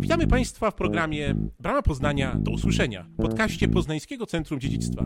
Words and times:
Witamy 0.00 0.26
Państwa 0.26 0.70
w 0.70 0.74
programie 0.74 1.34
Brama 1.60 1.82
Poznania 1.82 2.36
do 2.38 2.50
usłyszenia, 2.50 3.06
podcaście 3.16 3.68
Poznańskiego 3.68 4.26
Centrum 4.26 4.60
Dziedzictwa. 4.60 5.04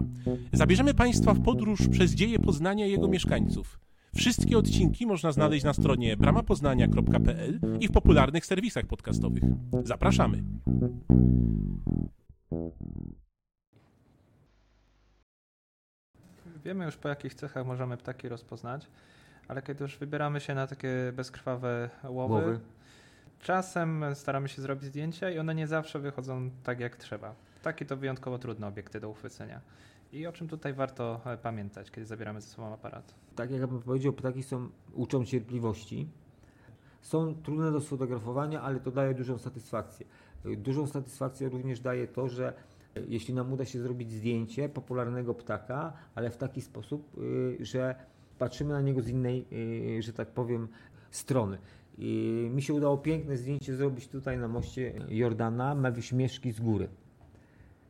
Zabierzemy 0.53 0.95
Państwa 0.95 1.35
w 1.35 1.43
podróż 1.43 1.89
przez 1.89 2.15
dzieje 2.15 2.39
Poznania 2.39 2.87
i 2.87 2.91
jego 2.91 3.09
mieszkańców. 3.09 3.79
Wszystkie 4.17 4.59
odcinki 4.59 5.07
można 5.07 5.33
znaleźć 5.33 5.65
na 5.65 5.73
stronie 5.73 6.17
bramapoznania.pl 6.17 7.61
i 7.81 7.89
w 7.89 7.93
popularnych 7.93 8.47
serwisach 8.47 8.87
podcastowych. 8.87 9.43
Zapraszamy. 9.85 10.43
Wiemy 16.65 16.85
już 16.85 16.97
po 16.97 17.09
jakich 17.09 17.35
cechach 17.35 17.67
możemy 17.67 17.97
ptaki 17.97 18.29
rozpoznać, 18.29 18.87
ale 19.49 19.63
kiedy 19.63 19.85
już 19.85 19.99
wybieramy 19.99 20.41
się 20.41 20.55
na 20.55 20.67
takie 20.67 21.13
bezkrwawe 21.17 21.91
łowy, 22.05 22.35
Łowy. 22.35 22.61
Czasem 23.45 24.05
staramy 24.15 24.49
się 24.49 24.63
zrobić 24.63 24.85
zdjęcia 24.85 25.31
i 25.31 25.39
one 25.39 25.55
nie 25.55 25.67
zawsze 25.67 25.99
wychodzą 25.99 26.51
tak 26.63 26.81
jak 26.81 26.97
trzeba. 26.97 27.35
Ptaki 27.61 27.87
to 27.87 27.97
wyjątkowo 27.97 28.39
trudne 28.39 28.67
obiekty 28.67 29.01
do 29.01 29.09
uchwycenia. 29.09 29.61
I 30.13 30.27
o 30.27 30.33
czym 30.33 30.49
tutaj 30.49 30.75
warto 30.75 31.21
e, 31.27 31.37
pamiętać, 31.37 31.91
kiedy 31.91 32.07
zabieramy 32.07 32.41
ze 32.41 32.49
sobą 32.49 32.73
aparat? 32.73 33.15
Tak 33.37 33.51
jak 33.51 33.61
ja 33.61 33.67
bym 33.67 33.83
powiedział, 33.83 34.13
ptaki 34.13 34.43
są, 34.43 34.69
uczą 34.93 35.25
cierpliwości. 35.25 36.09
Są 37.01 37.35
trudne 37.35 37.73
do 37.73 37.81
sfotografowania, 37.81 38.63
ale 38.63 38.81
to 38.81 38.91
daje 38.91 39.15
dużą 39.15 39.39
satysfakcję. 39.39 40.07
Dużą 40.57 40.87
satysfakcję 40.87 41.49
również 41.49 41.81
daje 41.81 42.07
to, 42.07 42.29
że 42.29 42.53
y, 42.97 43.05
jeśli 43.09 43.35
nam 43.35 43.53
uda 43.53 43.65
się 43.65 43.83
zrobić 43.83 44.13
zdjęcie 44.13 44.69
popularnego 44.69 45.35
ptaka, 45.35 45.93
ale 46.15 46.31
w 46.31 46.37
taki 46.37 46.61
sposób, 46.61 47.19
y, 47.19 47.57
że 47.61 47.95
patrzymy 48.39 48.73
na 48.73 48.81
niego 48.81 49.03
z 49.03 49.09
innej, 49.09 49.47
y, 49.99 50.03
że 50.03 50.13
tak 50.13 50.29
powiem, 50.29 50.69
strony. 51.11 51.59
I 51.99 52.51
mi 52.55 52.63
się 52.63 52.75
udało 52.75 52.99
piękne 52.99 53.37
zdjęcie 53.37 53.77
zrobić 53.77 54.09
tutaj 54.09 54.39
na 54.39 54.49
moście 54.49 54.93
Jordana, 55.09 55.75
na 55.75 55.91
wyśmieszki 55.91 56.53
z 56.53 56.61
góry. 56.61 56.89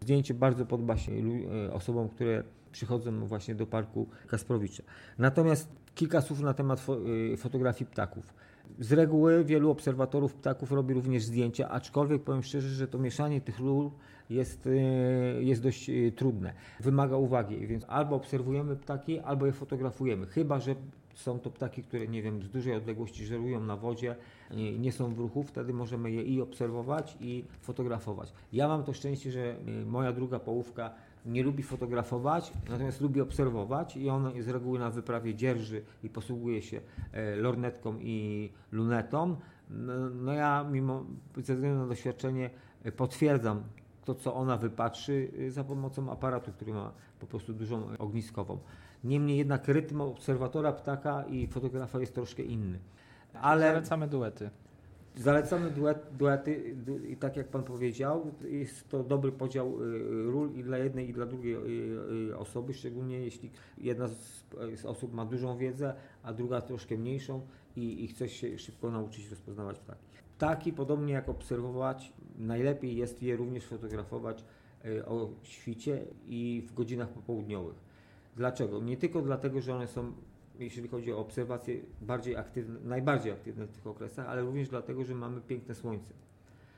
Zdjęcie 0.01 0.35
bardzo 0.35 0.67
podoba 0.67 0.97
się 0.97 1.13
e, 1.13 1.73
osobom, 1.73 2.09
które 2.09 2.45
przychodzą 2.73 3.27
właśnie 3.27 3.55
do 3.55 3.67
parku 3.67 4.09
Kasprowicza. 4.27 4.83
Natomiast 5.19 5.69
kilka 5.95 6.21
słów 6.21 6.41
na 6.41 6.55
temat 6.55 6.81
fo- 6.81 7.09
y, 7.33 7.37
fotografii 7.37 7.91
ptaków. 7.91 8.35
Z 8.79 8.93
reguły 8.93 9.45
wielu 9.45 9.71
obserwatorów 9.71 10.35
ptaków 10.35 10.73
robi 10.73 10.95
również 10.95 11.25
zdjęcia, 11.25 11.69
aczkolwiek 11.69 12.23
powiem 12.23 12.43
szczerze, 12.43 12.69
że 12.69 12.89
to 12.89 12.99
mieszanie 12.99 13.41
tych 13.41 13.59
ról 13.59 13.91
jest, 14.31 14.67
y, 14.67 14.81
jest 15.41 15.63
dość 15.63 15.91
y, 15.91 16.13
trudne. 16.17 16.53
Wymaga 16.81 17.17
uwagi, 17.17 17.67
więc 17.67 17.85
albo 17.89 18.17
obserwujemy 18.17 18.77
ptaki, 18.77 19.21
albo 19.21 19.47
je 19.47 19.53
fotografujemy. 19.53 20.27
Chyba, 20.27 20.61
że 20.61 20.75
są 21.15 21.39
to 21.39 21.51
ptaki, 21.51 21.83
które 21.83 22.09
nie 22.09 22.23
wiem, 22.23 22.43
z 22.43 22.49
dużej 22.49 22.75
odległości 22.75 23.27
żerują 23.27 23.61
na 23.61 23.77
wodzie, 23.77 24.17
nie, 24.79 24.93
są 24.93 25.15
w 25.15 25.19
ruchu, 25.19 25.43
wtedy 25.43 25.73
możemy 25.73 26.11
je 26.11 26.23
i 26.23 26.41
obserwować, 26.41 27.17
i 27.21 27.45
fotografować. 27.61 28.33
Ja 28.53 28.69
mam 28.69 28.85
to 28.85 28.93
szczęście, 28.93 29.31
że 29.31 29.57
y, 29.83 29.87
moja 29.87 30.13
druga 30.13 30.39
połówka 30.39 30.91
nie 31.27 31.43
lubi 31.43 31.63
fotografować, 31.63 32.53
natomiast 32.71 33.01
lubi 33.01 33.21
obserwować 33.21 33.97
i 33.97 34.11
on 34.11 34.43
z 34.43 34.49
reguły 34.49 34.79
na 34.79 34.91
wyprawie 34.91 35.35
dzierży 35.35 35.83
i 36.03 36.09
posługuje 36.09 36.63
się 36.63 36.81
e, 37.13 37.37
lornetką 37.37 37.99
i 38.01 38.51
lunetą. 38.73 39.37
No, 39.71 40.11
no 40.11 40.33
ja 40.33 40.67
mimo, 40.73 41.05
ze 41.37 41.55
względu 41.55 41.79
na 41.79 41.87
doświadczenie 41.87 42.51
e, 42.83 42.93
potwierdzam 42.93 43.63
to, 44.05 44.15
co 44.15 44.35
ona 44.35 44.57
wypatrzy 44.57 45.31
y, 45.39 45.51
za 45.51 45.65
pomocą 45.65 46.11
aparatu, 46.11 46.53
który 46.53 46.73
ma 46.73 46.93
po 47.21 47.27
prostu 47.27 47.53
dużą 47.53 47.91
e, 47.91 47.99
ogniskową. 47.99 48.59
Niemniej 49.05 49.39
jednak 49.39 49.69
rytm 49.69 50.01
obserwatora 50.01 50.73
ptaka 50.73 51.25
i 51.25 51.47
fotografa 51.47 52.01
jest 52.01 52.15
troszkę 52.15 52.43
inny. 52.43 52.79
Ale 53.35 53.67
Zalecamy 53.67 54.09
duety. 54.09 54.51
Zalecamy 55.17 55.71
duet, 55.71 55.99
duety 56.19 56.75
du, 56.77 56.99
i 56.99 57.17
tak 57.17 57.37
jak 57.37 57.49
Pan 57.49 57.63
powiedział, 57.63 58.33
jest 58.51 58.89
to 58.89 59.03
dobry 59.03 59.33
podział 59.33 59.83
y, 59.83 60.31
ról 60.31 60.53
i 60.55 60.63
dla 60.63 60.79
jednej 60.79 61.09
i 61.09 61.13
dla 61.13 61.27
drugiej 61.27 61.55
y, 61.55 61.59
y, 62.31 62.39
osoby, 62.39 62.75
szczególnie 62.75 63.21
jeśli 63.21 63.51
jedna 63.79 64.09
z, 64.09 64.45
z 64.75 64.85
osób 64.85 65.15
ma 65.15 65.25
dużą 65.25 65.57
wiedzę, 65.57 65.95
a 66.23 66.33
druga 66.33 66.61
troszkę 66.61 66.97
mniejszą 66.97 67.41
i, 67.77 68.05
i 68.05 68.09
chce 68.09 68.29
się 68.29 68.59
szybko 68.59 68.91
nauczyć 68.91 69.31
rozpoznawać 69.31 69.79
ptaki. 69.79 70.14
Ptaki, 70.37 70.73
podobnie 70.73 71.13
jak 71.13 71.29
obserwować, 71.29 72.13
najlepiej 72.39 72.97
jest 72.97 73.23
je 73.23 73.37
również 73.37 73.67
fotografować 73.67 74.45
y, 74.85 75.07
o 75.07 75.29
świcie 75.43 76.05
i 76.27 76.63
w 76.67 76.75
godzinach 76.75 77.09
popołudniowych. 77.09 77.77
Dlaczego? 78.37 78.81
Nie 78.81 78.97
tylko 78.97 79.23
dlatego, 79.23 79.61
że 79.61 79.75
one 79.75 79.87
są 79.87 80.13
jeśli 80.59 80.89
chodzi 80.89 81.13
o 81.13 81.19
obserwacje, 81.19 81.81
bardziej 82.01 82.37
aktywne, 82.37 82.81
najbardziej 82.81 83.33
aktywne 83.33 83.67
w 83.67 83.73
tych 83.73 83.87
okresach, 83.87 84.29
ale 84.29 84.43
również 84.43 84.69
dlatego, 84.69 85.05
że 85.05 85.15
mamy 85.15 85.41
piękne 85.41 85.75
słońce. 85.75 86.15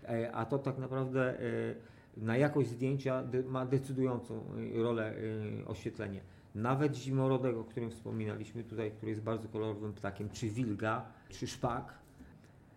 E, 0.08 0.32
A 0.32 0.44
to 0.44 0.58
tak 0.58 0.78
naprawdę 0.78 1.40
e, 1.40 1.74
na 2.16 2.36
jakość 2.36 2.70
zdjęcia 2.70 3.24
ma 3.48 3.66
decydującą 3.66 4.34
e, 4.34 4.82
rolę 4.82 5.14
e, 5.14 5.66
oświetlenie. 5.66 6.20
Nawet 6.54 6.96
zimorodek, 6.96 7.56
o 7.56 7.64
którym 7.64 7.90
wspominaliśmy 7.90 8.64
tutaj, 8.64 8.90
który 8.90 9.10
jest 9.10 9.22
bardzo 9.22 9.48
kolorowym 9.48 9.92
ptakiem, 9.92 10.28
czy 10.28 10.48
wilga, 10.48 11.04
czy 11.30 11.46
szpak, 11.46 11.98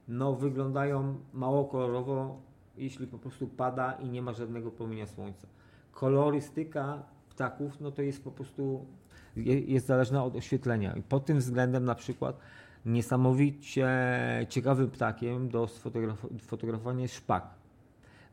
no 0.09 0.33
wyglądają 0.35 1.15
mało 1.33 1.65
kolorowo, 1.65 2.41
jeśli 2.77 3.07
po 3.07 3.17
prostu 3.17 3.47
pada 3.47 3.91
i 3.93 4.09
nie 4.09 4.21
ma 4.21 4.33
żadnego 4.33 4.71
promienia 4.71 5.07
słońca. 5.07 5.47
Kolorystyka 5.91 7.03
ptaków, 7.29 7.81
no 7.81 7.91
to 7.91 8.01
jest 8.01 8.23
po 8.23 8.31
prostu 8.31 8.85
je- 9.35 9.59
jest 9.59 9.85
zależna 9.87 10.23
od 10.23 10.35
oświetlenia. 10.35 10.93
I 10.93 11.01
pod 11.01 11.25
tym 11.25 11.37
względem 11.37 11.85
na 11.85 11.95
przykład 11.95 12.39
niesamowicie 12.85 13.87
ciekawym 14.49 14.89
ptakiem 14.91 15.49
do 15.49 15.65
sfotograf- 15.65 16.99
jest 16.99 17.15
szpak. 17.15 17.47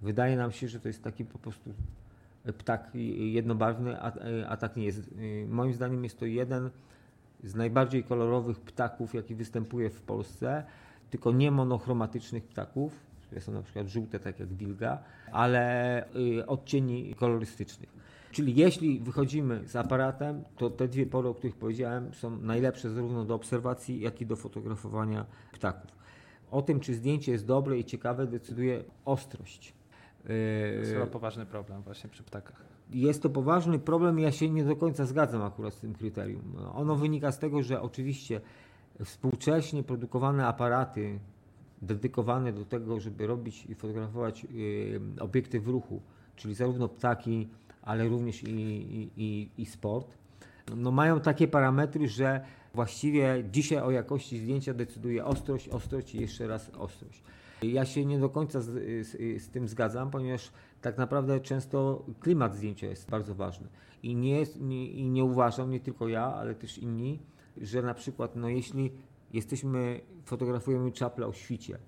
Wydaje 0.03 0.37
nam 0.37 0.53
się, 0.53 0.69
że 0.69 0.81
to 0.81 0.89
jest 0.89 1.03
taki 1.05 1.25
po 1.25 1.39
prostu 1.39 1.71
ptak 2.59 2.91
jednobarwny, 3.19 4.01
a, 4.03 4.13
a 4.49 4.57
tak 4.57 4.77
nie 4.77 4.85
jest. 4.85 5.15
Moim 5.49 5.73
zdaniem 5.73 6.05
jest 6.05 6.19
to 6.19 6.27
jeden 6.27 6.71
z 7.45 7.55
najbardziej 7.55 8.05
kolorowych 8.05 8.61
ptaków, 8.61 9.15
jaki 9.15 9.35
występuje 9.35 9.91
w 9.91 10.01
Polsce, 10.01 10.65
tylko 11.11 11.33
nie 11.33 11.51
monochromatycznych 11.51 12.45
ptaków, 12.45 13.07
które 13.27 13.41
są 13.41 13.53
na 13.53 13.63
przykład 13.63 13.89
żółte, 13.89 14.19
tak 14.19 14.41
jak 14.41 14.49
wilga, 14.49 14.99
ale 15.33 16.05
y, 16.17 16.47
odcieni 16.47 17.15
kolorystycznych. 17.15 17.97
Czyli 18.31 18.55
jeśli 18.55 19.01
wychodzimy 19.01 19.69
z 19.69 19.77
aparatem, 19.77 20.45
to 20.57 20.71
te 20.71 20.89
dwie 20.89 21.07
pory, 21.07 21.29
o 21.29 21.35
których 21.35 21.57
powiedziałem, 21.57 22.15
są 22.15 22.37
najlepsze 22.37 22.91
zarówno 22.91 23.25
do 23.25 23.35
obserwacji, 23.35 24.01
jak 24.01 24.21
i 24.21 24.27
do 24.27 24.37
fotografowania 24.37 25.27
ptaków. 25.53 25.91
O 26.51 26.63
tym, 26.63 26.81
czy 26.81 26.95
zdjęcie 26.95 27.33
jest 27.33 27.47
dobre 27.47 27.79
i 27.79 27.85
ciekawe, 27.85 28.27
decyduje 28.27 28.85
ostrość. 29.05 29.75
To 30.27 30.33
jest 30.33 30.93
chyba 30.93 31.07
poważny 31.07 31.47
problem 31.47 31.83
właśnie 31.83 32.11
przy 32.11 32.23
ptakach. 32.23 32.65
jest 32.91 33.23
to 33.23 33.31
poważny 33.31 33.79
problem 33.79 34.21
i 34.21 34.23
ja 34.23 34.33
się 34.33 34.51
nie 34.51 34.65
do 34.65 34.77
końca 34.77 35.07
zgadzam 35.07 35.43
akurat 35.43 35.75
z 35.75 35.81
tym 35.81 35.95
kryterium. 35.95 36.57
Ono 36.75 36.97
wynika 36.97 37.33
z 37.33 37.39
tego, 37.39 37.63
że 37.63 37.83
oczywiście 37.83 38.41
współcześnie 39.05 39.83
produkowane 39.83 40.47
aparaty 40.47 41.19
dedykowane 41.83 42.53
do 42.53 42.65
tego, 42.65 43.01
żeby 43.01 43.27
robić 43.27 43.67
i 43.67 43.75
fotografować 43.75 44.45
y, 44.45 45.01
obiekty 45.21 45.61
w 45.61 45.69
ruchu, 45.69 46.03
czyli 46.37 46.55
zarówno 46.55 46.89
ptaki, 46.89 47.49
ale 47.83 48.09
również 48.09 48.43
i, 48.43 48.51
i, 49.17 49.51
i, 49.59 49.67
sport, 49.67 50.19
no 50.77 50.91
mają 50.91 51.21
takie 51.21 51.49
parametry, 51.49 52.09
że 52.09 52.41
właściwie 52.75 53.45
dzisiaj 53.53 53.79
o 53.79 53.91
jakości 53.91 54.39
zdjęcia 54.39 54.75
decyduje 54.75 55.25
ostrość, 55.25 55.69
ostrość 55.69 56.15
i 56.15 56.21
jeszcze 56.21 56.47
raz 56.47 56.71
ostrość. 56.71 57.23
Ja 57.63 57.85
się 57.85 58.05
nie 58.05 58.19
do 58.19 58.29
końca 58.29 58.61
z, 58.61 58.67
z, 59.07 59.43
z 59.43 59.49
tym 59.49 59.69
zgadzam, 59.69 60.11
ponieważ 60.11 60.53
tak 60.81 60.99
naprawdę 60.99 61.41
często 61.41 62.05
klimat 62.21 62.55
zdjęcia 62.55 62.87
jest 62.87 63.11
bardzo 63.11 63.35
ważny. 63.35 63.69
I 64.03 64.15
nie, 64.15 64.47
nie, 64.61 64.91
I 64.91 65.09
nie 65.09 65.25
uważam, 65.25 65.71
nie 65.71 65.81
tylko 65.81 66.09
ja, 66.09 66.25
ale 66.25 66.55
też 66.55 66.79
inni, 66.79 67.19
że 67.61 67.83
na 67.83 67.95
przykład, 67.95 68.37
no 68.37 68.49
jeśli 68.49 68.93
jesteśmy, 69.33 70.01
fotografujemy 70.25 70.93
czaplę 70.93 71.27
o 71.27 71.33
świcie 71.33 71.79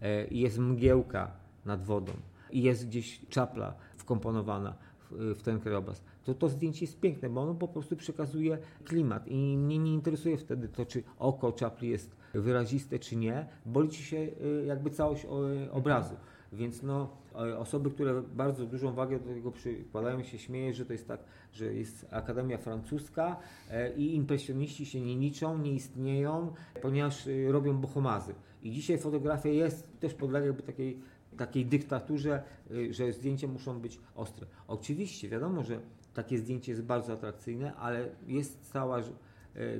e, 0.00 0.26
i 0.26 0.40
jest 0.40 0.58
mgiełka 0.58 1.30
nad 1.64 1.84
wodą 1.84 2.12
i 2.50 2.62
jest 2.62 2.86
gdzieś 2.86 3.20
czapla 3.28 3.74
wkomponowana 3.96 4.74
w, 5.10 5.42
ten 5.42 5.60
krajobraz, 5.60 6.02
to 6.24 6.34
to 6.34 6.48
zdjęcie 6.48 6.84
jest 6.84 7.00
piękne, 7.00 7.30
bo 7.30 7.42
ono 7.42 7.54
po 7.54 7.68
prostu 7.68 7.96
przekazuje 7.96 8.58
klimat 8.84 9.28
i 9.28 9.56
mnie 9.56 9.78
nie 9.78 9.94
interesuje 9.94 10.38
wtedy 10.38 10.68
to, 10.68 10.86
czy 10.86 11.02
oko 11.18 11.52
czapli 11.52 11.88
jest 11.88 12.16
wyraziste, 12.34 12.98
czy 12.98 13.16
nie, 13.16 13.46
bo 13.66 13.80
liczy 13.80 14.02
się 14.02 14.16
y, 14.16 14.64
jakby 14.66 14.90
całość 14.90 15.24
o, 15.24 15.40
obrazu. 15.72 16.16
Więc 16.52 16.82
no, 16.82 17.08
e, 17.34 17.58
osoby, 17.58 17.90
które 17.90 18.22
bardzo 18.22 18.66
dużą 18.66 18.94
wagę 18.94 19.20
do 19.20 19.34
tego 19.34 19.52
przykładają, 19.52 20.22
się 20.22 20.38
śmieje, 20.38 20.74
że 20.74 20.86
to 20.86 20.92
jest 20.92 21.08
tak, 21.08 21.20
że 21.52 21.74
jest 21.74 22.06
Akademia 22.10 22.58
Francuska 22.58 23.36
e, 23.70 23.94
i 23.94 24.14
impresjoniści 24.14 24.86
się 24.86 25.00
nie 25.00 25.16
liczą, 25.16 25.58
nie 25.58 25.72
istnieją, 25.72 26.54
ponieważ 26.82 27.26
y, 27.26 27.52
robią 27.52 27.78
bohomazy. 27.78 28.34
I 28.62 28.70
dzisiaj 28.70 28.98
fotografia 28.98 29.48
jest, 29.48 30.00
też 30.00 30.14
podlega 30.14 30.46
jakby 30.46 30.62
takiej, 30.62 31.00
takiej 31.36 31.66
dyktaturze, 31.66 32.42
że 32.90 33.12
zdjęcia 33.12 33.48
muszą 33.48 33.80
być 33.80 34.00
ostre. 34.14 34.46
Oczywiście 34.68 35.28
wiadomo, 35.28 35.62
że 35.62 35.80
takie 36.14 36.38
zdjęcie 36.38 36.72
jest 36.72 36.84
bardzo 36.84 37.12
atrakcyjne, 37.12 37.74
ale 37.74 38.08
jest 38.26 38.72
cała 38.72 38.98
e, 38.98 39.02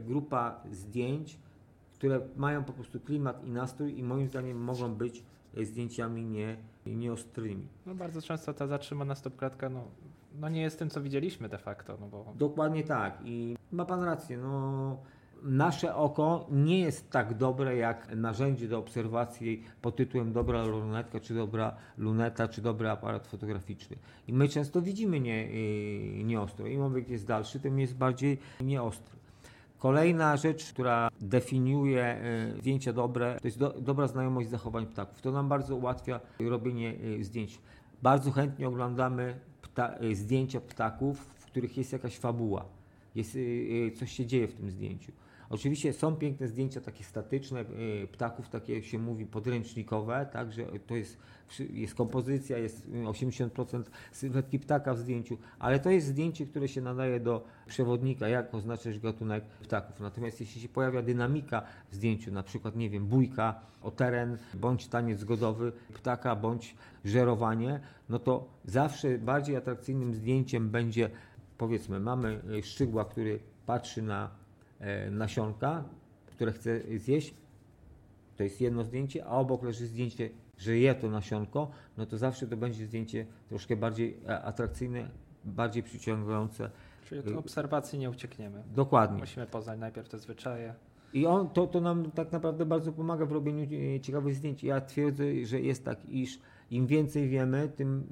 grupa 0.00 0.62
zdjęć, 0.70 1.38
które 1.94 2.20
mają 2.36 2.64
po 2.64 2.72
prostu 2.72 3.00
klimat 3.00 3.44
i 3.46 3.50
nastrój 3.50 3.98
i 3.98 4.02
moim 4.02 4.28
zdaniem 4.28 4.58
mogą 4.58 4.94
być 4.94 5.18
e, 5.18 5.22
zdjęciami 5.62 6.24
nie, 6.24 6.56
nieostrymi. 6.86 7.68
No 7.86 7.94
bardzo 7.94 8.22
często 8.22 8.54
ta 8.54 8.66
zatrzymana 8.66 9.14
stopklatka 9.14 9.68
no, 9.68 9.84
no 10.40 10.48
nie 10.48 10.62
jest 10.62 10.78
tym, 10.78 10.90
co 10.90 11.00
widzieliśmy 11.00 11.48
de 11.48 11.58
facto, 11.58 11.96
no 12.00 12.06
bo 12.06 12.34
Dokładnie 12.38 12.84
tak 12.84 13.18
i 13.24 13.56
ma 13.72 13.84
Pan 13.84 14.04
rację, 14.04 14.38
no 14.38 14.96
nasze 15.42 15.94
oko 15.94 16.46
nie 16.50 16.80
jest 16.80 17.10
tak 17.10 17.34
dobre 17.34 17.76
jak 17.76 18.16
narzędzie 18.16 18.68
do 18.68 18.78
obserwacji 18.78 19.64
pod 19.82 19.96
tytułem 19.96 20.32
dobra 20.32 20.64
lunetka, 20.64 21.20
czy 21.20 21.34
dobra 21.34 21.76
luneta, 21.98 22.48
czy 22.48 22.62
dobry 22.62 22.90
aparat 22.90 23.26
fotograficzny. 23.26 23.96
I 24.28 24.32
my 24.32 24.48
często 24.48 24.82
widzimy 24.82 25.20
nie, 25.20 25.46
yy, 25.46 26.24
nieostro. 26.24 26.66
Im 26.66 26.82
obiekt 26.82 27.10
jest 27.10 27.26
dalszy, 27.26 27.60
tym 27.60 27.78
jest 27.78 27.96
bardziej 27.96 28.38
nieostry. 28.60 29.21
Kolejna 29.82 30.36
rzecz, 30.36 30.72
która 30.72 31.08
definiuje 31.20 32.16
y, 32.54 32.60
zdjęcia 32.60 32.92
dobre, 32.92 33.36
to 33.40 33.48
jest 33.48 33.58
do, 33.58 33.70
dobra 33.80 34.06
znajomość 34.06 34.48
zachowań 34.48 34.86
ptaków. 34.86 35.20
To 35.20 35.32
nam 35.32 35.48
bardzo 35.48 35.76
ułatwia 35.76 36.20
robienie 36.40 36.94
y, 37.04 37.24
zdjęć. 37.24 37.58
Bardzo 38.02 38.30
chętnie 38.30 38.68
oglądamy 38.68 39.40
pta, 39.62 39.94
y, 40.02 40.16
zdjęcia 40.16 40.60
ptaków, 40.60 41.18
w 41.18 41.46
których 41.46 41.76
jest 41.76 41.92
jakaś 41.92 42.18
fabuła, 42.18 42.64
jest, 43.14 43.38
coś 43.98 44.12
się 44.12 44.26
dzieje 44.26 44.48
w 44.48 44.54
tym 44.54 44.70
zdjęciu. 44.70 45.12
Oczywiście 45.52 45.92
są 45.92 46.16
piękne 46.16 46.48
zdjęcia 46.48 46.80
takie 46.80 47.04
statyczne, 47.04 47.60
y, 47.60 48.08
ptaków 48.12 48.48
takie 48.48 48.74
jak 48.74 48.84
się 48.84 48.98
mówi 48.98 49.26
podręcznikowe, 49.26 50.26
tak, 50.32 50.52
że 50.52 50.66
to 50.86 50.96
jest, 50.96 51.18
jest 51.70 51.94
kompozycja, 51.94 52.58
jest 52.58 52.86
y, 52.88 53.04
80% 53.04 53.82
sylwetki 54.12 54.58
ptaka 54.58 54.94
w 54.94 54.98
zdjęciu, 54.98 55.38
ale 55.58 55.80
to 55.80 55.90
jest 55.90 56.06
zdjęcie, 56.06 56.46
które 56.46 56.68
się 56.68 56.80
nadaje 56.80 57.20
do 57.20 57.44
przewodnika, 57.66 58.28
jak 58.28 58.54
oznaczać 58.54 58.98
gatunek 58.98 59.44
ptaków. 59.44 60.00
Natomiast 60.00 60.40
jeśli 60.40 60.60
się 60.60 60.68
pojawia 60.68 61.02
dynamika 61.02 61.62
w 61.90 61.94
zdjęciu, 61.94 62.32
na 62.32 62.42
przykład, 62.42 62.76
nie 62.76 62.90
wiem, 62.90 63.06
bójka 63.06 63.60
o 63.82 63.90
teren, 63.90 64.38
bądź 64.54 64.88
taniec 64.88 65.20
zgodowy 65.20 65.72
ptaka, 65.94 66.36
bądź 66.36 66.74
żerowanie, 67.04 67.80
no 68.08 68.18
to 68.18 68.48
zawsze 68.64 69.18
bardziej 69.18 69.56
atrakcyjnym 69.56 70.14
zdjęciem 70.14 70.70
będzie, 70.70 71.10
powiedzmy, 71.58 72.00
mamy 72.00 72.40
y, 72.58 72.62
szczygła, 72.62 73.04
który 73.04 73.38
patrzy 73.66 74.02
na 74.02 74.24
e, 74.24 74.41
nasionka, 75.10 75.84
które 76.26 76.52
chce 76.52 76.80
zjeść, 76.98 77.34
to 78.36 78.42
jest 78.42 78.60
jedno 78.60 78.84
zdjęcie, 78.84 79.24
a 79.24 79.30
obok 79.30 79.62
leży 79.62 79.86
zdjęcie, 79.86 80.30
że 80.58 80.78
je 80.78 80.94
to 80.94 81.10
nasionko, 81.10 81.70
no 81.96 82.06
to 82.06 82.18
zawsze 82.18 82.46
to 82.46 82.56
będzie 82.56 82.86
zdjęcie 82.86 83.26
troszkę 83.48 83.76
bardziej 83.76 84.16
e, 84.28 84.42
atrakcyjne, 84.42 85.08
bardziej 85.44 85.82
przyciągające. 85.82 86.70
czyli 87.04 87.20
od 87.20 87.36
obserwacji 87.36 87.98
nie 87.98 88.10
uciekniemy. 88.10 88.62
Dokładnie. 88.74 89.20
Musimy 89.20 89.46
poznać 89.46 89.78
najpierw 89.78 90.08
te 90.08 90.18
zwyczaje. 90.18 90.74
I 91.12 91.26
on, 91.26 91.48
to, 91.48 91.66
to 91.66 91.80
nam 91.80 92.10
tak 92.10 92.32
naprawdę 92.32 92.66
bardzo 92.66 92.92
pomaga 92.92 93.26
w 93.26 93.32
robieniu 93.32 93.94
e, 93.96 94.00
ciekawych 94.00 94.34
zdjęć. 94.34 94.64
Ja 94.64 94.80
twierdzę, 94.80 95.24
że 95.44 95.60
jest 95.60 95.84
tak, 95.84 95.98
iż 96.08 96.38
im 96.70 96.86
więcej 96.86 97.28
wiemy, 97.28 97.68
tym, 97.76 98.06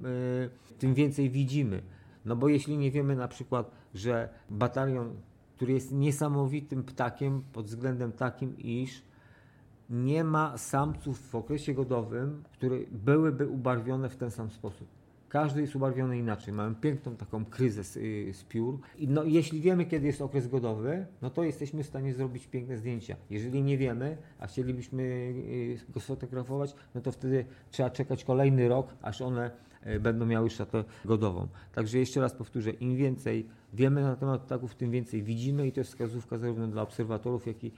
e, 0.75 0.79
tym 0.79 0.95
więcej 0.95 1.31
widzimy. 1.31 1.83
No 2.25 2.37
bo 2.37 2.49
jeśli 2.49 2.79
nie 2.79 2.91
wiemy 2.91 3.17
na 3.17 3.29
przykład, 3.29 3.71
że 3.95 4.29
batalion, 4.51 5.17
który 5.61 5.73
jest 5.73 5.93
niesamowitym 5.93 6.85
ptakiem 6.85 7.43
pod 7.53 7.67
względem 7.67 8.13
takim, 8.13 8.59
iż 8.59 9.03
nie 9.91 10.25
ma 10.25 10.59
samców 10.59 11.31
w 11.31 11.35
okresie 11.35 11.75
godowym, 11.75 12.43
które 12.53 12.77
byłyby 12.91 13.49
ubarwione 13.49 14.09
w 14.09 14.17
ten 14.17 14.31
sam 14.31 14.51
sposób. 14.51 14.89
Każdy 15.29 15.61
jest 15.61 15.77
ubarwiony 15.77 16.19
inaczej. 16.19 16.55
Mamy 16.55 16.75
piękną 16.75 17.17
taką 17.17 17.45
kryzę 17.45 17.85
z, 17.85 17.97
y, 17.97 18.33
z 18.35 18.45
piór. 18.45 18.79
I 18.99 19.09
no, 19.09 19.25
jeśli 19.25 19.61
wiemy, 19.61 19.85
kiedy 19.85 20.07
jest 20.07 20.23
okres 20.23 20.49
godowy, 20.49 21.07
no 21.23 21.31
to 21.31 21.45
jesteśmy 21.45 21.83
w 21.83 21.87
stanie 21.87 22.15
zrobić 22.15 22.47
piękne 22.47 22.77
zdjęcia. 22.77 23.17
Jeżeli 23.31 23.63
nie 23.63 23.79
wiemy, 23.79 24.17
a 24.39 24.47
chcielibyśmy 24.47 25.03
y, 25.03 25.79
go 25.89 26.01
sfotografować, 26.01 26.75
no 26.95 27.01
to 27.01 27.13
wtedy 27.13 27.45
trzeba 27.71 27.91
czekać 27.91 28.25
kolejny 28.25 28.69
rok, 28.69 28.95
aż 29.03 29.21
one 29.21 29.51
będą 30.01 30.27
miały 30.27 30.51
szatę 30.51 30.85
godową. 31.05 31.49
Także 31.75 31.99
jeszcze 31.99 32.21
raz 32.21 32.35
powtórzę, 32.35 32.71
im 32.71 32.97
więcej 32.97 33.47
wiemy 33.73 34.03
na 34.03 34.17
temat 34.17 34.41
ptaków, 34.43 34.75
tym 34.75 34.91
więcej 34.91 35.23
widzimy 35.23 35.67
i 35.67 35.73
to 35.73 35.81
jest 35.81 35.91
wskazówka 35.91 36.39
zarówno 36.39 36.67
dla 36.69 36.83
obserwatorów, 36.83 37.47
jak 37.47 37.65
i 37.65 37.67
y, 37.67 37.73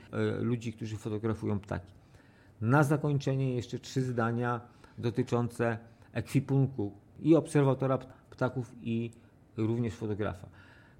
ludzi, 0.44 0.72
którzy 0.72 0.96
fotografują 0.96 1.60
ptaki. 1.60 1.92
Na 2.60 2.82
zakończenie 2.82 3.54
jeszcze 3.54 3.78
trzy 3.78 4.02
zdania 4.02 4.60
dotyczące 4.98 5.78
ekwipunku 6.12 6.92
i 7.20 7.36
obserwatora 7.36 7.98
pt- 7.98 8.12
ptaków 8.30 8.72
i 8.82 9.10
również 9.56 9.94
fotografa. 9.94 10.48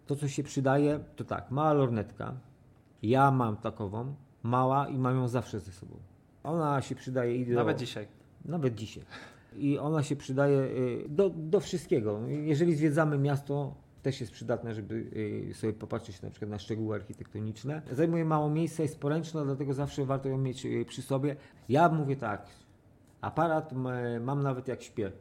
To, 0.07 0.17
co 0.17 0.29
się 0.29 0.43
przydaje, 0.43 1.01
to 1.17 1.25
tak, 1.25 1.51
mała 1.51 1.73
lornetka. 1.73 2.35
Ja 3.03 3.31
mam 3.31 3.57
takową, 3.57 4.15
mała 4.43 4.89
i 4.89 4.99
mam 4.99 5.17
ją 5.17 5.29
zawsze 5.29 5.61
ze 5.61 5.73
sobą. 5.73 5.97
Ona 6.43 6.83
się 6.83 6.95
przydaje 6.95 7.37
i 7.37 7.47
do, 7.47 7.55
Nawet 7.55 7.79
dzisiaj. 7.79 8.07
nawet 8.45 8.75
dzisiaj. 8.75 9.05
I 9.57 9.79
ona 9.79 10.03
się 10.03 10.17
przydaje 10.17 10.59
y, 10.59 11.05
do, 11.09 11.31
do 11.31 11.61
wszystkiego. 11.61 12.21
Jeżeli 12.29 12.75
zwiedzamy 12.75 13.19
miasto, 13.19 13.75
też 14.03 14.21
jest 14.21 14.33
przydatne, 14.33 14.75
żeby 14.75 14.95
y, 15.51 15.55
sobie 15.55 15.73
popatrzeć 15.73 16.23
na 16.23 16.31
przykład 16.31 16.51
na 16.51 16.59
szczegóły 16.59 16.95
architektoniczne. 16.95 17.83
Zajmuje 17.93 18.25
mało 18.25 18.51
miejsca, 18.51 18.83
jest 18.83 19.01
poręczna, 19.01 19.45
dlatego 19.45 19.75
zawsze 19.75 20.05
warto 20.05 20.29
ją 20.29 20.39
mieć 20.39 20.67
y, 20.67 20.85
przy 20.89 21.03
sobie. 21.03 21.37
Ja 21.69 21.89
mówię 21.89 22.17
tak, 22.17 22.47
aparat 23.21 23.73
mam 24.21 24.43
nawet 24.43 24.69
jak 24.69 24.83
śpię 24.83 25.13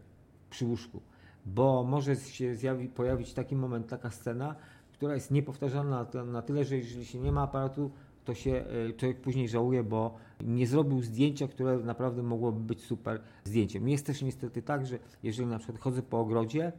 przy 0.49 0.65
łóżku, 0.65 1.01
bo 1.45 1.83
może 1.83 2.15
się 2.15 2.55
zjawi, 2.55 2.87
pojawić 2.87 3.33
taki 3.33 3.55
moment, 3.55 3.87
taka 3.87 4.09
scena, 4.09 4.55
która 4.93 5.13
jest 5.13 5.31
niepowtarzalna 5.31 6.07
na 6.25 6.41
tyle, 6.41 6.65
że 6.65 6.77
jeżeli 6.77 7.05
się 7.05 7.19
nie 7.19 7.31
ma 7.31 7.41
aparatu, 7.41 7.91
to 8.25 8.33
się 8.33 8.65
y, 8.89 8.93
człowiek 8.93 9.21
później 9.21 9.49
żałuje, 9.49 9.83
bo 9.83 10.15
nie 10.41 10.67
zrobił 10.67 11.01
zdjęcia, 11.01 11.47
które 11.47 11.77
naprawdę 11.77 12.23
mogłoby 12.23 12.59
być 12.59 12.81
super 12.81 13.21
zdjęciem. 13.43 13.89
Jest 13.89 14.05
też 14.05 14.21
niestety 14.21 14.61
tak, 14.61 14.85
że 14.85 14.99
jeżeli 15.23 15.49
na 15.49 15.57
przykład 15.57 15.79
chodzę 15.79 16.01
po 16.01 16.19
ogrodzie 16.19 16.71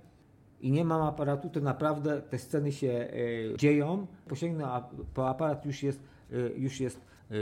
i 0.60 0.70
nie 0.70 0.84
mam 0.84 1.02
aparatu, 1.02 1.50
to 1.50 1.60
naprawdę 1.60 2.22
te 2.22 2.38
sceny 2.38 2.72
się 2.72 2.88
y, 2.88 3.54
dzieją. 3.58 4.06
Posięgnę 4.28 4.82
po 5.14 5.28
aparat 5.28 5.66
już 5.66 5.82
jest, 5.82 6.00
y, 6.32 6.54
już 6.56 6.80
jest 6.80 7.00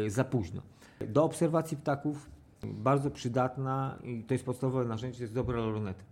za 0.08 0.24
późno. 0.24 0.62
Do 1.08 1.24
obserwacji 1.24 1.76
ptaków 1.76 2.30
bardzo 2.66 3.10
przydatna 3.10 3.98
i 4.04 4.24
to 4.24 4.34
jest 4.34 4.44
podstawowe 4.44 4.84
narzędzie, 4.84 5.22
jest 5.22 5.34
dobra 5.34 5.56
lorneta. 5.56 6.02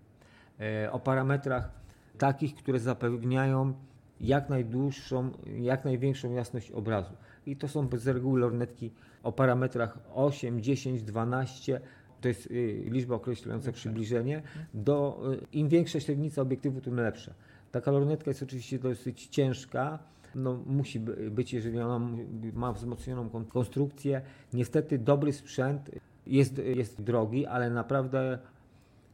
E, 0.60 0.92
o 0.92 1.00
parametrach 1.00 1.70
takich, 2.18 2.54
które 2.54 2.78
zapewniają 2.78 3.74
jak 4.20 4.48
najdłuższą, 4.48 5.30
jak 5.46 5.84
największą 5.84 6.32
jasność 6.32 6.70
obrazu. 6.70 7.12
I 7.50 7.56
to 7.56 7.68
są 7.68 7.88
z 7.96 8.08
reguły 8.08 8.40
lornetki 8.40 8.90
o 9.22 9.32
parametrach 9.32 9.98
8, 10.14 10.62
10, 10.62 11.02
12. 11.02 11.80
To 12.20 12.28
jest 12.28 12.46
y, 12.46 12.84
liczba 12.86 13.14
określająca 13.14 13.72
przybliżenie. 13.72 14.42
Do, 14.74 15.20
y, 15.34 15.46
Im 15.52 15.68
większa 15.68 16.00
średnica 16.00 16.42
obiektywu, 16.42 16.80
tym 16.80 16.96
lepsza. 16.96 17.34
Taka 17.72 17.90
lornetka 17.90 18.30
jest 18.30 18.42
oczywiście 18.42 18.78
dosyć 18.78 19.26
ciężka. 19.26 19.98
No, 20.34 20.58
musi 20.66 21.00
by- 21.00 21.30
być, 21.30 21.52
jeżeli 21.52 21.80
ona 21.80 22.08
ma 22.54 22.72
wzmocnioną 22.72 23.28
kon- 23.28 23.44
konstrukcję. 23.44 24.20
Niestety 24.52 24.98
dobry 24.98 25.32
sprzęt 25.32 25.90
jest, 26.26 26.58
jest 26.58 27.02
drogi, 27.02 27.46
ale 27.46 27.70
naprawdę 27.70 28.38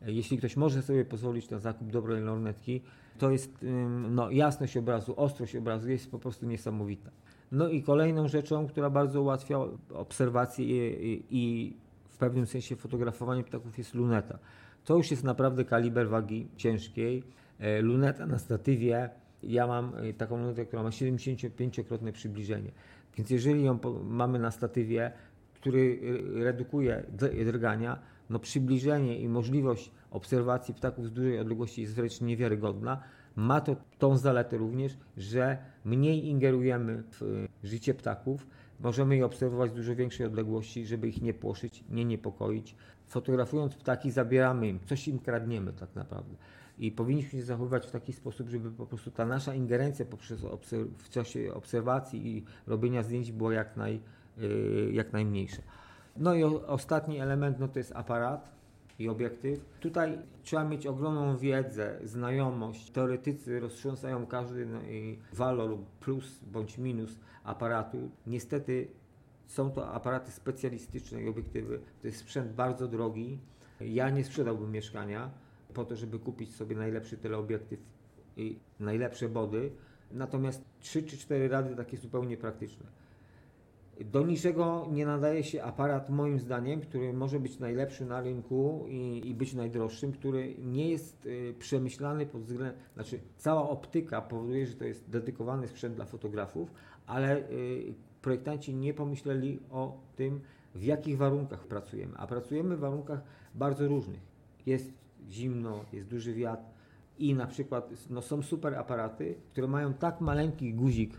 jeśli 0.07 0.39
ktoś 0.39 0.57
może 0.57 0.83
sobie 0.83 1.05
pozwolić 1.05 1.51
na 1.51 1.59
zakup 1.59 1.91
dobrej 1.91 2.23
lornetki, 2.23 2.81
to 3.19 3.31
jest 3.31 3.65
no, 4.11 4.31
jasność 4.31 4.77
obrazu, 4.77 5.15
ostrość 5.17 5.57
obrazu 5.57 5.91
jest 5.91 6.11
po 6.11 6.19
prostu 6.19 6.47
niesamowita. 6.47 7.11
No 7.55 7.69
i 7.69 7.83
kolejną 7.83 8.29
rzeczą, 8.29 8.67
która 8.67 8.91
bardzo 8.91 9.23
ułatwia 9.23 9.59
obserwację 9.95 10.91
i, 10.91 11.25
i, 11.31 11.77
w 12.09 12.17
pewnym 12.19 12.47
sensie 12.47 12.77
fotografowanie 12.77 13.45
ptaków 13.45 13.79
jest 13.79 13.95
luneta. 13.95 14.39
To 14.85 14.97
już 14.97 15.11
jest 15.11 15.25
naprawdę 15.25 15.65
kaliber 15.65 16.09
wagi 16.09 16.49
ciężkiej. 16.57 17.23
E, 17.59 17.83
Luneta 17.83 18.27
na 18.27 18.39
statywie, 18.39 19.11
ja 19.43 19.67
mam 19.67 19.93
e, 19.95 20.13
taką 20.13 20.39
lunetę, 20.39 20.67
która 20.67 20.83
ma 20.83 20.89
75-krotne 20.89 22.13
przybliżenie. 22.13 22.71
Więc 23.17 23.31
jeżeli 23.31 23.65
ją 23.65 23.79
mamy 24.05 24.39
na 24.39 24.51
statywie, 24.51 25.13
który 25.55 25.99
e, 26.41 26.45
redukuje 26.45 27.05
drgania, 27.45 27.99
no 28.31 28.39
przybliżenie 28.39 29.19
i 29.19 29.29
możliwość 29.29 29.91
obserwacji 30.11 30.75
ptaków 30.75 31.07
z 31.07 31.13
dużej 31.13 31.39
odległości 31.39 31.83
jest 31.83 31.95
wręcz 31.95 32.21
niewiarygodna. 32.21 33.03
Ma 33.37 33.61
to 33.61 33.77
tą 33.99 34.17
zaletę 34.17 34.57
również, 34.57 34.99
że 35.17 35.59
mniej 35.85 36.27
ingerujemy 36.27 37.03
w 37.11 37.23
e, 37.23 37.27
życie 37.67 37.95
ptaków, 37.95 38.47
możemy 38.81 39.17
je 39.17 39.27
obserwować 39.27 39.71
z 39.71 39.75
dużo 39.75 39.97
większej 39.97 40.27
odległości, 40.27 40.87
żeby 40.87 41.09
ich 41.09 41.23
nie 41.23 41.35
płoszyć, 41.35 41.85
nie 41.91 42.05
niepokoić. 42.05 42.77
Fotografując 43.07 43.75
ptaki 43.75 44.11
zabieramy 44.11 44.69
im, 44.69 44.81
coś 44.87 45.09
im 45.09 45.19
kradniemy 45.19 45.73
tak 45.73 45.95
naprawdę. 45.95 46.37
I 46.79 46.93
powinniśmy 46.93 47.39
się 47.39 47.45
zachowywać 47.45 47.87
w 47.87 47.91
taki 47.91 48.13
sposób, 48.13 48.49
żeby 48.49 48.71
po 48.71 48.87
prostu 48.87 49.11
ta 49.11 49.27
nasza 49.27 49.55
ingerencja 49.55 50.05
poprzez 50.05 50.41
w 50.99 51.09
czasie 51.09 51.55
obserwacji 51.55 52.37
i 52.37 52.45
robienia 52.67 53.03
zdjęć 53.03 53.33
była 53.33 53.55
jak, 53.55 53.77
naj, 53.77 54.01
yy, 54.39 54.91
jak 54.93 55.13
najmniejsza. 55.13 55.63
No 56.17 56.35
i 56.35 56.45
ostatni 56.45 57.21
element 57.21 57.59
no 57.59 57.69
to 57.69 57.79
jest 57.79 57.93
aparat 57.97 58.55
i 58.99 59.09
obiektyw. 59.09 59.65
Tutaj 59.81 60.19
trzeba 60.43 60.65
mieć 60.65 60.87
ogromną 60.87 61.39
wiedzę, 61.39 61.99
znajomość. 62.05 62.91
Teoretycy 62.91 63.61
roztrząsają 63.61 64.27
każdy 64.27 64.67
no, 64.67 64.79
walor 65.33 65.71
lub 65.71 65.91
plus 65.91 66.41
bądź 66.53 66.79
minus 66.79 67.21
aparatu. 67.45 68.11
Niestety 68.27 68.89
Są 69.47 69.71
to 69.71 69.95
aparaty 69.95 70.33
specjalistyczne 70.33 71.23
i 71.23 71.29
obiektywy. 71.29 71.81
To 72.01 72.07
jest 72.07 72.19
sprzęt 72.19 72.53
bardzo 72.53 72.89
drogi. 72.89 73.39
Ja 73.81 74.11
nie 74.11 74.25
sprzedałbym 74.25 74.73
mieszkania 74.73 75.31
po 75.75 75.85
to, 75.85 75.97
żeby 75.97 76.19
kupić 76.19 76.55
sobie 76.55 76.77
najlepszy 76.77 77.17
teleobiektyw 77.17 77.81
i 78.37 78.59
najlepsze 78.81 79.29
body. 79.29 79.73
Natomiast 80.11 80.65
3 80.81 81.03
czy 81.03 81.19
4 81.19 81.49
rady 81.49 81.77
takie 81.77 81.97
zupełnie 81.97 82.37
praktyczne. 82.37 82.87
Do 84.01 84.27
niczego 84.27 84.89
nie 84.93 85.07
nadaje 85.07 85.45
się 85.45 85.63
aparat, 85.63 86.11
moim 86.11 86.41
zdaniem, 86.41 86.81
który 86.81 87.13
może 87.13 87.41
być 87.41 87.59
najlepszy 87.59 88.05
na 88.05 88.21
rynku 88.21 88.87
i, 88.89 89.23
i 89.29 89.35
być 89.35 89.55
najdroższym, 89.55 90.13
który 90.13 90.55
nie 90.59 90.91
jest 90.91 91.27
y, 91.27 91.55
przemyślany 91.59 92.27
pod 92.27 92.43
względem, 92.43 92.81
znaczy 92.95 93.21
cała 93.37 93.71
optyka 93.71 94.23
powoduje, 94.23 94.67
że 94.67 94.75
to 94.75 94.85
jest 94.85 95.11
dedykowany 95.11 95.69
sprzęt 95.69 95.95
dla 95.95 96.05
fotografów, 96.05 96.71
ale 97.07 97.51
y, 97.51 97.95
projektanci 98.23 98.75
nie 98.75 98.95
pomyśleli 98.95 99.61
o 99.71 100.01
tym, 100.17 100.41
w 100.75 100.83
jakich 100.83 101.17
warunkach 101.17 101.67
pracujemy. 101.67 102.15
A 102.17 102.27
pracujemy 102.27 102.77
w 102.77 102.81
warunkach 102.81 103.23
bardzo 103.55 103.89
różnych. 103.89 104.21
Jest 104.67 104.93
zimno, 105.31 105.85
jest 105.93 106.09
duży 106.09 106.35
wiatr 106.35 106.65
i 107.19 107.35
na 107.35 107.47
przykład 107.47 107.91
no, 108.11 108.23
są 108.23 108.43
super 108.43 108.75
aparaty, 108.75 109.35
które 109.53 109.67
mają 109.67 109.95
tak 109.95 110.21
maleńki 110.21 110.75
guzik 110.75 111.17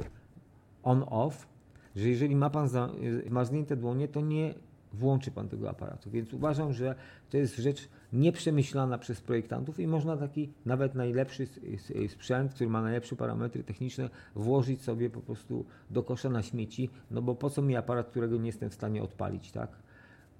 on-off, 0.83 1.47
że 1.95 2.09
jeżeli 2.09 2.35
ma 2.35 2.49
Pan 2.49 2.67
za, 2.67 2.89
zmarznięte 3.27 3.75
dłonie, 3.75 4.07
to 4.07 4.21
nie 4.21 4.53
włączy 4.93 5.31
Pan 5.31 5.49
tego 5.49 5.69
aparatu. 5.69 6.11
Więc 6.11 6.33
uważam, 6.33 6.73
że 6.73 6.95
to 7.29 7.37
jest 7.37 7.55
rzecz 7.55 7.89
nieprzemyślana 8.13 8.97
przez 8.97 9.21
projektantów 9.21 9.79
i 9.79 9.87
można 9.87 10.17
taki 10.17 10.49
nawet 10.65 10.95
najlepszy 10.95 11.47
sprzęt, 12.07 12.53
który 12.53 12.69
ma 12.69 12.81
najlepsze 12.81 13.15
parametry 13.15 13.63
techniczne, 13.63 14.09
włożyć 14.35 14.81
sobie 14.81 15.09
po 15.09 15.21
prostu 15.21 15.65
do 15.89 16.03
kosza 16.03 16.29
na 16.29 16.43
śmieci, 16.43 16.89
no 17.11 17.21
bo 17.21 17.35
po 17.35 17.49
co 17.49 17.61
mi 17.61 17.75
aparat, 17.75 18.09
którego 18.09 18.37
nie 18.37 18.45
jestem 18.45 18.69
w 18.69 18.73
stanie 18.73 19.03
odpalić, 19.03 19.51
tak? 19.51 19.69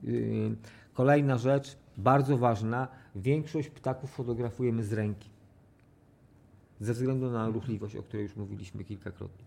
Yy, 0.03 0.55
kolejna 0.93 1.37
rzecz, 1.37 1.77
bardzo 1.97 2.37
ważna, 2.37 2.87
większość 3.15 3.69
ptaków 3.69 4.11
fotografujemy 4.11 4.83
z 4.83 4.93
ręki. 4.93 5.29
Ze 6.79 6.93
względu 6.93 7.31
na 7.31 7.49
ruchliwość, 7.49 7.95
o 7.95 8.03
której 8.03 8.23
już 8.23 8.35
mówiliśmy 8.35 8.83
kilkakrotnie. 8.83 9.44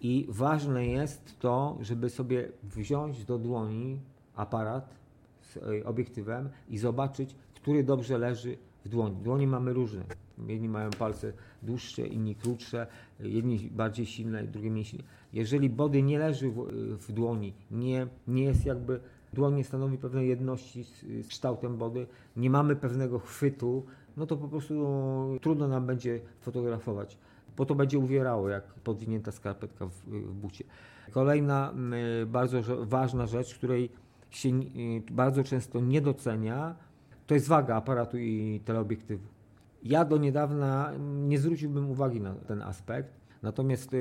I 0.00 0.26
ważne 0.28 0.86
jest 0.86 1.38
to, 1.38 1.78
żeby 1.80 2.10
sobie 2.10 2.48
wziąć 2.62 3.24
do 3.24 3.38
dłoni 3.38 3.98
aparat 4.36 4.94
z 5.40 5.56
e, 5.56 5.84
obiektywem 5.84 6.48
i 6.68 6.78
zobaczyć, 6.78 7.36
który 7.54 7.84
dobrze 7.84 8.18
leży 8.18 8.56
w 8.84 8.88
dłoni. 8.88 9.16
Dłonie 9.16 9.46
mamy 9.46 9.72
różne. 9.72 10.04
Jedni 10.46 10.68
mają 10.68 10.90
palce 10.90 11.32
dłuższe, 11.62 12.06
inni 12.06 12.34
krótsze, 12.34 12.86
jedni 13.20 13.70
bardziej 13.70 14.06
silne, 14.06 14.44
drugie 14.44 14.70
mniej 14.70 14.84
silne. 14.84 15.04
Jeżeli 15.32 15.70
body 15.70 16.02
nie 16.02 16.18
leży 16.18 16.50
w, 16.50 16.66
w 17.06 17.12
dłoni, 17.12 17.52
nie, 17.70 18.06
nie 18.28 18.44
jest 18.44 18.66
jakby 18.66 19.00
dłoń 19.32 19.54
nie 19.54 19.64
stanowi 19.64 19.98
pewnej 19.98 20.28
jedności 20.28 20.84
z, 20.84 21.00
z 21.26 21.28
kształtem 21.28 21.76
body, 21.76 22.06
nie 22.36 22.50
mamy 22.50 22.76
pewnego 22.76 23.18
chwytu, 23.18 23.84
no 24.16 24.26
to 24.26 24.36
po 24.36 24.48
prostu 24.48 24.74
no, 24.74 25.28
trudno 25.40 25.68
nam 25.68 25.86
będzie 25.86 26.20
fotografować 26.40 27.18
bo 27.56 27.66
to 27.66 27.74
będzie 27.74 27.98
uwierało 27.98 28.48
jak 28.48 28.64
podwinięta 28.64 29.32
skarpetka 29.32 29.86
w, 29.86 29.92
w 29.92 30.34
bucie. 30.34 30.64
Kolejna 31.10 31.74
bardzo 32.26 32.60
ważna 32.86 33.26
rzecz, 33.26 33.54
której 33.54 33.90
się 34.30 34.50
bardzo 35.10 35.44
często 35.44 35.80
nie 35.80 36.00
docenia, 36.00 36.74
to 37.26 37.34
jest 37.34 37.48
waga 37.48 37.76
aparatu 37.76 38.18
i 38.18 38.60
teleobiektywu. 38.64 39.26
Ja 39.82 40.04
do 40.04 40.16
niedawna 40.16 40.92
nie 40.98 41.38
zwróciłbym 41.38 41.90
uwagi 41.90 42.20
na 42.20 42.34
ten 42.34 42.62
aspekt, 42.62 43.20
natomiast 43.42 43.94
y, 43.94 43.96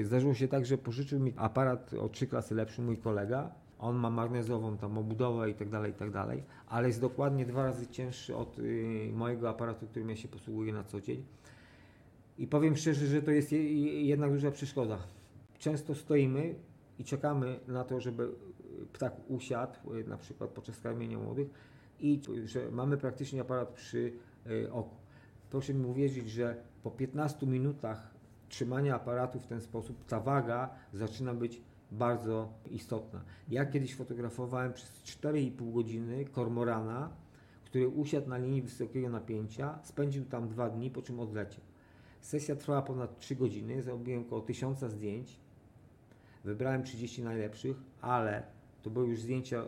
y, 0.00 0.04
zdarzyło 0.04 0.34
się 0.34 0.48
tak, 0.48 0.66
że 0.66 0.78
pożyczył 0.78 1.20
mi 1.20 1.32
aparat 1.36 1.94
o 1.94 2.08
trzy 2.08 2.26
klasy 2.26 2.54
lepszy 2.54 2.82
mój 2.82 2.96
kolega. 2.96 3.50
On 3.78 3.96
ma 3.96 4.10
magnezową 4.10 4.76
tam 4.76 4.98
obudowę 4.98 5.50
i 5.50 5.54
tak 5.54 5.68
dalej, 5.68 5.90
i 5.90 5.94
tak 5.94 6.10
dalej, 6.10 6.42
ale 6.68 6.88
jest 6.88 7.00
dokładnie 7.00 7.46
dwa 7.46 7.62
razy 7.62 7.86
cięższy 7.86 8.36
od 8.36 8.58
y, 8.58 9.10
mojego 9.14 9.48
aparatu, 9.48 9.86
którym 9.86 10.10
ja 10.10 10.16
się 10.16 10.28
posługuję 10.28 10.72
na 10.72 10.84
co 10.84 11.00
dzień. 11.00 11.24
I 12.38 12.46
powiem 12.46 12.76
szczerze, 12.76 13.06
że 13.06 13.22
to 13.22 13.30
jest 13.30 13.52
jednak 13.52 14.32
duża 14.32 14.50
przeszkoda. 14.50 14.98
Często 15.58 15.94
stoimy 15.94 16.54
i 16.98 17.04
czekamy 17.04 17.60
na 17.68 17.84
to, 17.84 18.00
żeby 18.00 18.28
ptak 18.92 19.16
usiadł, 19.28 19.78
na 20.06 20.16
przykład 20.16 20.50
podczas 20.50 20.80
karmienia 20.80 21.18
młodych 21.18 21.48
i 22.00 22.20
że 22.44 22.70
mamy 22.70 22.96
praktycznie 22.96 23.40
aparat 23.40 23.68
przy 23.68 24.12
e, 24.46 24.72
oku. 24.72 24.96
Proszę 25.50 25.74
mi 25.74 25.86
uwierzyć, 25.86 26.30
że 26.30 26.56
po 26.82 26.90
15 26.90 27.46
minutach 27.46 28.14
trzymania 28.48 28.94
aparatu 28.94 29.40
w 29.40 29.46
ten 29.46 29.60
sposób 29.60 30.04
ta 30.04 30.20
waga 30.20 30.70
zaczyna 30.92 31.34
być 31.34 31.60
bardzo 31.92 32.52
istotna. 32.70 33.24
Ja 33.48 33.66
kiedyś 33.66 33.94
fotografowałem 33.94 34.72
przez 34.72 35.02
4,5 35.02 35.72
godziny 35.72 36.24
kormorana, 36.24 37.10
który 37.64 37.88
usiadł 37.88 38.28
na 38.28 38.38
linii 38.38 38.62
wysokiego 38.62 39.08
napięcia, 39.08 39.78
spędził 39.82 40.24
tam 40.24 40.48
dwa 40.48 40.70
dni, 40.70 40.90
po 40.90 41.02
czym 41.02 41.20
odleciał. 41.20 41.60
Sesja 42.20 42.56
trwała 42.56 42.82
ponad 42.82 43.18
3 43.18 43.36
godziny, 43.36 43.82
zrobiłem 43.82 44.22
około 44.22 44.40
1000 44.40 44.78
zdjęć. 44.80 45.40
Wybrałem 46.44 46.82
30 46.82 47.22
najlepszych, 47.22 47.76
ale 48.00 48.42
to 48.82 48.90
były 48.90 49.08
już 49.08 49.20
zdjęcia 49.20 49.64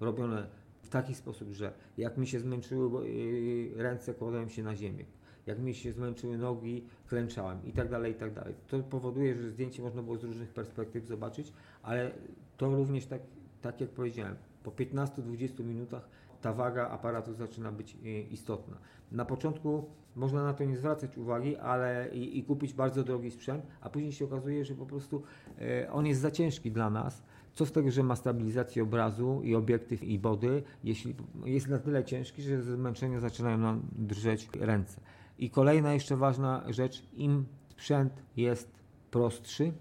robione 0.00 0.46
w 0.82 0.88
taki 0.88 1.14
sposób, 1.14 1.52
że 1.52 1.72
jak 1.98 2.18
mi 2.18 2.26
się 2.26 2.40
zmęczyły 2.40 3.08
yy, 3.08 3.82
ręce, 3.82 4.14
kładłem 4.14 4.50
się 4.50 4.62
na 4.62 4.76
ziemię. 4.76 5.04
Jak 5.46 5.58
mi 5.58 5.74
się 5.74 5.92
zmęczyły 5.92 6.38
nogi, 6.38 6.84
klęczałem 7.08 7.64
i 7.64 7.72
tak 7.72 7.88
dalej, 7.88 8.12
i 8.12 8.14
tak 8.14 8.34
dalej. 8.34 8.54
To 8.66 8.78
powoduje, 8.80 9.34
że 9.34 9.50
zdjęcie 9.50 9.82
można 9.82 10.02
było 10.02 10.16
z 10.16 10.24
różnych 10.24 10.48
perspektyw 10.48 11.06
zobaczyć, 11.06 11.52
ale 11.82 12.10
to 12.56 12.76
również 12.76 13.06
tak, 13.06 13.22
tak 13.62 13.80
jak 13.80 13.90
powiedziałem, 13.90 14.36
po 14.62 14.70
15-20 14.70 15.64
minutach 15.64 16.08
ta 16.42 16.52
waga 16.52 16.88
aparatu 16.88 17.34
zaczyna 17.34 17.72
być 17.72 17.94
yy, 17.94 18.20
istotna. 18.20 18.76
Na 19.12 19.24
początku 19.24 19.84
można 20.16 20.44
na 20.44 20.54
to 20.54 20.64
nie 20.64 20.76
zwracać 20.76 21.18
uwagi, 21.18 21.56
ale 21.56 22.08
i, 22.12 22.38
i 22.38 22.44
kupić 22.44 22.74
bardzo 22.74 23.04
drogi 23.04 23.30
sprzęt, 23.30 23.66
a 23.80 23.90
później 23.90 24.12
się 24.12 24.24
okazuje, 24.24 24.64
że 24.64 24.74
po 24.74 24.86
prostu 24.86 25.22
e, 25.60 25.92
on 25.92 26.06
jest 26.06 26.20
za 26.20 26.30
ciężki 26.30 26.72
dla 26.72 26.90
nas. 26.90 27.22
Co 27.52 27.66
z 27.66 27.72
tego, 27.72 27.90
że 27.90 28.02
ma 28.02 28.16
stabilizację 28.16 28.82
obrazu 28.82 29.40
i 29.44 29.54
obiektyw 29.54 30.02
i 30.02 30.18
body, 30.18 30.62
jeśli 30.84 31.14
jest 31.44 31.68
na 31.68 31.78
tyle 31.78 32.04
ciężki, 32.04 32.42
że 32.42 32.62
ze 32.62 32.72
zmęczenia 32.72 33.20
zaczynają 33.20 33.58
nam 33.58 33.82
drżeć 33.92 34.48
ręce. 34.60 35.00
I 35.38 35.50
kolejna 35.50 35.92
jeszcze 35.92 36.16
ważna 36.16 36.64
rzecz, 36.68 37.02
im 37.16 37.46
sprzęt 37.68 38.22
jest 38.36 38.70
prostszy, 39.10 39.72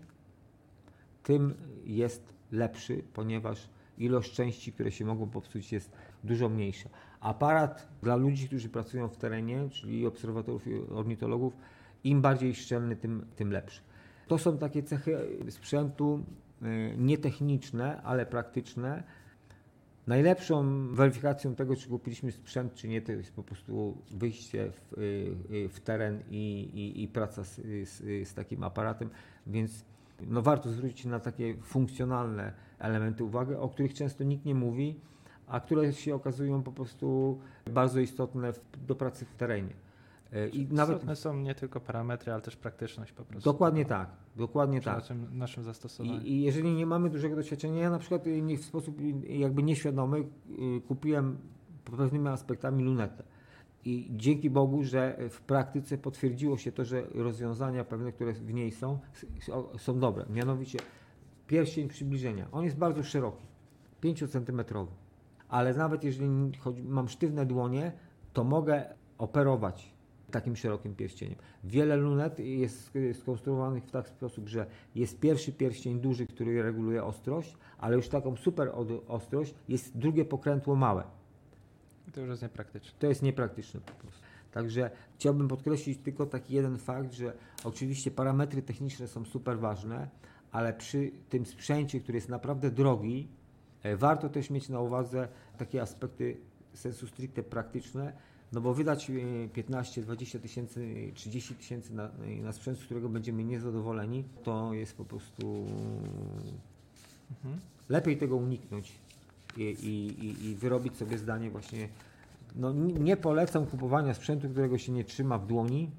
tym 1.23 1.53
jest 1.83 2.33
lepszy, 2.51 3.03
ponieważ 3.13 3.69
ilość 3.97 4.33
części, 4.33 4.73
które 4.73 4.91
się 4.91 5.05
mogą 5.05 5.29
popsuć 5.29 5.71
jest 5.71 5.91
dużo 6.23 6.49
mniejsza. 6.49 6.89
Aparat 7.19 7.87
dla 8.01 8.15
ludzi, 8.15 8.47
którzy 8.47 8.69
pracują 8.69 9.07
w 9.07 9.17
terenie, 9.17 9.69
czyli 9.69 10.07
obserwatorów 10.07 10.67
i 10.67 10.73
ornitologów, 10.89 11.53
im 12.03 12.21
bardziej 12.21 12.55
szczelny, 12.55 12.95
tym, 12.95 13.25
tym 13.35 13.51
lepszy. 13.51 13.81
To 14.27 14.37
są 14.37 14.57
takie 14.57 14.83
cechy 14.83 15.17
sprzętu 15.49 16.23
y, 16.61 16.95
nietechniczne, 16.97 18.01
ale 18.01 18.25
praktyczne. 18.25 19.03
Najlepszą 20.07 20.87
weryfikacją 20.95 21.55
tego, 21.55 21.75
czy 21.75 21.89
kupiliśmy 21.89 22.31
sprzęt, 22.31 22.73
czy 22.73 22.87
nie, 22.87 23.01
to 23.01 23.11
jest 23.11 23.33
po 23.33 23.43
prostu 23.43 23.97
wyjście 24.11 24.71
w, 24.71 24.93
y, 24.97 25.55
y, 25.55 25.69
w 25.69 25.79
teren 25.79 26.23
i, 26.29 26.69
i, 26.73 27.03
i 27.03 27.07
praca 27.07 27.43
z, 27.43 27.55
z, 27.89 28.27
z, 28.27 28.33
takim 28.33 28.63
aparatem, 28.63 29.09
więc 29.47 29.85
no 30.27 30.41
warto 30.41 30.69
zwrócić 30.69 31.05
na 31.05 31.19
takie 31.19 31.55
funkcjonalne 31.63 32.53
elementy 32.79 33.23
uwagę, 33.23 33.59
o 33.59 33.69
których 33.69 33.93
często 33.93 34.23
nikt 34.23 34.45
nie 34.45 34.55
mówi 34.55 34.99
a 35.51 35.59
które 35.59 35.93
się 35.93 36.15
okazują 36.15 36.63
po 36.63 36.71
prostu 36.71 37.39
bardzo 37.71 37.99
istotne 37.99 38.53
w, 38.53 38.61
do 38.87 38.95
pracy 38.95 39.25
w 39.25 39.35
terenie. 39.35 39.73
E, 40.33 40.47
I 40.47 40.67
nawet 40.67 40.95
istotne 40.95 41.15
są 41.15 41.37
nie 41.37 41.55
tylko 41.55 41.79
parametry, 41.79 42.31
ale 42.31 42.41
też 42.41 42.55
praktyczność 42.55 43.11
po 43.11 43.25
prostu. 43.25 43.51
Dokładnie 43.51 43.85
tak, 43.85 44.09
dokładnie 44.35 44.81
tak. 44.81 44.95
Naszym, 44.95 45.27
naszym 45.37 45.63
zastosowaniu. 45.63 46.21
I, 46.21 46.31
I, 46.31 46.41
jeżeli 46.41 46.73
nie 46.73 46.85
mamy 46.85 47.09
dużego 47.09 47.35
doświadczenia, 47.35 47.81
ja 47.81 47.89
na 47.89 47.99
przykład 47.99 48.25
nie, 48.25 48.57
w 48.57 48.65
sposób 48.65 48.97
jakby 49.23 49.63
nieświadomy 49.63 50.17
y, 50.19 50.81
kupiłem 50.87 51.37
pewnymi 51.97 52.27
aspektami 52.27 52.83
lunetę. 52.83 53.23
I 53.85 54.11
dzięki 54.11 54.49
Bogu, 54.49 54.83
że 54.83 55.17
w 55.29 55.41
praktyce 55.41 55.97
potwierdziło 55.97 56.57
się 56.57 56.71
to, 56.71 56.85
że 56.85 57.03
rozwiązania 57.13 57.83
pewne, 57.83 58.11
które 58.11 58.33
w 58.33 58.53
niej 58.53 58.71
są, 58.71 58.99
są 59.77 59.99
dobre. 59.99 60.25
Mianowicie 60.29 60.79
pierścień 61.47 61.87
przybliżenia. 61.87 62.47
On 62.51 62.63
jest 62.63 62.77
bardzo 62.77 63.03
szeroki, 63.03 63.45
5 64.01 64.31
cm 64.31 64.61
ale 65.51 65.73
nawet 65.73 66.03
jeżeli 66.03 66.29
mam 66.83 67.09
sztywne 67.09 67.45
dłonie, 67.45 67.91
to 68.33 68.43
mogę 68.43 68.83
operować 69.17 69.93
takim 70.31 70.55
szerokim 70.55 70.95
pierścieniem. 70.95 71.35
Wiele 71.63 71.95
lunet 71.95 72.39
jest 72.39 72.91
skonstruowanych 73.13 73.83
w 73.83 73.91
taki 73.91 74.09
sposób, 74.09 74.49
że 74.49 74.65
jest 74.95 75.19
pierwszy 75.19 75.51
pierścień 75.51 75.99
duży, 75.99 76.27
który 76.27 76.63
reguluje 76.63 77.03
ostrość, 77.03 77.57
ale 77.77 77.95
już 77.95 78.07
taką 78.09 78.35
super 78.35 78.71
ostrość 79.07 79.53
jest 79.69 79.97
drugie 79.97 80.25
pokrętło 80.25 80.75
małe. 80.75 81.03
To 82.13 82.21
już 82.21 82.29
jest 82.29 82.41
niepraktyczne. 82.41 82.91
To 82.99 83.07
jest 83.07 83.21
niepraktyczne 83.21 83.79
po 83.79 83.91
prostu. 83.91 84.21
Także 84.51 84.91
chciałbym 85.15 85.47
podkreślić 85.47 85.99
tylko 85.99 86.25
taki 86.25 86.53
jeden 86.53 86.77
fakt, 86.77 87.13
że 87.13 87.33
oczywiście 87.63 88.11
parametry 88.11 88.61
techniczne 88.61 89.07
są 89.07 89.25
super 89.25 89.59
ważne, 89.59 90.09
ale 90.51 90.73
przy 90.73 91.11
tym 91.29 91.45
sprzęcie, 91.45 91.99
który 91.99 92.17
jest 92.17 92.29
naprawdę 92.29 92.71
drogi, 92.71 93.27
warto 93.97 94.29
też 94.29 94.49
mieć 94.49 94.69
na 94.69 94.79
uwadze 94.79 95.27
takie 95.57 95.81
aspekty 95.81 96.37
sensu 96.73 97.07
stricte 97.07 97.43
praktyczne, 97.43 98.13
no 98.51 98.61
bo 98.61 98.73
wydać 98.73 99.09
e, 99.09 99.13
15, 99.49 100.01
20 100.01 100.39
tysięcy, 100.39 101.11
30 101.13 101.55
tysięcy 101.55 101.93
na, 101.93 102.09
na 102.43 102.51
sprzęt, 102.51 102.79
z 102.79 102.85
którego 102.85 103.09
będziemy 103.09 103.43
niezadowoleni, 103.43 104.23
to 104.43 104.73
jest 104.73 104.97
po 104.97 105.05
prostu 105.05 105.65
lepiej 107.89 108.17
tego 108.17 108.35
uniknąć 108.35 108.91
i, 109.57 109.61
i, 109.61 110.25
i, 110.25 110.45
i 110.45 110.55
wyrobić 110.55 110.97
sobie 110.97 111.17
zdanie 111.17 111.49
właśnie. 111.49 111.89
No, 112.55 112.73
nie 112.73 113.17
polecam 113.17 113.65
kupowania 113.65 114.13
sprzętu, 114.13 114.49
którego 114.49 114.77
się 114.77 114.91
nie 114.91 115.03
trzyma 115.03 115.37
w 115.37 115.47
dłoni 115.47 115.91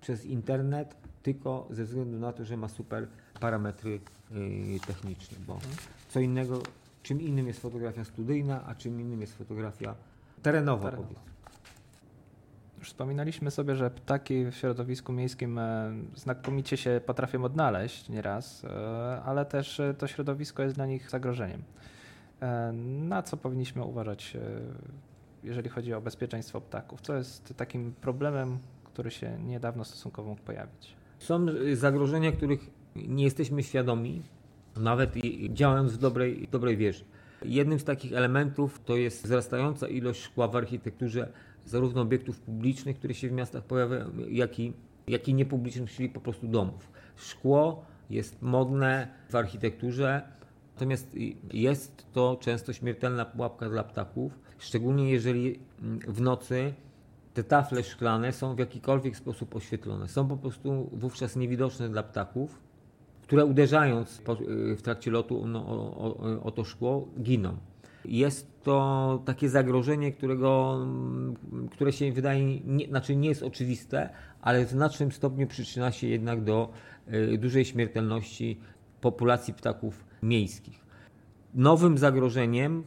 przez 0.00 0.24
internet, 0.24 0.96
tylko 1.22 1.68
ze 1.70 1.84
względu 1.84 2.18
na 2.18 2.32
to, 2.32 2.44
że 2.44 2.56
ma 2.56 2.68
super 2.68 3.08
parametry 3.40 4.00
techniczne, 4.86 5.38
bo 5.46 5.58
co 6.08 6.20
innego, 6.20 6.62
czym 7.02 7.20
innym 7.20 7.46
jest 7.46 7.60
fotografia 7.60 8.04
studyjna, 8.04 8.64
a 8.66 8.74
czym 8.74 9.00
innym 9.00 9.20
jest 9.20 9.38
fotografia 9.38 9.94
terenowa. 10.42 10.90
Terenowa. 10.90 11.32
Już 12.82 12.88
wspominaliśmy 12.88 13.50
sobie, 13.50 13.76
że 13.76 13.90
ptaki 13.90 14.44
w 14.44 14.54
środowisku 14.54 15.12
miejskim 15.12 15.58
e, 15.58 15.92
znakomicie 16.14 16.76
się 16.76 17.00
potrafią 17.06 17.44
odnaleźć 17.44 18.08
nieraz, 18.08 18.64
e, 18.64 19.22
ale 19.24 19.44
też 19.44 19.80
e, 19.80 19.94
to 19.94 20.06
środowisko 20.06 20.62
jest 20.62 20.74
dla 20.74 20.86
nich 20.86 21.10
zagrożeniem. 21.10 21.62
Na 23.08 23.22
co 23.22 23.36
powinniśmy 23.36 23.84
uważać, 23.84 24.36
jeżeli 25.44 25.68
chodzi 25.68 25.94
o 25.94 26.00
bezpieczeństwo 26.00 26.60
ptaków? 26.60 27.00
Co 27.00 27.14
jest 27.14 27.54
takim 27.56 27.92
problemem, 28.00 28.58
który 28.84 29.10
się 29.10 29.38
niedawno 29.38 29.84
stosunkowo 29.84 30.28
mógł 30.28 30.42
pojawić? 30.42 30.96
Są 31.18 31.46
zagrożenia, 31.72 32.32
których 32.32 32.70
nie 32.96 33.24
jesteśmy 33.24 33.62
świadomi, 33.62 34.22
nawet 34.76 35.16
i- 35.16 35.54
działając 35.54 35.92
w 35.92 35.98
dobrej, 35.98 36.48
dobrej 36.52 36.76
wierze. 36.76 37.04
Jednym 37.44 37.78
z 37.78 37.84
takich 37.84 38.12
elementów 38.12 38.80
to 38.84 38.96
jest 38.96 39.24
wzrastająca 39.24 39.88
ilość 39.88 40.22
szkła 40.22 40.48
w 40.48 40.56
architekturze 40.56 41.32
zarówno 41.66 42.00
obiektów 42.02 42.40
publicznych, 42.40 42.98
które 42.98 43.14
się 43.14 43.28
w 43.28 43.32
miastach 43.32 43.64
pojawiają, 43.64 44.10
jak 44.28 44.58
i, 44.60 44.72
jak 45.08 45.28
i 45.28 45.34
niepublicznych, 45.34 45.90
czyli 45.90 46.08
po 46.08 46.20
prostu 46.20 46.48
domów. 46.48 46.88
Szkło 47.16 47.84
jest 48.10 48.42
modne 48.42 49.08
w 49.30 49.34
architekturze, 49.36 50.22
natomiast 50.74 51.16
jest 51.52 52.06
to 52.12 52.38
często 52.40 52.72
śmiertelna 52.72 53.24
pułapka 53.24 53.68
dla 53.68 53.84
ptaków, 53.84 54.38
szczególnie 54.58 55.10
jeżeli 55.10 55.58
mm, 55.82 55.98
w 55.98 56.20
nocy 56.20 56.74
te 57.34 57.44
tafle 57.44 57.82
szklane 57.82 58.32
są 58.32 58.54
w 58.54 58.58
jakikolwiek 58.58 59.16
sposób 59.16 59.56
oświetlone. 59.56 60.08
Są 60.08 60.28
po 60.28 60.36
prostu 60.36 60.90
wówczas 60.92 61.36
niewidoczne 61.36 61.88
dla 61.88 62.02
ptaków, 62.02 62.58
które 63.32 63.44
uderzając 63.44 64.22
y, 64.40 64.76
w 64.76 64.82
trakcie 64.82 65.10
lotu 65.10 65.46
no, 65.46 65.66
o, 65.66 65.96
o, 65.96 66.42
o 66.42 66.50
to 66.50 66.64
szkło 66.64 67.08
giną. 67.22 67.56
Jest 68.04 68.62
to 68.62 69.22
takie 69.24 69.48
zagrożenie, 69.48 70.12
którego, 70.12 70.78
mm, 70.82 71.34
które 71.70 71.92
się 71.92 72.12
wydaje, 72.12 72.60
nie, 72.60 72.86
znaczy 72.86 73.16
nie 73.16 73.28
jest 73.28 73.42
oczywiste, 73.42 74.10
ale 74.42 74.66
w 74.66 74.70
znacznym 74.70 75.12
stopniu 75.12 75.46
przyczynia 75.46 75.92
się 75.92 76.06
jednak 76.06 76.44
do 76.44 76.72
y, 77.12 77.38
dużej 77.38 77.64
śmiertelności 77.64 78.60
populacji 79.00 79.54
ptaków 79.54 80.04
miejskich. 80.22 80.84
Nowym 81.54 81.98
zagrożeniem 81.98 82.84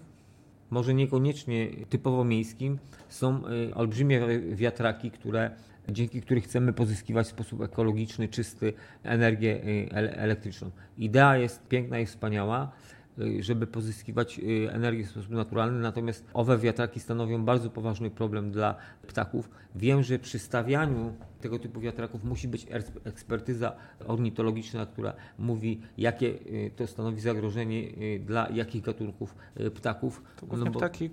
może 0.70 0.94
niekoniecznie 0.94 1.68
typowo 1.90 2.24
miejskim, 2.24 2.78
są 3.10 3.42
y, 3.48 3.76
olbrzymie 3.76 4.28
wi- 4.28 4.56
wiatraki, 4.56 5.12
które, 5.12 5.52
dzięki 5.90 6.22
których 6.22 6.44
chcemy 6.44 6.74
pozyskiwać 6.74 7.28
w 7.28 7.30
sposób 7.30 7.62
ekologiczny, 7.62 8.28
czysty 8.28 8.74
energię 9.04 9.64
y, 9.64 9.90
ele- 9.92 10.16
elektryczną. 10.16 10.72
Idea 10.98 11.38
jest 11.38 11.68
piękna 11.68 12.00
i 12.00 12.06
wspaniała, 12.06 12.72
y, 13.20 13.44
żeby 13.44 13.68
pozyskiwać 13.68 14.40
y, 14.40 14.72
energię 14.72 15.04
w 15.04 15.10
sposób 15.10 15.30
naturalny, 15.32 15.80
natomiast 15.80 16.26
owe 16.34 16.58
wiatraki 16.58 17.00
stanowią 17.00 17.46
bardzo 17.46 17.70
poważny 17.70 18.10
problem 18.12 18.52
dla 18.52 18.76
ptaków. 19.08 19.50
Wiem, 19.76 20.04
że 20.04 20.20
przy 20.20 20.40
stawianiu 20.40 21.14
tego 21.42 21.60
typu 21.60 21.80
wiatraków 21.80 22.24
musi 22.24 22.48
być 22.48 22.68
ekspertyza 23.04 23.76
ornitologiczna, 24.08 24.86
która 24.86 25.14
mówi, 25.40 25.82
jakie 25.98 26.34
to 26.76 26.88
stanowi 26.88 27.22
zagrożenie 27.22 27.84
dla 28.20 28.50
jakich 28.50 28.82
gatunków 28.84 29.36
ptaków. 29.76 30.24
To 30.40 30.46
głównie 30.46 30.66
No 30.66 30.72
bo- 30.72 30.80
ptaki 30.80 31.10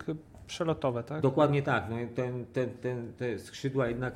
przelotowe, 0.46 1.02
tak? 1.02 1.22
Dokładnie 1.22 1.62
tak. 1.62 1.86
No, 1.90 1.96
ten, 2.14 2.46
ten, 2.46 2.70
ten, 2.70 3.12
te 3.12 3.38
skrzydła 3.38 3.88
jednak 3.88 4.14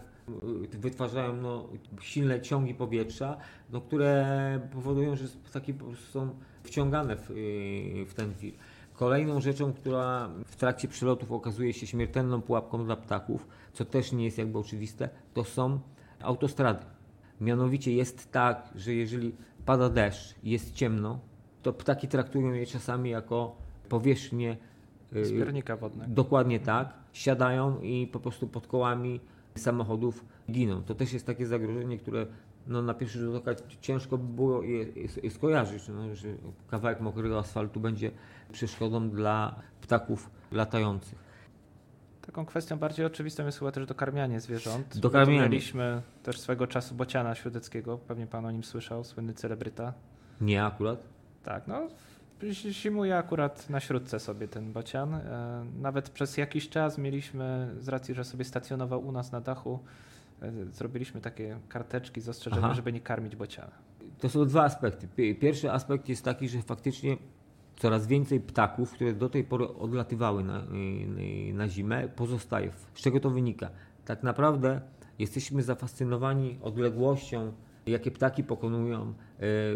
wytwarzają 0.71 1.37
no, 1.37 1.69
silne 2.01 2.41
ciągi 2.41 2.75
powietrza, 2.75 3.37
no, 3.71 3.81
które 3.81 4.69
powodują, 4.73 5.17
że 5.17 5.25
prostu 5.75 6.03
są 6.13 6.31
wciągane 6.63 7.17
w, 7.17 7.31
y, 7.31 8.07
w 8.09 8.15
ten 8.15 8.35
wir. 8.35 8.55
Kolejną 8.95 9.41
rzeczą, 9.41 9.73
która 9.73 10.31
w 10.47 10.57
trakcie 10.57 10.89
przylotów 10.89 11.33
okazuje 11.33 11.73
się 11.73 11.87
śmiertelną 11.87 12.43
pułapką 12.43 12.85
dla 12.85 12.97
ptaków, 12.97 13.47
co 13.73 13.85
też 13.85 14.13
nie 14.13 14.25
jest 14.25 14.39
jakby 14.39 14.59
oczywiste, 14.59 15.09
to 15.35 15.45
są 15.45 15.81
autostrady. 16.21 16.85
Mianowicie 17.41 17.93
jest 17.93 18.33
tak, 18.33 18.69
że 18.75 18.95
jeżeli 18.95 19.33
pada 19.65 19.89
deszcz 19.89 20.35
i 20.43 20.51
jest 20.51 20.75
ciemno, 20.75 21.19
to 21.63 21.73
ptaki 21.73 22.09
traktują 22.09 22.53
je 22.53 22.67
czasami 22.67 23.11
jako 23.11 23.57
powierzchnię 23.89 24.57
y, 25.17 25.25
Zbiornika 25.25 25.77
wodnego. 25.77 26.11
Dokładnie 26.15 26.61
tak. 26.61 26.95
Siadają 27.13 27.81
i 27.81 28.07
po 28.07 28.21
prostu 28.21 28.49
pod 28.49 28.67
kołami 28.67 29.21
samochodów 29.61 30.25
giną. 30.51 30.83
To 30.83 30.95
też 30.95 31.13
jest 31.13 31.27
takie 31.27 31.47
zagrożenie, 31.47 31.99
które 31.99 32.27
no, 32.67 32.83
na 32.83 32.95
pierwszy 32.95 33.19
rzut 33.19 33.35
oka 33.35 33.51
ciężko 33.81 34.19
by 34.19 34.35
było 34.35 34.63
je, 34.63 34.87
je, 35.23 35.31
skojarzyć, 35.31 35.89
no, 35.89 36.15
że 36.15 36.29
kawałek 36.69 37.01
mokrego 37.01 37.39
asfaltu 37.39 37.81
będzie 37.81 38.11
przeszkodą 38.53 39.11
dla 39.11 39.55
ptaków 39.81 40.31
latających. 40.53 41.27
Taką 42.27 42.47
kwestią 42.47 42.79
bardziej 42.79 43.07
oczywistą 43.07 43.47
jest 43.47 43.59
chyba 43.59 43.73
też 43.73 43.87
dokarmianie 43.87 44.41
zwierząt. 44.41 44.99
Dokarmianie. 44.99 45.41
Mieliśmy 45.41 46.03
też 46.23 46.41
swego 46.41 46.67
czasu 46.67 46.95
bociana 46.95 47.35
śwideckiego, 47.35 47.99
pewnie 47.99 48.27
pan 48.27 48.47
o 48.47 48.51
nim 48.51 48.65
słyszał, 48.65 49.05
słynny 49.05 49.35
celebryta. 49.35 49.93
Nie 50.41 50.65
akurat. 50.65 51.09
Tak, 51.43 51.67
no 51.67 51.89
zi- 52.43 52.73
zimuje 52.73 53.17
akurat 53.19 53.71
na 53.71 53.81
śródce 53.81 54.21
sobie 54.21 54.49
ten 54.49 54.73
bocian. 54.73 55.15
E, 55.15 55.65
Nawet 55.81 56.11
przez 56.11 56.37
jakiś 56.37 56.69
czas 56.69 56.99
mieliśmy, 56.99 57.75
z 57.81 57.89
racji, 57.89 58.15
że 58.15 58.25
sobie 58.25 58.45
stacjonował 58.45 59.07
u 59.07 59.13
nas 59.13 59.33
na 59.33 59.41
dachu, 59.41 59.79
e, 60.43 60.53
zrobiliśmy 60.73 61.21
takie 61.21 61.59
karteczki 61.69 62.21
z 62.21 62.29
ostrzeżeniem, 62.29 62.65
Aha. 62.65 62.75
żeby 62.75 62.93
nie 62.93 63.01
karmić 63.01 63.37
bociana. 63.37 63.73
To 64.19 64.29
są 64.29 64.47
dwa 64.47 64.65
aspekty. 64.65 65.09
Pi- 65.17 65.35
Pierwszy 65.35 65.73
aspekt 65.73 66.09
jest 66.09 66.25
taki, 66.25 66.49
że 66.49 66.63
faktycznie 66.63 67.17
coraz 67.77 68.07
więcej 68.07 68.41
ptaków, 68.41 68.93
które 68.93 69.13
do 69.13 69.29
tej 69.29 69.45
pory 69.45 69.69
odlatywały 69.69 70.45
na, 70.45 70.61
y, 70.65 71.53
na 71.55 71.69
zimę, 71.69 72.09
pozostaje. 72.09 72.71
Z 72.95 73.01
czego 73.01 73.21
to 73.21 73.31
wynika? 73.31 73.71
Tak 74.05 74.23
naprawdę 74.23 74.81
jesteśmy 75.19 75.63
zafascynowani 75.63 76.59
odległością, 76.63 77.53
jakie 77.87 78.11
ptaki 78.11 78.45
pokonują 78.45 79.15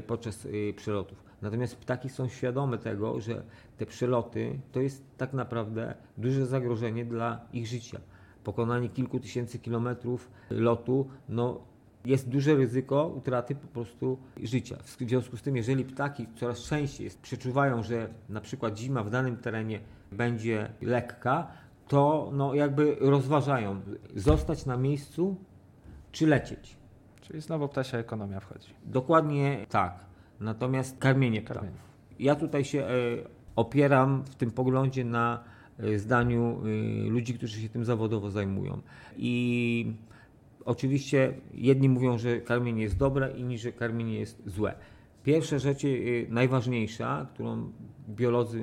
podczas 0.06 0.48
przelotów. 0.76 1.29
Natomiast 1.42 1.76
ptaki 1.76 2.08
są 2.08 2.28
świadome 2.28 2.78
tego, 2.78 3.20
że 3.20 3.42
te 3.76 3.86
przeloty 3.86 4.60
to 4.72 4.80
jest 4.80 5.04
tak 5.16 5.32
naprawdę 5.32 5.94
duże 6.18 6.46
zagrożenie 6.46 7.04
dla 7.04 7.40
ich 7.52 7.66
życia. 7.66 8.00
Pokonanie 8.44 8.88
kilku 8.88 9.20
tysięcy 9.20 9.58
kilometrów 9.58 10.30
lotu, 10.50 11.08
no 11.28 11.60
jest 12.04 12.28
duże 12.28 12.54
ryzyko 12.54 13.06
utraty 13.06 13.54
po 13.54 13.66
prostu 13.66 14.18
życia. 14.42 14.76
W 14.84 14.96
związku 15.08 15.36
z 15.36 15.42
tym, 15.42 15.56
jeżeli 15.56 15.84
ptaki 15.84 16.26
coraz 16.36 16.58
częściej 16.58 17.10
przeczuwają, 17.22 17.82
że 17.82 18.08
na 18.28 18.40
przykład 18.40 18.78
zima 18.78 19.02
w 19.02 19.10
danym 19.10 19.36
terenie 19.36 19.80
będzie 20.12 20.72
lekka, 20.82 21.46
to 21.88 22.30
no 22.32 22.54
jakby 22.54 22.96
rozważają 23.00 23.80
zostać 24.16 24.66
na 24.66 24.76
miejscu 24.76 25.36
czy 26.12 26.26
lecieć. 26.26 26.76
Czyli 27.20 27.40
znowu 27.40 27.68
ptasia 27.68 27.98
ekonomia 27.98 28.40
wchodzi. 28.40 28.74
Dokładnie 28.84 29.66
tak. 29.68 30.09
Natomiast 30.40 30.98
karmienie 30.98 31.42
ptaków. 31.42 31.68
Ja 32.18 32.34
tutaj 32.34 32.64
się 32.64 32.84
e, 32.84 32.90
opieram 33.56 34.24
w 34.24 34.34
tym 34.34 34.50
poglądzie 34.50 35.04
na 35.04 35.44
e, 35.78 35.98
zdaniu 35.98 36.62
e, 37.06 37.10
ludzi, 37.10 37.34
którzy 37.34 37.60
się 37.60 37.68
tym 37.68 37.84
zawodowo 37.84 38.30
zajmują. 38.30 38.80
I 39.16 39.92
oczywiście 40.64 41.34
jedni 41.54 41.88
mówią, 41.88 42.18
że 42.18 42.40
karmienie 42.40 42.82
jest 42.82 42.96
dobre, 42.96 43.30
inni, 43.30 43.58
że 43.58 43.72
karmienie 43.72 44.18
jest 44.18 44.42
złe. 44.46 44.74
Pierwsza 45.24 45.58
rzecz, 45.58 45.82
najważniejsza, 46.28 47.26
którą 47.34 47.72
biolodzy 48.08 48.60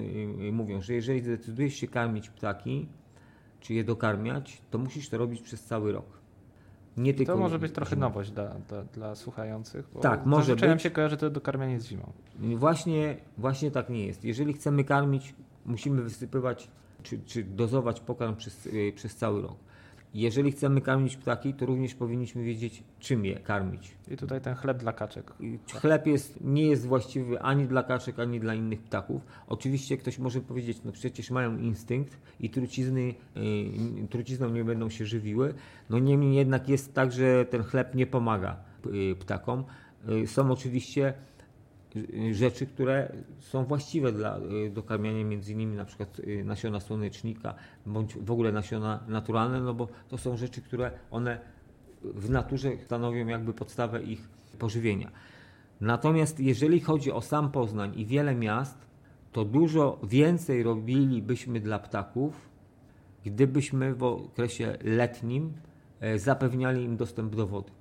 mówią, 0.52 0.82
że 0.82 0.94
jeżeli 0.94 1.20
zdecydujesz 1.20 1.74
się 1.74 1.88
karmić 1.88 2.30
ptaki, 2.30 2.88
czy 3.60 3.74
je 3.74 3.84
dokarmiać, 3.84 4.62
to 4.72 4.78
musisz 4.78 5.10
to 5.10 5.18
robić 5.18 5.42
przez 5.42 5.64
cały 5.64 5.92
rok. 5.92 6.18
Nie 6.98 7.14
tylko 7.14 7.34
To 7.34 7.40
może 7.40 7.60
być 7.60 7.72
trochę 7.72 7.96
nowość 7.96 8.32
dla, 8.32 8.50
dla, 8.50 8.84
dla 8.84 9.16
słuchających. 9.16 9.88
Bo 9.94 10.00
Tak, 10.00 10.26
może 10.26 10.56
nam 10.56 10.74
być. 10.74 10.82
się 10.82 10.92
kojarzy 10.92 11.18
to 11.18 11.30
dokarmianie 11.30 11.80
z 11.80 11.86
zimą. 11.86 12.12
Właśnie, 12.40 13.18
właśnie 13.38 13.72
tak 13.72 13.90
nie 13.90 14.06
jest. 14.06 14.24
Jeżeli 14.26 14.54
chcemy 14.54 14.84
karmić, 14.84 15.36
musimy 15.66 16.02
wysypywać 16.02 16.70
czy, 17.04 17.20
czy 17.26 17.44
dozować 17.44 18.00
pokarm 18.00 18.36
przez, 18.36 18.66
y, 18.66 18.94
przez 18.96 19.16
cały 19.16 19.42
rok. 19.42 19.56
Jeżeli 20.18 20.52
chcemy 20.52 20.82
karmić 20.82 21.18
ptaki, 21.18 21.54
to 21.54 21.66
również 21.66 21.96
powinniśmy 21.96 22.44
wiedzieć, 22.44 22.84
czym 23.00 23.26
je 23.26 23.40
karmić. 23.40 23.92
I 24.12 24.18
tutaj 24.18 24.42
ten 24.42 24.56
chleb 24.56 24.78
dla 24.78 24.94
kaczek. 24.94 25.34
Chleb 25.74 26.08
jest, 26.08 26.40
nie 26.42 26.68
jest 26.68 26.86
właściwy 26.88 27.42
ani 27.42 27.66
dla 27.66 27.84
kaczek, 27.84 28.20
ani 28.20 28.40
dla 28.40 28.56
innych 28.56 28.82
ptaków. 28.82 29.22
Oczywiście 29.48 29.98
ktoś 29.98 30.20
może 30.20 30.42
powiedzieć, 30.42 30.78
no 30.86 30.92
przecież 30.92 31.32
mają 31.32 31.58
instynkt 31.58 32.18
i 32.40 32.50
trucizny, 32.50 33.14
y, 34.04 34.08
trucizną 34.10 34.50
nie 34.50 34.64
będą 34.64 34.90
się 34.90 35.06
żywiły. 35.06 35.54
No 35.90 36.00
niemniej 36.00 36.36
jednak 36.36 36.70
jest 36.70 36.94
tak, 36.94 37.12
że 37.12 37.46
ten 37.46 37.64
chleb 37.64 37.96
nie 37.96 38.08
pomaga 38.08 38.58
y, 38.86 39.16
ptakom. 39.16 39.64
Y, 40.10 40.28
Są 40.28 40.52
oczywiście 40.52 41.14
rzeczy, 42.32 42.66
które 42.66 43.12
są 43.40 43.66
właściwe 43.66 44.12
dla 44.12 44.40
y, 44.40 44.70
dokarmiania, 44.70 45.24
między 45.24 45.54
innymi 45.54 45.76
na 45.76 45.86
przykład 45.86 46.20
y, 46.20 46.44
nasiona 46.46 46.80
słonecznika, 46.80 47.56
bądź 47.86 48.18
w 48.18 48.32
ogóle 48.32 48.52
nasiona 48.52 49.04
naturalne, 49.08 49.62
no 49.62 49.74
bo 49.74 49.88
to 50.08 50.18
są 50.18 50.38
rzeczy, 50.38 50.62
które 50.62 50.92
one 51.12 51.40
w 52.02 52.30
naturze 52.30 52.78
stanowią 52.86 53.28
jakby 53.28 53.54
podstawę 53.54 54.04
ich 54.04 54.30
pożywienia. 54.60 55.12
Natomiast 55.82 56.40
jeżeli 56.40 56.80
chodzi 56.80 57.12
o 57.12 57.22
sam 57.22 57.52
Poznań 57.52 57.94
i 57.96 58.06
wiele 58.06 58.36
miast, 58.36 58.88
to 59.32 59.46
dużo 59.46 60.00
więcej 60.04 60.64
robilibyśmy 60.64 61.60
dla 61.60 61.80
ptaków, 61.80 62.50
gdybyśmy 63.26 63.96
w 63.96 64.04
okresie 64.04 64.78
letnim 64.84 65.54
e, 66.00 66.20
zapewniali 66.20 66.84
im 66.84 66.98
dostęp 66.98 67.36
do 67.36 67.48
wody. 67.48 67.77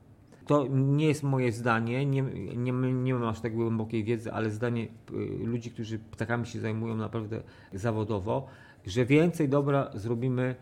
To 0.47 0.67
nie 0.71 1.07
jest 1.07 1.23
moje 1.23 1.53
zdanie, 1.53 2.07
nie, 2.07 2.23
nie, 2.57 2.73
nie 2.93 3.15
mam 3.15 3.25
aż 3.25 3.41
tak 3.41 3.55
głębokiej 3.55 4.05
wiedzy, 4.05 4.33
ale 4.33 4.51
zdanie 4.51 4.89
y, 5.13 5.47
ludzi, 5.47 5.71
którzy 5.71 5.99
ptakami 5.99 6.47
się 6.47 6.61
zajmują 6.61 6.97
naprawdę 6.97 7.43
zawodowo, 7.73 8.47
że 8.87 9.05
więcej 9.07 9.49
dobra 9.49 9.91
zrobimy 9.95 10.55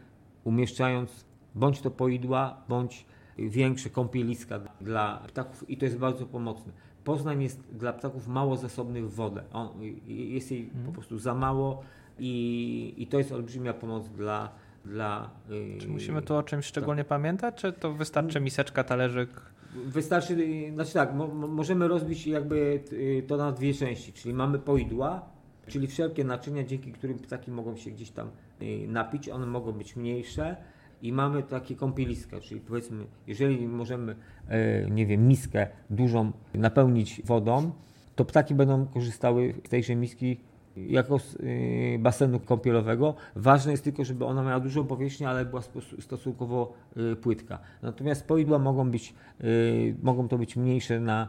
umieszczając 0.45 1.25
bądź 1.55 1.81
to 1.81 1.91
poidła, 1.91 2.57
bądź 2.69 3.07
większe 3.39 3.91
kąpieliska 3.91 4.61
dla 4.81 5.23
ptaków 5.29 5.71
i 5.71 5.77
to 5.77 5.85
jest 5.85 5.99
bardzo 5.99 6.27
pomocne. 6.27 6.73
Poznań 7.05 7.43
jest 7.43 7.61
dla 7.73 7.93
ptaków 7.93 8.29
mało 8.29 8.57
zasobny 8.57 9.03
w 9.03 9.15
wodę. 9.15 9.43
On, 9.53 9.69
jest 10.07 10.51
jej 10.51 10.71
po 10.87 10.93
prostu 10.93 11.19
za 11.19 11.35
mało 11.35 11.83
i, 12.19 12.95
i 12.97 13.07
to 13.07 13.19
jest 13.19 13.33
olbrzymia 13.33 13.75
pomoc 13.75 14.09
dla. 14.09 14.49
dla 14.85 15.31
y, 15.51 15.79
Czy 15.81 15.89
musimy 15.89 16.23
tu 16.23 16.35
o 16.35 16.43
czymś 16.43 16.67
szczególnie 16.67 17.05
pamiętać, 17.05 17.55
czy 17.55 17.73
to 17.73 17.93
wystarczy 17.93 18.41
miseczka, 18.41 18.85
talerzyk? 18.85 19.31
Wystarczy, 19.75 20.35
y, 20.35 20.73
znaczy 20.75 20.93
tak, 20.93 21.15
mo, 21.15 21.27
mo- 21.29 21.49
możemy 21.49 21.89
rozbić 21.89 22.27
jakby 22.27 22.81
y, 22.93 23.25
to 23.27 23.37
na 23.37 23.53
dwie 23.53 23.75
części, 23.75 24.13
czyli 24.13 24.35
mamy 24.35 24.59
poidła, 24.59 25.23
czyli 25.67 25.87
wszelkie 25.87 26.25
naczynia, 26.25 26.65
dzięki 26.65 26.93
którym 26.93 27.19
ptaki 27.19 27.51
mogą 27.51 27.77
się 27.77 27.91
gdzieś 27.91 28.11
tam 28.11 28.29
y, 28.63 28.89
napić, 28.89 29.29
one 29.29 29.47
mogą 29.47 29.73
być 29.73 29.97
mniejsze 29.97 30.57
i 31.03 31.13
mamy 31.13 31.43
takie 31.43 31.77
kąpieliska, 31.77 32.41
czyli 32.41 32.61
powiedzmy, 32.61 33.05
jeżeli 33.27 33.69
możemy, 33.69 34.17
e, 34.49 34.91
nie 34.91 35.07
wiem, 35.07 35.29
miskę 35.29 35.67
dużą 35.91 36.33
napełnić 36.55 37.23
wodą, 37.25 37.71
to 38.17 38.25
ptaki 38.25 38.55
będą 38.55 38.87
korzystały 38.87 39.55
z 39.67 39.69
tejże 39.69 39.97
miski 39.97 40.41
jako 40.77 41.19
y, 41.41 41.99
basenu 42.01 42.41
kąpielowego. 42.41 43.15
Ważne 43.37 43.73
jest 43.73 43.85
tylko, 43.85 44.05
żeby 44.05 44.25
ona 44.25 44.43
miała 44.43 44.61
dużą 44.61 44.87
powierzchnię, 44.87 45.29
ale 45.29 45.45
była 45.45 45.63
stosunkowo 46.01 46.73
y, 46.97 47.17
płytka. 47.17 47.59
Natomiast 47.83 48.27
poidła 48.27 48.59
mogą 48.59 48.91
być, 48.91 49.15
y, 49.45 49.95
mogą 50.03 50.29
to 50.29 50.39
być 50.39 50.57
mniejsze 50.57 51.01
na, 51.01 51.29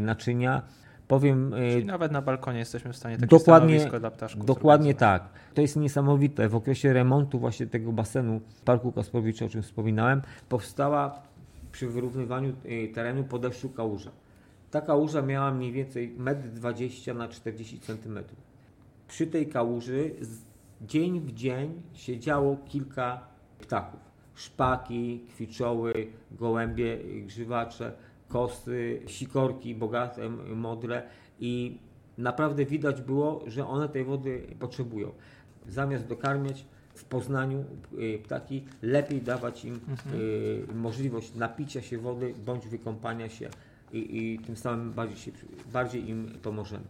naczynia. 0.00 0.62
Powiem, 1.08 1.54
Czyli 1.72 1.84
nawet 1.84 2.12
na 2.12 2.22
balkonie 2.22 2.58
jesteśmy 2.58 2.92
w 2.92 2.96
stanie 2.96 3.16
takie 3.16 3.26
Dokładnie- 3.38 3.74
stanowisko 3.74 4.00
dla 4.00 4.10
ptaszków 4.10 4.46
Dokładnie 4.46 4.94
tak. 4.94 5.28
To 5.54 5.60
jest 5.60 5.76
niesamowite. 5.76 6.48
W 6.48 6.54
okresie 6.54 6.92
remontu 6.92 7.38
właśnie 7.38 7.66
tego 7.66 7.92
basenu 7.92 8.40
Parku 8.64 8.92
Kasprowicza, 8.92 9.44
o 9.44 9.48
czym 9.48 9.62
wspominałem, 9.62 10.22
powstała 10.48 11.22
przy 11.72 11.88
wyrównywaniu 11.88 12.52
terenu 12.94 13.24
po 13.24 13.38
deszczu 13.38 13.68
kałuża. 13.68 14.10
Ta 14.70 14.80
kałuża 14.80 15.22
miała 15.22 15.50
mniej 15.50 15.72
więcej 15.72 16.16
1,20 16.18 17.10
m 17.10 17.18
na 17.18 17.28
40 17.28 17.80
cm. 17.80 18.18
Przy 19.08 19.26
tej 19.26 19.46
kałuży 19.46 20.10
dzień 20.82 21.20
w 21.20 21.32
dzień 21.32 21.82
siedziało 21.92 22.56
kilka 22.68 23.20
ptaków. 23.58 24.00
Szpaki, 24.34 25.24
kwiczoły, 25.28 25.92
gołębie, 26.32 26.98
grzywacze, 27.26 27.92
kosy, 28.28 29.02
sikorki 29.06 29.74
bogate, 29.74 30.28
modre 30.56 31.02
i 31.40 31.78
naprawdę 32.18 32.64
widać 32.64 33.02
było, 33.02 33.44
że 33.46 33.66
one 33.66 33.88
tej 33.88 34.04
wody 34.04 34.42
potrzebują. 34.58 35.12
Zamiast 35.68 36.06
dokarmiać 36.06 36.64
w 36.94 37.04
Poznaniu 37.04 37.64
y, 37.98 38.18
ptaki, 38.24 38.64
lepiej 38.82 39.22
dawać 39.22 39.64
im 39.64 39.80
y, 40.14 40.74
możliwość 40.74 41.34
napicia 41.34 41.82
się 41.82 41.98
wody 41.98 42.34
bądź 42.46 42.68
wykąpania 42.68 43.28
się 43.28 43.48
i, 43.92 44.18
i 44.18 44.38
tym 44.38 44.56
samym 44.56 44.92
bardziej, 44.92 45.16
się, 45.16 45.32
bardziej 45.72 46.08
im 46.08 46.38
pomożemy. 46.42 46.84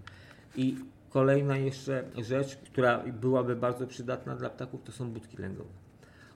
I 0.57 0.76
kolejna 1.11 1.57
jeszcze 1.57 2.05
rzecz, 2.18 2.57
która 2.57 2.99
byłaby 3.21 3.57
bardzo 3.57 3.87
przydatna 3.87 4.37
dla 4.37 4.51
ptaków, 4.51 4.83
to 4.83 4.92
są 4.92 5.11
budki 5.11 5.37
lęgowe. 5.37 5.71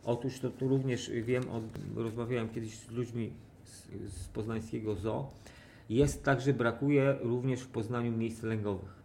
Otóż 0.04 0.40
to 0.40 0.50
tu 0.50 0.68
również 0.68 1.10
wiem, 1.10 1.42
od, 1.50 1.64
rozmawiałem 1.96 2.48
kiedyś 2.48 2.74
z 2.78 2.90
ludźmi 2.90 3.32
z, 3.64 3.86
z 4.12 4.28
poznańskiego 4.28 4.94
zoo. 4.94 5.30
Jest 5.90 6.24
tak, 6.24 6.40
że 6.40 6.52
brakuje 6.54 7.16
również 7.20 7.60
w 7.60 7.68
Poznaniu 7.68 8.12
miejsc 8.12 8.42
lęgowych. 8.42 9.02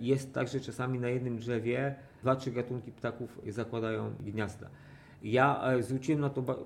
Jest 0.00 0.34
tak, 0.34 0.48
że 0.48 0.60
czasami 0.60 0.98
na 0.98 1.08
jednym 1.08 1.38
drzewie 1.38 1.94
dwa, 2.22 2.36
trzy 2.36 2.50
gatunki 2.50 2.92
ptaków 2.92 3.40
zakładają 3.48 4.10
gniazda. 4.20 4.68
Ja 5.22 5.62
e, 5.72 5.82
zwróciłem 5.82 6.20
na 6.20 6.30
to 6.30 6.42
ba- 6.42 6.56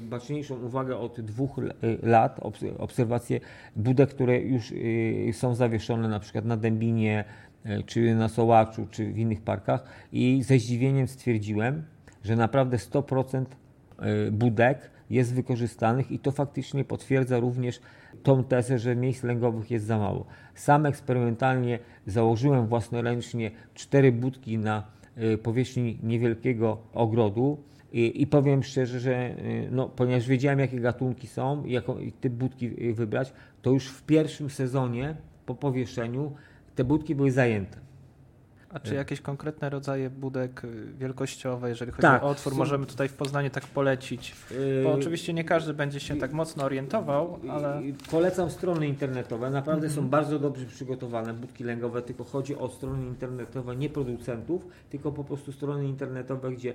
baczniejszą 0.00 0.60
uwagę 0.60 0.96
od 0.96 1.20
dwóch 1.20 1.58
e, 1.58 1.62
lat, 2.02 2.40
obs- 2.40 2.76
obserwacje 2.78 3.40
budek, 3.76 4.10
które 4.10 4.40
już 4.40 4.72
e, 5.28 5.32
są 5.32 5.54
zawieszone 5.54 6.08
na 6.08 6.20
przykład 6.20 6.44
na 6.44 6.56
Dębinie, 6.56 7.24
czy 7.86 8.14
na 8.14 8.28
Sołaczu, 8.28 8.86
czy 8.90 9.12
w 9.12 9.18
innych 9.18 9.40
parkach 9.40 9.84
i 10.12 10.42
ze 10.42 10.58
zdziwieniem 10.58 11.08
stwierdziłem, 11.08 11.82
że 12.24 12.36
naprawdę 12.36 12.76
100% 12.76 13.44
y, 14.26 14.32
budek 14.32 14.90
jest 15.10 15.34
wykorzystanych 15.34 16.10
i 16.12 16.18
to 16.18 16.32
faktycznie 16.32 16.84
potwierdza 16.84 17.38
również 17.38 17.80
tą 18.22 18.44
tezę, 18.44 18.78
że 18.78 18.96
miejsc 18.96 19.22
lęgowych 19.22 19.70
jest 19.70 19.86
za 19.86 19.98
mało. 19.98 20.26
Sam 20.54 20.86
eksperymentalnie 20.86 21.78
założyłem 22.06 22.66
własnoręcznie 22.66 23.50
cztery 23.74 24.12
budki 24.12 24.58
na 24.58 24.86
y, 25.18 25.38
powierzchni 25.38 25.98
niewielkiego 26.02 26.78
ogrodu 26.92 27.58
i, 27.92 28.22
i 28.22 28.26
powiem 28.26 28.62
szczerze, 28.62 29.00
że 29.00 29.34
no, 29.70 29.88
ponieważ 29.88 30.28
wiedziałem 30.28 30.58
jakie 30.58 30.80
gatunki 30.80 31.26
są 31.26 31.64
i 31.64 31.72
jaką 31.72 31.98
i 31.98 32.12
typ 32.12 32.32
budki 32.32 32.94
wybrać, 32.94 33.32
to 33.62 33.70
już 33.70 33.88
w 33.88 34.02
pierwszym 34.02 34.50
sezonie 34.50 35.16
po 35.46 35.54
powieszeniu 35.54 36.32
te 36.78 36.84
budki 36.84 37.14
były 37.14 37.30
zajęte. 37.30 37.87
A 38.72 38.80
czy 38.80 38.90
Nie. 38.90 38.96
jakieś 38.96 39.20
konkretne 39.20 39.70
rodzaje 39.70 40.10
budek 40.10 40.64
y, 40.64 40.92
wielkościowe, 40.98 41.68
jeżeli 41.68 41.90
chodzi 41.90 42.02
Tak, 42.02 42.22
o 42.22 42.26
otwór, 42.28 42.54
możemy 42.54 42.86
tutaj 42.86 43.08
w 43.08 43.12
Poznaniu 43.14 43.50
tak 43.50 43.66
polecić? 43.66 44.34
Bo 44.84 44.90
Y, 44.90 44.94
oczywiście 44.94 45.32
nie 45.34 45.44
każdy 45.44 45.74
będzie 45.74 46.00
się 46.00 46.16
tak 46.16 46.32
mocno 46.32 46.64
orientował, 46.64 47.38
ale 47.50 47.82
Polecam 48.10 48.50
strony 48.50 48.86
internetowe, 48.88 49.50
naprawdę 49.50 49.90
są 49.90 50.08
bardzo 50.08 50.38
dobrze 50.38 50.66
przygotowane 50.66 51.34
budki 51.34 51.64
lęgowe, 51.64 52.02
tylko 52.02 52.24
chodzi 52.24 52.56
o 52.56 52.68
strony 52.68 53.06
internetowe 53.06 53.76
nie 53.76 53.88
producentów, 53.90 54.66
tylko 54.90 55.12
po 55.12 55.24
prostu 55.24 55.52
strony 55.52 55.84
internetowe, 55.88 56.52
gdzie 56.52 56.74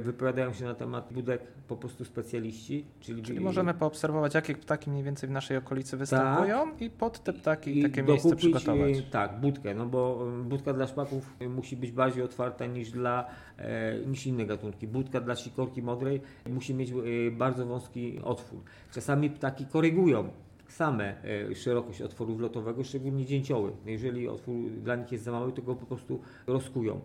wypowiadają 0.00 0.52
się 0.52 0.64
na 0.64 0.74
temat 0.74 1.12
budek 1.12 1.40
po 1.68 1.76
prostu 1.76 2.04
specjaliści, 2.04 2.84
czyli, 3.00 3.22
czyli 3.22 3.40
możemy 3.40 3.74
poobserwować, 3.74 4.34
jakie 4.34 4.54
ptaki 4.54 4.90
mniej 4.90 5.02
więcej 5.04 5.28
w 5.28 5.32
naszej 5.32 5.56
okolicy 5.56 5.96
występują 5.96 6.76
i 6.80 6.90
pod 6.90 7.22
te 7.24 7.32
ptaki 7.32 7.78
i 7.78 7.82
takie 7.82 8.02
miejsce 8.02 8.28
dokupić, 8.28 8.54
przygotować. 8.56 8.98
e, 8.98 9.02
Tak, 9.02 9.40
budkę, 9.40 9.74
no 9.74 9.86
bo 9.86 10.26
budka 10.44 10.72
dla 10.72 10.86
szpaków 10.86 11.31
musi 11.48 11.76
być 11.76 11.92
bardziej 11.92 12.22
otwarta 12.22 12.66
niż 12.66 12.90
dla 12.90 13.26
e, 13.58 13.98
niż 14.06 14.26
inne 14.26 14.46
gatunki. 14.46 14.88
Budka 14.88 15.20
dla 15.20 15.36
sikorki 15.36 15.82
modrej 15.82 16.20
musi 16.50 16.74
mieć 16.74 16.90
e, 16.90 16.94
bardzo 17.30 17.66
wąski 17.66 18.20
otwór. 18.24 18.60
Czasami 18.92 19.30
ptaki 19.30 19.66
korygują 19.66 20.28
same 20.68 21.24
e, 21.24 21.54
szerokość 21.54 22.02
otworu 22.02 22.34
wlotowego, 22.34 22.84
szczególnie 22.84 23.26
dzięcioły. 23.26 23.72
Jeżeli 23.86 24.28
otwór 24.28 24.70
dla 24.70 24.96
nich 24.96 25.12
jest 25.12 25.24
za 25.24 25.32
mały, 25.32 25.52
to 25.52 25.62
go 25.62 25.74
po 25.74 25.86
prostu 25.86 26.20
rozkują. 26.46 27.00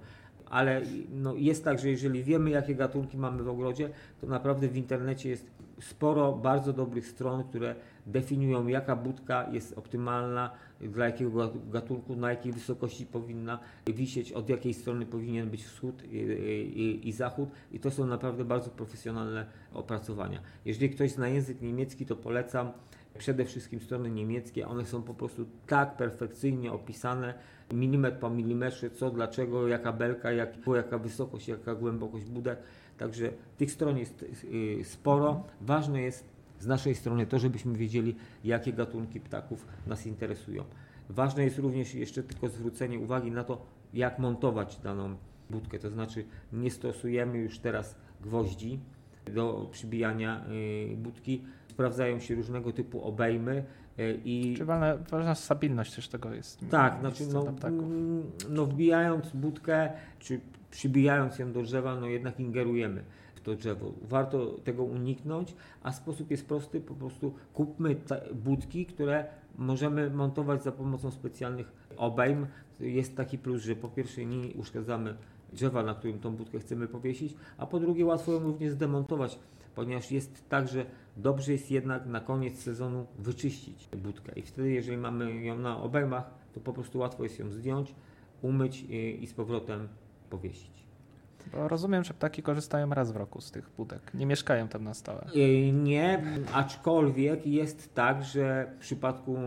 Ale 0.50 0.82
no, 1.14 1.36
jest 1.36 1.64
tak, 1.64 1.80
że 1.80 1.90
jeżeli 1.90 2.24
wiemy, 2.24 2.50
jakie 2.50 2.76
gatunki 2.76 3.18
mamy 3.18 3.44
w 3.44 3.50
ogrodzie, 3.50 3.90
to 4.22 4.28
naprawdę 4.28 4.68
w 4.68 4.78
internecie 4.78 5.30
jest 5.30 5.52
sporo 5.82 6.34
bardzo 6.34 6.74
dobrych 6.74 7.08
stron, 7.08 7.44
które 7.44 7.76
definiują, 8.06 8.68
jaka 8.68 8.96
budka 8.96 9.50
jest 9.52 9.78
optymalna, 9.78 10.52
dla 10.82 11.06
jakiego 11.06 11.32
gatu- 11.32 11.70
gatunku, 11.70 12.16
na 12.16 12.30
jakiej 12.30 12.52
wysokości 12.52 13.06
powinna 13.06 13.60
wisieć, 13.88 14.32
od 14.32 14.50
jakiej 14.50 14.74
strony 14.74 15.06
powinien 15.06 15.50
być 15.50 15.64
wschód 15.64 16.04
i, 16.12 16.18
i, 16.18 17.10
i 17.10 17.12
zachód. 17.12 17.50
I 17.72 17.80
to 17.80 17.92
są 17.92 18.08
naprawdę 18.08 18.46
bardzo 18.46 18.70
profesjonalne 18.70 19.46
opracowania. 19.74 20.42
Jeżeli 20.66 20.90
ktoś 20.90 21.12
zna 21.12 21.28
język 21.28 21.62
niemiecki, 21.62 22.06
to 22.06 22.16
polecam 22.16 22.72
przede 23.18 23.46
wszystkim 23.46 23.80
strony 23.80 24.10
niemieckie. 24.10 24.68
One 24.68 24.86
są 24.86 25.04
po 25.04 25.14
prostu 25.14 25.46
tak 25.68 25.98
perfekcyjnie 25.98 26.72
opisane, 26.72 27.34
milimetr 27.74 28.20
po 28.20 28.30
milimetrze, 28.30 28.90
co, 28.90 29.10
dlaczego, 29.10 29.68
jaka 29.68 29.94
belka, 29.94 30.32
jak, 30.32 30.58
jaka 30.76 30.98
wysokość, 30.98 31.48
jaka 31.48 31.76
głębokość 31.76 32.26
budek. 32.26 32.60
Także 32.98 33.32
tych 33.58 33.72
stron 33.72 33.98
jest 33.98 34.26
y, 34.44 34.84
sporo. 34.84 35.44
Ważne 35.62 36.02
jest 36.02 36.37
z 36.60 36.68
naszej 36.68 36.96
strony 36.96 37.26
to, 37.26 37.40
żebyśmy 37.40 37.78
wiedzieli, 37.78 38.16
jakie 38.44 38.74
gatunki 38.74 39.20
ptaków 39.20 39.66
nas 39.88 40.08
interesują. 40.08 40.64
Ważne 41.10 41.44
jest 41.44 41.58
również 41.58 41.94
jeszcze 41.94 42.24
tylko 42.24 42.50
zwrócenie 42.50 43.00
uwagi 43.00 43.32
na 43.32 43.44
to, 43.44 43.66
jak 43.94 44.20
montować 44.20 44.80
daną 44.80 45.16
budkę. 45.50 45.80
To 45.80 45.90
znaczy 45.90 46.26
nie 46.54 46.72
stosujemy 46.72 47.38
już 47.38 47.60
teraz 47.60 47.96
gwoździ 48.22 48.80
do 49.34 49.70
przybijania 49.72 50.46
y, 50.94 50.98
budki. 50.98 51.44
Sprawdzają 51.70 52.20
się 52.20 52.36
różnego 52.36 52.72
typu 52.72 53.04
obejmy 53.04 53.64
y, 54.00 54.20
i 54.26 54.56
Czy 54.58 54.66
ważna, 54.66 54.98
ważna 54.98 55.36
stabilność 55.36 55.96
też 55.96 56.08
tego 56.08 56.34
jest. 56.34 56.70
tak, 56.70 57.00
znaczy 57.00 57.24
no, 57.34 57.54
mm, 57.64 58.24
no 58.50 58.66
wbijając 58.66 59.30
budkę, 59.30 59.90
czy 60.20 60.40
przybijając 60.72 61.40
ją 61.40 61.52
do 61.52 61.62
drzewa, 61.64 62.00
no 62.00 62.08
jednak 62.08 62.40
ingerujemy 62.40 63.04
to 63.48 63.56
drzewo. 63.56 63.94
Warto 64.02 64.46
tego 64.64 64.84
uniknąć, 64.84 65.56
a 65.84 65.92
sposób 65.92 66.32
jest 66.32 66.48
prosty, 66.48 66.82
po 66.82 66.94
prostu 66.94 67.34
kupmy 67.54 67.96
budki, 68.34 68.86
które 68.86 69.26
możemy 69.58 70.10
montować 70.10 70.64
za 70.64 70.72
pomocą 70.72 71.12
specjalnych 71.12 71.72
obejm. 71.98 72.48
Jest 72.80 73.16
taki 73.16 73.38
plus, 73.38 73.64
że 73.64 73.76
po 73.76 73.88
pierwsze 73.88 74.26
nie 74.26 74.54
uszkadzamy 74.54 75.16
drzewa, 75.54 75.84
na 75.84 75.94
którym 75.94 76.20
tą 76.20 76.36
budkę 76.36 76.60
chcemy 76.60 76.88
powiesić, 76.88 77.36
a 77.58 77.66
po 77.66 77.80
drugie 77.80 78.06
łatwo 78.06 78.32
ją 78.32 78.40
również 78.40 78.72
zdemontować, 78.72 79.40
ponieważ 79.76 80.12
jest 80.12 80.50
tak, 80.50 80.68
że 80.68 80.86
dobrze 81.18 81.52
jest 81.52 81.72
jednak 81.72 82.06
na 82.06 82.20
koniec 82.20 82.60
sezonu 82.60 83.06
wyczyścić 83.20 83.90
budkę 83.98 84.32
i 84.40 84.42
wtedy 84.42 84.72
jeżeli 84.72 84.98
mamy 84.98 85.44
ją 85.44 85.60
na 85.60 85.82
obejmach, 85.82 86.30
to 86.54 86.60
po 86.60 86.74
prostu 86.74 87.00
łatwo 87.00 87.24
jest 87.24 87.40
ją 87.40 87.52
zdjąć, 87.52 87.96
umyć 88.42 88.82
i, 88.82 89.24
i 89.24 89.28
z 89.28 89.34
powrotem 89.34 89.88
powiesić. 90.30 90.87
Bo 91.52 91.68
rozumiem, 91.68 92.04
że 92.04 92.14
ptaki 92.14 92.44
korzystają 92.44 92.90
raz 92.90 93.12
w 93.12 93.16
roku 93.16 93.42
z 93.42 93.52
tych 93.52 93.70
budek. 93.78 94.14
Nie 94.14 94.26
mieszkają 94.26 94.68
tam 94.68 94.84
na 94.84 94.94
stałe. 94.94 95.26
Yy, 95.34 95.72
Nie, 95.72 96.24
aczkolwiek 96.54 97.48
jest 97.48 97.94
tak, 97.96 98.24
że 98.24 98.72
w 98.76 98.80
przypadku 98.80 99.38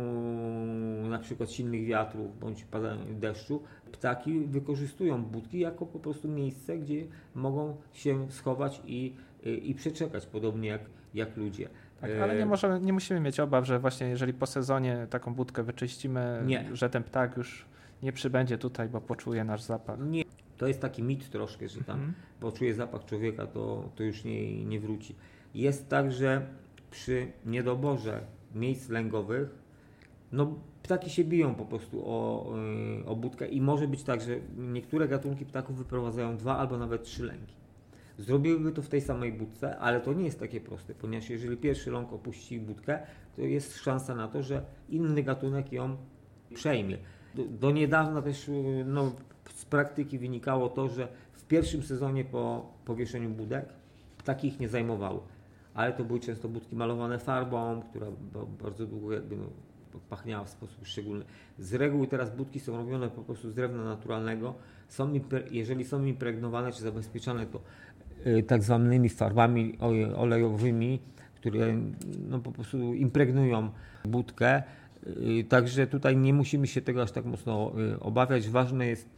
na 1.11 1.19
przykład 1.19 1.51
silnych 1.51 1.87
wiatrów 1.87 2.39
bądź 2.41 2.65
padania 2.65 3.05
deszczu, 3.11 3.63
ptaki 3.93 4.41
wykorzystują 4.41 5.23
budki 5.25 5.59
jako 5.59 5.87
po 5.87 5.99
prostu 5.99 6.29
miejsce, 6.29 6.79
gdzie 6.79 7.05
mogą 7.35 7.77
się 7.93 8.31
schować 8.31 8.81
i, 8.85 9.15
i 9.43 9.75
przeczekać, 9.75 10.27
podobnie 10.27 10.69
jak, 10.69 10.81
jak 11.15 11.37
ludzie. 11.37 11.69
Tak, 12.01 12.11
Yy, 12.11 12.23
ale 12.23 12.37
nie, 12.37 12.47
możemy, 12.47 12.81
nie 12.81 12.93
musimy 12.93 13.21
mieć 13.21 13.41
obaw, 13.41 13.67
że 13.67 13.79
właśnie 13.79 14.07
jeżeli 14.09 14.33
po 14.35 14.47
sezonie 14.47 15.07
taką 15.11 15.35
budkę 15.35 15.63
wyczyścimy, 15.63 16.43
Nie. 16.47 16.65
że 16.73 16.91
ten 16.91 17.03
ptak 17.03 17.37
już 17.37 17.67
nie 18.03 18.13
przybędzie 18.13 18.59
tutaj, 18.59 18.89
bo 18.89 19.01
poczuje 19.01 19.45
nasz 19.45 19.63
zapach. 19.63 19.99
Nie, 20.01 20.23
to 20.61 20.69
jest 20.69 20.81
taki 20.81 21.03
mit 21.03 21.31
troszkę, 21.31 21.69
że 21.69 21.85
tam 21.85 21.97
Mhm. 21.97 22.15
poczuje 22.41 22.75
zapach 22.75 23.05
człowieka, 23.05 23.47
to, 23.47 23.91
to 23.95 24.03
już 24.03 24.25
nie, 24.25 24.65
nie 24.65 24.81
wróci. 24.81 25.15
Jest 25.55 25.89
tak, 25.89 26.13
że 26.13 26.47
przy 26.91 27.27
niedoborze 27.47 28.21
miejsc 28.55 28.89
lęgowych, 28.89 29.49
no 30.33 30.59
ptaki 30.83 31.11
się 31.11 31.25
biją 31.25 31.55
po 31.55 31.65
prostu 31.65 32.03
o, 32.05 32.47
yy, 32.99 33.07
o 33.07 33.17
budkę 33.17 33.49
i 33.49 33.61
może 33.61 33.89
być 33.89 34.03
tak, 34.03 34.21
że 34.21 34.37
niektóre 34.57 35.09
gatunki 35.09 35.47
ptaków 35.47 35.77
wyprowadzają 35.79 36.37
dwa 36.37 36.59
albo 36.59 36.79
nawet 36.79 37.03
trzy 37.03 37.25
lęki. 37.25 37.55
Zrobiłyby 38.19 38.73
to 38.73 38.83
w 38.83 38.89
tej 38.89 39.01
samej 39.01 39.33
budce, 39.33 39.79
ale 39.79 40.01
to 40.01 40.13
nie 40.13 40.25
jest 40.25 40.41
takie 40.41 40.61
proste, 40.61 40.95
ponieważ 40.95 41.31
jeżeli 41.31 41.57
pierwszy 41.57 41.91
ląk 41.91 42.13
opuści 42.13 42.61
budkę, 42.61 42.99
to 43.37 43.43
jest 43.43 43.79
szansa 43.79 44.15
na 44.15 44.29
to, 44.29 44.43
że 44.43 44.63
inny 44.89 45.23
gatunek 45.23 45.73
ją 45.73 45.97
przejmie. 46.55 46.99
Do, 47.35 47.45
do 47.45 47.71
niedawna 47.71 48.23
też 48.23 48.49
yy, 48.49 48.85
no, 48.85 49.13
z 49.49 49.65
praktyki 49.65 50.19
wynikało 50.19 50.69
to, 50.69 50.89
że 50.89 51.09
w 51.33 51.45
pierwszym 51.45 51.83
sezonie 51.83 52.25
po 52.25 52.73
powieszeniu 52.85 53.31
budek 53.31 53.65
ptaki 54.19 54.49
ich 54.49 54.61
nie 54.61 54.69
zajmowały. 54.69 55.21
Ale 55.75 55.93
to 55.93 56.05
były 56.05 56.21
często 56.21 56.49
budki 56.49 56.77
malowane 56.77 57.19
farbą, 57.19 57.83
która 57.91 58.07
ba- 58.35 58.65
bardzo 58.65 58.87
długo 58.87 59.13
jakby 59.13 59.37
no, 59.37 59.45
pachniała 60.09 60.45
w 60.45 60.49
sposób 60.51 60.87
szczególny. 60.87 61.25
Z 61.59 61.75
reguły 61.75 62.07
teraz 62.07 62.37
budki 62.37 62.61
są 62.61 62.77
robione 62.77 63.11
po 63.11 63.23
prostu 63.23 63.51
z 63.51 63.55
drewna 63.55 63.85
naturalnego. 63.85 64.55
Są, 64.89 65.13
jeżeli 65.51 65.85
są 65.85 66.05
impregnowane 66.05 66.73
czy 66.73 66.83
zabezpieczane, 66.83 67.47
to 67.47 67.61
y, 68.27 68.43
tak 68.43 68.63
zwanymi 68.63 69.09
farbami 69.09 69.79
olejowymi, 70.17 71.01
które 71.35 71.77
no, 72.29 72.39
po 72.39 72.53
prostu 72.53 72.95
impregnują 72.95 73.71
budkę. 74.05 74.63
Y, 75.07 75.45
Także 75.49 75.87
tutaj 75.87 76.17
nie 76.17 76.35
musimy 76.35 76.67
się 76.67 76.81
tego 76.81 77.03
aż 77.03 77.13
tak 77.13 77.25
mocno 77.25 77.73
y, 77.95 78.01
obawiać. 78.01 78.49
Ważne 78.49 78.87
jest 78.87 79.09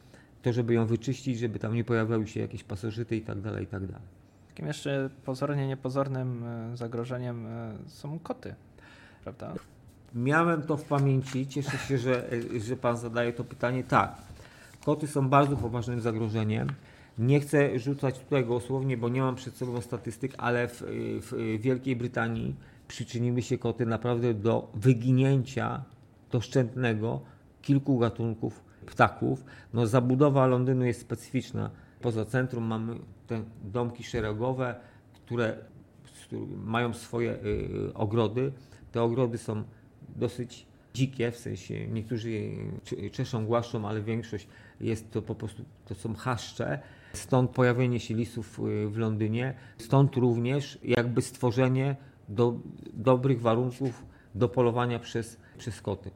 to, 0.42 0.52
żeby 0.52 0.74
ją 0.74 0.86
wyczyścić, 0.86 1.38
żeby 1.38 1.58
tam 1.58 1.74
nie 1.74 1.84
pojawiały 1.84 2.26
się 2.26 2.40
jakieś 2.40 2.64
pasożyty 2.64 3.16
i 3.16 3.20
tak 3.20 3.40
dalej, 3.40 3.64
i 3.64 3.66
tak 3.66 3.86
dalej. 3.86 4.06
Takim 4.48 4.66
jeszcze 4.66 5.10
pozornie 5.24 5.68
niepozornym 5.68 6.44
e, 6.44 6.76
zagrożeniem 6.76 7.46
e, 7.46 7.72
są 7.86 8.18
koty, 8.18 8.54
prawda? 9.22 9.54
Miałem 10.14 10.62
to 10.62 10.76
w 10.76 10.84
pamięci, 10.84 11.46
cieszę 11.46 11.78
się, 11.78 11.98
że, 11.98 12.28
że 12.60 12.76
Pan 12.76 12.96
zadaje 12.96 13.32
to 13.32 13.44
pytanie. 13.44 13.84
Tak, 13.84 14.14
koty 14.84 15.06
są 15.06 15.28
bardzo 15.28 15.56
poważnym 15.56 16.00
zagrożeniem. 16.00 16.68
Nie 17.18 17.40
chcę 17.40 17.78
rzucać 17.78 18.18
tutaj 18.18 18.46
dosłownie, 18.46 18.96
bo 18.96 19.08
nie 19.08 19.20
mam 19.20 19.34
przed 19.34 19.56
sobą 19.56 19.80
statystyk, 19.80 20.34
ale 20.38 20.68
w, 20.68 20.82
w 21.30 21.60
Wielkiej 21.60 21.96
Brytanii 21.96 22.56
przyczyniły 22.88 23.42
się 23.42 23.58
koty 23.58 23.86
naprawdę 23.86 24.34
do 24.34 24.70
wyginięcia 24.74 25.84
doszczętnego 26.30 27.20
kilku 27.62 27.98
gatunków 27.98 28.71
ptaków. 28.86 29.44
No, 29.74 29.86
zabudowa 29.86 30.46
Londynu 30.46 30.84
jest 30.84 31.00
specyficzna. 31.00 31.70
Poza 32.00 32.24
centrum 32.24 32.64
mamy 32.64 32.94
te 33.26 33.42
domki 33.64 34.04
szeregowe, 34.04 34.74
które 35.12 35.56
mają 36.64 36.94
swoje 36.94 37.32
y, 37.32 37.94
ogrody. 37.94 38.52
Te 38.92 39.02
ogrody 39.02 39.38
są 39.38 39.64
dosyć 40.16 40.66
dzikie, 40.94 41.30
w 41.30 41.38
sensie 41.38 41.86
niektórzy 41.86 42.30
czeszą, 43.12 43.46
głaszczą, 43.46 43.88
ale 43.88 44.02
większość 44.02 44.48
jest 44.80 45.10
to 45.10 45.22
po 45.22 45.34
prostu, 45.34 45.64
to 45.84 45.94
są 45.94 46.14
chaszcze. 46.14 46.78
Stąd 47.12 47.50
pojawienie 47.50 48.00
się 48.00 48.14
lisów 48.14 48.58
y, 48.58 48.88
w 48.88 48.98
Londynie, 48.98 49.54
stąd 49.78 50.16
również 50.16 50.78
jakby 50.82 51.22
stworzenie 51.22 51.96
do, 52.28 52.58
dobrych 52.92 53.40
warunków 53.40 54.04
do 54.34 54.48
polowania 54.48 54.98
przez, 54.98 55.36
przez 55.58 55.82
koty. 55.82 56.10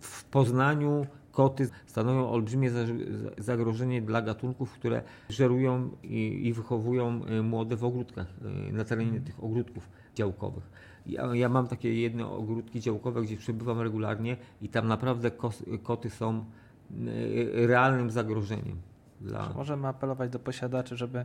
W 0.00 0.24
Poznaniu 0.24 1.06
koty 1.34 1.68
stanowią 1.86 2.28
olbrzymie 2.30 2.70
za- 2.70 2.86
za- 2.86 2.92
zagrożenie 3.38 4.02
dla 4.02 4.22
gatunków, 4.22 4.72
które 4.72 5.02
żerują 5.28 5.90
i, 6.02 6.52
wychowują 6.56 7.20
y, 7.26 7.42
młode 7.42 7.76
w 7.76 7.84
ogródkach, 7.84 8.26
y, 8.68 8.72
na 8.72 8.84
terenie 8.84 9.20
tych 9.20 9.44
ogródków 9.44 9.88
działkowych. 10.14 10.70
Ja, 11.06 11.34
ja 11.34 11.48
mam 11.48 11.66
takie 11.66 11.94
jedne 12.00 12.26
ogródki 12.26 12.80
działkowe, 12.80 13.22
gdzie 13.22 13.36
przebywam 13.36 13.80
regularnie 13.80 14.36
i 14.62 14.68
tam 14.68 14.88
naprawdę 14.88 15.30
koty 15.82 16.10
są 16.10 16.44
y, 17.06 17.66
realnym 17.66 18.10
zagrożeniem. 18.10 18.76
Dla... 19.20 19.52
Możemy 19.54 19.88
apelować 19.88 20.30
do 20.30 20.38
posiadaczy, 20.38 20.96
żeby 20.96 21.24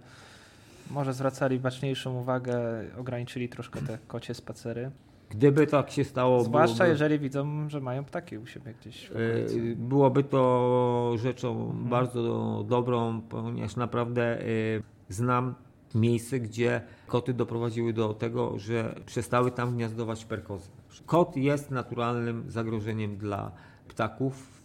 może 0.91 1.13
zwracali 1.13 1.59
baczniejszą 1.59 2.19
uwagę, 2.19 2.59
ograniczyli 2.97 3.49
troszkę 3.49 3.81
te 3.81 3.97
kocie 4.07 4.33
spacery. 4.33 4.91
Gdyby 5.29 5.67
tak 5.67 5.91
się 5.91 6.03
stało, 6.03 6.43
Zwłaszcza 6.43 6.73
byłoby- 6.75 6.91
jeżeli 6.91 7.19
widzą, 7.19 7.69
że 7.69 7.81
mają 7.81 8.03
ptaki 8.05 8.37
u 8.37 8.45
siebie 8.45 8.73
gdzieś. 8.81 9.11
Y, 9.11 9.75
Byłoby 9.75 10.23
to 10.23 11.13
rzeczą 11.17 11.61
Mhm. 11.61 11.89
bardzo 11.89 12.63
dobrą, 12.67 13.21
ponieważ 13.21 13.75
naprawdę 13.75 14.41
y, 14.47 14.83
znam 15.09 15.53
miejsce, 15.95 16.39
gdzie 16.39 16.81
koty 17.07 17.33
doprowadziły 17.33 17.93
do 17.93 18.13
tego, 18.13 18.59
że 18.59 18.95
przestały 19.05 19.51
tam 19.51 19.75
gniazdować 19.75 20.25
perkozy. 20.25 20.69
Kot 21.05 21.37
jest 21.37 21.71
naturalnym 21.71 22.43
zagrożeniem 22.51 23.17
dla 23.17 23.51
ptaków 23.87 24.61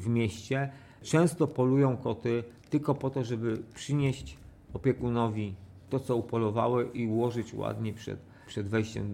w 0.00 0.08
mieście. 0.08 0.70
Często 1.02 1.46
polują 1.46 1.96
koty 1.96 2.44
tylko 2.70 2.94
po 2.94 3.10
to, 3.10 3.24
żeby 3.24 3.58
przynieść 3.74 4.36
opiekunowi 4.74 5.54
to, 5.90 6.00
co 6.00 6.16
upolowały 6.16 6.88
i 6.94 7.06
ułożyć 7.06 7.54
ładnie 7.54 7.92
przed, 7.92 8.20
przed 8.52 8.68
wejściem 8.68 9.06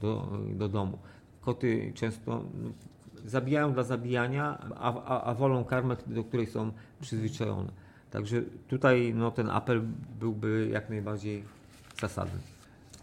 do, 0.00 0.38
do 0.54 0.68
domu. 0.68 0.98
Koty 1.40 1.92
często 1.94 2.44
no, 2.54 2.70
zabijają 3.24 3.72
dla 3.72 3.82
zabijania, 3.82 4.58
a, 4.76 4.94
a, 5.04 5.24
a 5.24 5.34
wolą 5.34 5.64
karmę, 5.64 5.96
do 6.06 6.24
której 6.24 6.46
są 6.46 6.72
przyzwyczajone. 7.00 7.72
Także 8.10 8.42
tutaj 8.68 9.12
no, 9.14 9.30
ten 9.30 9.50
apel 9.50 9.82
byłby 10.20 10.68
jak 10.72 10.90
najbardziej 10.90 11.44
zasadny. 12.00 12.40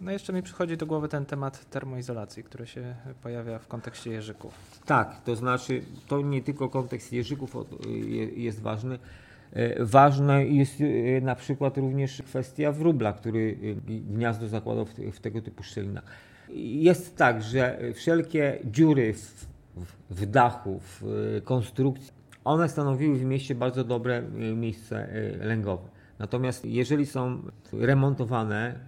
No 0.02 0.12
jeszcze 0.12 0.34
mi 0.34 0.44
przychodzi 0.44 0.78
do 0.78 0.86
głowy 0.86 1.08
ten 1.08 1.26
temat 1.26 1.70
termoizolacji, 1.70 2.44
który 2.44 2.68
się 2.68 2.96
pojawia 3.24 3.60
w 3.60 3.68
kontekście 3.68 4.12
jeżyków. 4.12 4.54
Tak, 4.86 5.22
to 5.22 5.36
znaczy 5.36 5.82
to 6.08 6.22
nie 6.22 6.42
tylko 6.42 6.70
kontekst 6.70 7.14
jeżyków 7.14 7.56
jest 8.36 8.62
ważny. 8.62 9.00
E, 9.54 9.86
Ważna 9.86 10.40
jest 10.42 10.82
e, 10.82 11.22
na 11.22 11.36
przykład 11.36 11.78
również 11.78 12.22
kwestia 12.22 12.72
wróbla, 12.72 13.14
który 13.14 13.58
e, 13.64 13.92
gniazdo 13.92 14.48
zakładał 14.48 14.86
w, 14.86 14.94
te- 14.94 15.12
w 15.12 15.20
tego 15.20 15.42
typu 15.42 15.64
szczelinach. 15.64 16.04
Jest 16.60 17.18
tak, 17.18 17.44
że 17.44 17.80
wszelkie 17.94 18.60
dziury 18.66 19.14
w, 19.14 19.48
w, 20.10 20.26
dachu, 20.26 20.80
w 20.80 21.04
konstrukcji, 21.44 22.12
one 22.44 22.70
stanowiły 22.70 23.18
w 23.18 23.24
mieście 23.24 23.56
bardzo 23.56 23.84
dobre 23.84 24.24
miejsce 24.56 25.08
lęgowe. 25.40 25.90
Natomiast 26.20 26.66
jeżeli 26.66 27.06
są 27.06 27.42
remontowane 27.74 28.80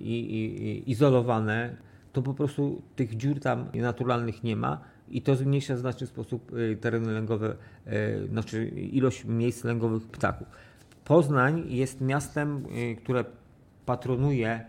i, 0.00 0.20
i, 0.20 0.68
i 0.68 0.90
izolowane, 0.90 1.76
to 2.12 2.22
po 2.22 2.34
prostu 2.34 2.82
tych 2.96 3.16
dziur 3.16 3.40
tam 3.40 3.68
naturalnych 3.74 4.44
nie 4.44 4.56
ma 4.56 4.80
i 5.08 5.22
to 5.22 5.36
zmniejsza 5.36 5.74
w 5.74 5.78
znaczny 5.78 6.06
sposób 6.06 6.52
y, 6.52 6.76
tereny 6.80 7.12
lęgowe, 7.12 7.56
y, 7.86 8.28
znaczy 8.28 8.68
ilość 8.68 9.24
miejsc 9.24 9.64
lęgowych 9.64 10.02
ptaków. 10.02 10.48
Poznań 11.04 11.64
jest 11.68 12.00
miastem, 12.00 12.64
y, 12.76 12.96
które 12.96 13.24
patronuje 13.86 14.64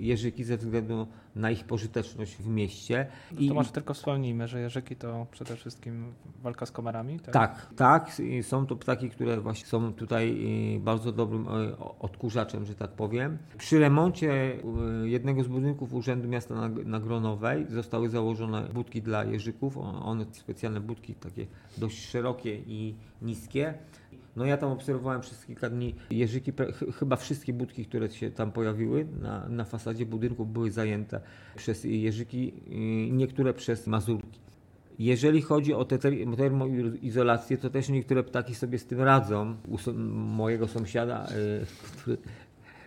jeżyki 0.00 0.44
ze 0.44 0.56
względu 0.56 1.06
na 1.36 1.50
ich 1.50 1.64
pożyteczność 1.64 2.36
w 2.36 2.46
mieście. 2.46 3.06
No 3.30 3.36
to 3.36 3.42
I, 3.42 3.50
może 3.50 3.70
tylko 3.70 3.94
wspomnijmy, 3.94 4.48
że 4.48 4.60
jeżyki 4.60 4.96
to 4.96 5.26
przede 5.30 5.56
wszystkim 5.56 6.12
walka 6.42 6.66
z 6.66 6.70
komarami? 6.70 7.20
Tak? 7.20 7.32
tak, 7.32 7.66
tak. 7.76 8.20
Są 8.42 8.66
to 8.66 8.76
ptaki, 8.76 9.10
które 9.10 9.40
właśnie 9.40 9.66
są 9.66 9.92
tutaj 9.92 10.38
bardzo 10.80 11.12
dobrym 11.12 11.46
odkurzaczem, 12.00 12.66
że 12.66 12.74
tak 12.74 12.90
powiem. 12.90 13.38
Przy 13.58 13.78
remoncie 13.78 14.56
jednego 15.04 15.44
z 15.44 15.48
budynków 15.48 15.94
Urzędu 15.94 16.28
Miasta 16.28 16.68
Nagronowej 16.84 17.66
zostały 17.68 18.08
założone 18.08 18.68
budki 18.74 19.02
dla 19.02 19.24
jeżyków. 19.24 19.78
One 19.78 20.26
specjalne 20.32 20.80
budki 20.80 21.14
takie 21.14 21.46
dość 21.78 22.08
szerokie 22.08 22.56
i 22.66 22.94
niskie 23.22 23.74
no 24.36 24.44
ja 24.46 24.56
tam 24.56 24.70
obserwowałem 24.70 25.20
przez 25.20 25.46
kilka 25.46 25.70
dni 25.70 25.94
jeżyki, 26.10 26.52
chyba 26.98 27.16
wszystkie 27.16 27.52
budki, 27.52 27.86
które 27.86 28.10
się 28.10 28.30
tam 28.30 28.52
pojawiły 28.52 29.06
na, 29.20 29.48
na 29.48 29.64
fasadzie 29.64 30.06
budynku 30.06 30.46
były 30.46 30.70
zajęte 30.70 31.20
przez 31.56 31.84
jeżyki, 31.84 32.52
niektóre 33.10 33.54
przez 33.54 33.86
mazurki. 33.86 34.44
Jeżeli 34.98 35.42
chodzi 35.42 35.74
o 35.74 35.84
tę 35.84 35.98
termoizolację, 36.36 37.58
to 37.58 37.70
też 37.70 37.88
niektóre 37.88 38.22
ptaki 38.22 38.54
sobie 38.54 38.78
z 38.78 38.86
tym 38.86 39.00
radzą. 39.00 39.56
U 39.68 39.92
mojego 40.12 40.68
sąsiada, 40.68 41.26
y, 41.26 41.66
który 41.96 42.18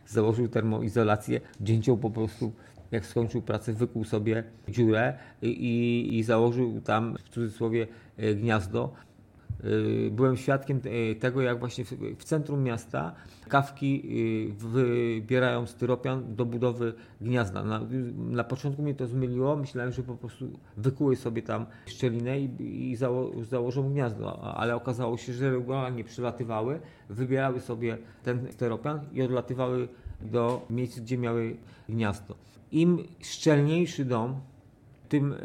założył 0.06 0.48
termoizolację, 0.48 1.42
dzięcioł 1.62 1.98
po 1.98 2.10
prostu 2.10 2.52
jak 2.92 3.06
skończył 3.06 3.42
pracę, 3.42 3.74
wykuł 3.74 4.04
sobie 4.04 4.44
dziurę 4.70 5.14
i, 5.42 5.48
i, 5.48 6.18
i 6.18 6.24
założył 6.24 6.82
tam 6.82 7.18
w 7.26 7.30
cudzysłowie 7.30 7.88
y, 8.20 8.36
gniazdo. 8.36 8.94
Y, 9.66 10.12
byłem 10.12 10.38
świadkiem 10.38 10.82
y, 10.86 11.16
tego, 11.16 11.42
jak 11.42 11.60
właśnie 11.60 11.86
w 12.18 12.24
centrum 12.24 12.64
miasta 12.64 13.16
kawki 13.50 14.04
y, 14.50 14.54
wybierają 14.54 15.66
styropian 15.66 16.36
do 16.36 16.46
budowy 16.46 16.94
gniazda. 17.22 17.64
Na, 17.64 17.82
na 18.18 18.44
początku 18.44 18.82
mnie 18.82 18.96
to 18.96 19.08
zmyliło, 19.08 19.56
myślałem, 19.56 19.92
że 19.92 20.04
po 20.04 20.16
prostu 20.16 20.60
wykuły 20.78 21.16
sobie 21.16 21.42
tam 21.42 21.66
szczelinę 21.86 22.40
i, 22.40 22.92
i 22.92 22.96
zało, 22.96 23.32
założą 23.44 23.90
gniazdo, 23.90 24.56
ale 24.56 24.76
okazało 24.76 25.18
się, 25.18 25.34
że 25.34 25.52
regularnie 25.52 26.04
przylatywały, 26.04 26.80
wybierały 27.10 27.60
sobie 27.60 27.98
ten 28.24 28.52
styropian 28.52 29.00
i 29.14 29.22
odlatywały 29.22 29.88
do 30.22 30.66
miejsc, 30.70 31.00
gdzie 31.00 31.18
miały 31.18 31.58
gniazdo. 31.90 32.36
Im 32.72 33.04
szczelniejszy 33.22 34.06
dom, 34.06 34.42
tym 35.10 35.36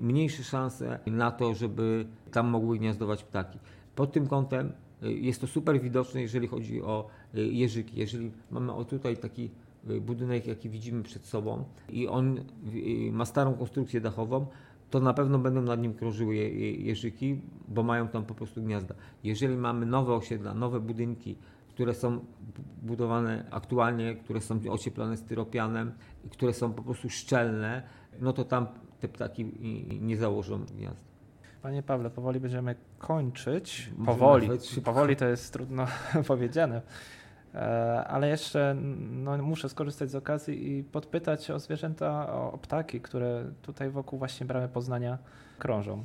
mniejsze 0.00 0.42
szanse 0.42 0.98
na 1.06 1.30
to, 1.30 1.54
żeby 1.54 2.06
tam 2.32 2.48
mogły 2.48 2.78
gniazdować 2.78 3.24
ptaki. 3.24 3.58
Pod 3.98 4.12
tym 4.12 4.26
kątem 4.26 4.72
y, 5.02 5.12
jest 5.12 5.40
to 5.40 5.46
super 5.46 5.80
widoczne, 5.80 6.22
jeżeli 6.22 6.46
chodzi 6.46 6.82
o 6.82 7.06
y, 7.34 7.46
jeżyki. 7.46 8.00
Jeżeli 8.00 8.30
mamy 8.50 8.72
o 8.72 8.84
tutaj 8.84 9.16
taki 9.16 9.50
y, 9.90 10.00
budynek, 10.00 10.46
jaki 10.46 10.68
widzimy 10.68 11.02
przed 11.02 11.26
sobą 11.26 11.64
i 11.88 12.08
on 12.08 12.40
ma 13.12 13.24
starą 13.24 13.54
konstrukcję 13.54 14.00
dachową, 14.00 14.46
to 14.90 15.00
na 15.00 15.14
pewno 15.14 15.38
będą 15.38 15.62
nad 15.62 15.82
nim 15.82 15.94
krążyły 15.94 16.36
jeżyki, 16.36 17.40
bo 17.68 17.82
mają 17.82 18.08
tam 18.08 18.24
po 18.24 18.34
prostu 18.34 18.62
gniazda. 18.62 18.94
Jeżeli 19.24 19.56
mamy 19.56 19.86
nowe 19.86 20.14
osiedla, 20.14 20.54
nowe 20.54 20.80
budynki, 20.80 21.36
które 21.68 21.94
są 21.94 22.20
budowane 22.82 23.46
aktualnie, 23.50 24.14
które 24.14 24.40
są 24.40 24.60
ocieplane 24.70 25.16
styropianem, 25.16 25.92
które 26.30 26.52
są 26.52 26.72
po 26.72 26.82
prostu 26.82 27.10
szczelne, 27.10 27.82
no 28.20 28.32
to 28.32 28.44
tam 28.44 28.66
te 29.00 29.08
ptaki 29.08 29.44
nie 30.00 30.16
założą 30.16 30.64
gniazda. 30.64 31.08
Panie 31.62 31.82
Pawle, 31.82 32.10
powoli 32.10 32.40
będziemy 32.40 32.74
kończyć. 32.98 33.90
Powoli, 34.06 34.48
powoli 34.84 35.16
to 35.16 35.26
jest 35.26 35.52
trudno 35.52 35.86
powiedziane. 36.28 36.82
E, 37.54 38.04
ale 38.08 38.28
jeszcze 38.28 38.76
no, 39.10 39.38
muszę 39.38 39.68
skorzystać 39.68 40.10
z 40.10 40.14
okazji 40.14 40.78
i 40.78 40.84
podpytać 40.84 41.50
o 41.50 41.58
zwierzęta, 41.58 42.32
o 42.32 42.58
ptaki, 42.58 43.00
które 43.00 43.44
tutaj 43.62 43.90
wokół 43.90 44.18
właśnie 44.18 44.46
bramy 44.46 44.68
Poznania 44.68 45.18
krążą. 45.58 46.04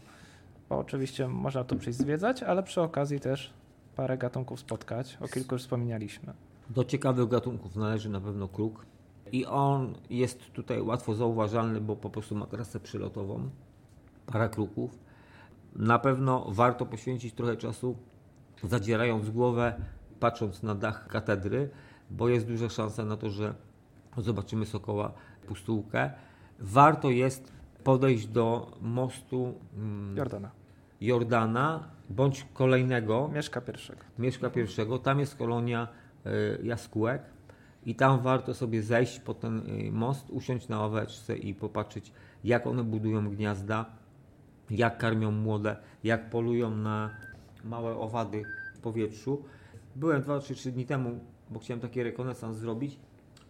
Bo 0.70 0.78
oczywiście 0.78 1.28
można 1.28 1.64
tu 1.64 1.76
przyjść 1.76 2.00
zwiedzać, 2.00 2.44
ale 2.44 2.64
przy 2.64 2.82
okazji 2.82 3.20
też 3.20 3.54
parę 3.96 4.18
gatunków 4.18 4.60
spotkać. 4.60 5.18
O 5.22 5.28
kilku 5.28 5.56
już 5.56 5.62
wspominaliśmy. 5.62 6.34
Do 6.70 6.84
ciekawych 6.84 7.28
gatunków 7.28 7.76
należy 7.76 8.10
na 8.10 8.22
pewno 8.22 8.48
kruk. 8.48 8.86
I 9.34 9.46
on 9.46 9.94
jest 10.10 10.52
tutaj 10.52 10.82
łatwo 10.82 11.16
zauważalny, 11.16 11.82
bo 11.82 11.96
po 11.96 12.10
prostu 12.10 12.36
ma 12.36 12.46
trasę 12.46 12.80
przylotową. 12.80 13.50
Para 14.26 14.50
kruków 14.50 15.00
na 15.76 16.00
pewno 16.00 16.46
warto 16.50 16.86
poświęcić 16.86 17.34
trochę 17.34 17.58
czasu, 17.58 17.96
zadzierając 18.64 19.30
głowę, 19.30 19.74
patrząc 20.20 20.64
na 20.64 20.76
dach 20.76 21.08
katedry, 21.08 21.70
bo 22.10 22.30
jest 22.30 22.48
duża 22.48 22.70
szansa 22.70 23.06
na 23.06 23.18
to, 23.18 23.30
że 23.30 23.54
zobaczymy 24.18 24.66
sokoła 24.66 25.14
pustułkę. 25.48 26.12
Warto 26.60 27.10
jest 27.10 27.52
podejść 27.84 28.28
do 28.28 28.72
mostu 28.82 29.54
mm, 29.78 30.18
Jordana. 30.18 30.52
Jordana 31.02 31.90
bądź 32.10 32.46
kolejnego. 32.54 33.30
Mieszka 33.34 33.62
pierwszego. 33.62 34.02
Mieszka 34.20 34.50
pierwszego. 34.50 35.00
Tam 35.00 35.20
jest 35.20 35.36
kolonia 35.36 35.88
y, 36.26 36.60
jaskółek 36.64 37.22
i 37.86 37.96
tam 37.96 38.22
warto 38.22 38.54
sobie 38.54 38.84
zejść 38.84 39.20
po 39.20 39.34
ten 39.34 39.60
y, 39.60 39.92
most, 39.92 40.30
usiąść 40.30 40.68
na 40.68 40.80
ławeczce 40.80 41.38
i 41.38 41.54
popatrzeć, 41.54 42.12
jak 42.44 42.68
one 42.68 42.84
budują 42.84 43.30
gniazda, 43.30 43.86
jak 44.70 44.98
karmią 44.98 45.32
młode, 45.32 45.78
jak 46.04 46.30
polują 46.30 46.76
na 46.76 47.10
małe 47.64 47.96
owady 47.96 48.44
w 48.76 48.80
powietrzu. 48.80 49.44
Byłem 49.96 50.22
2 50.22 50.40
czy 50.40 50.56
3 50.56 50.72
dni 50.72 50.86
temu, 50.86 51.20
bo 51.50 51.60
chciałem 51.60 51.82
taki 51.82 52.04
rekonesans 52.04 52.58
zrobić. 52.58 53.00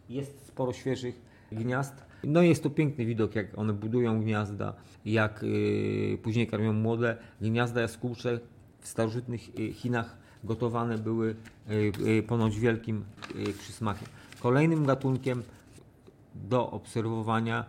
Jest 0.10 0.46
sporo 0.46 0.74
świeżych 0.74 1.22
gniazd. 1.52 2.06
No 2.24 2.42
jest 2.42 2.64
to 2.64 2.70
piękny 2.70 3.06
widok, 3.06 3.36
jak 3.36 3.58
one 3.58 3.74
budują 3.74 4.22
gniazda, 4.22 4.74
jak 5.06 5.44
yy, 5.44 6.18
później 6.18 6.48
karmią 6.48 6.74
młode. 6.74 7.18
Gniazda 7.42 7.82
jaskółcze 7.82 8.40
w 8.80 8.88
starożytnych 8.88 9.60
yy, 9.60 9.74
Chinach 9.74 10.18
gotowane 10.44 10.98
były 10.98 11.36
yy, 12.00 12.24
ponoć 12.24 12.60
wielkim 12.60 13.04
przysmakiem. 13.60 14.08
Kolejnym 14.44 14.86
gatunkiem 14.86 15.44
do 16.36 16.72
obserwowania 16.72 17.66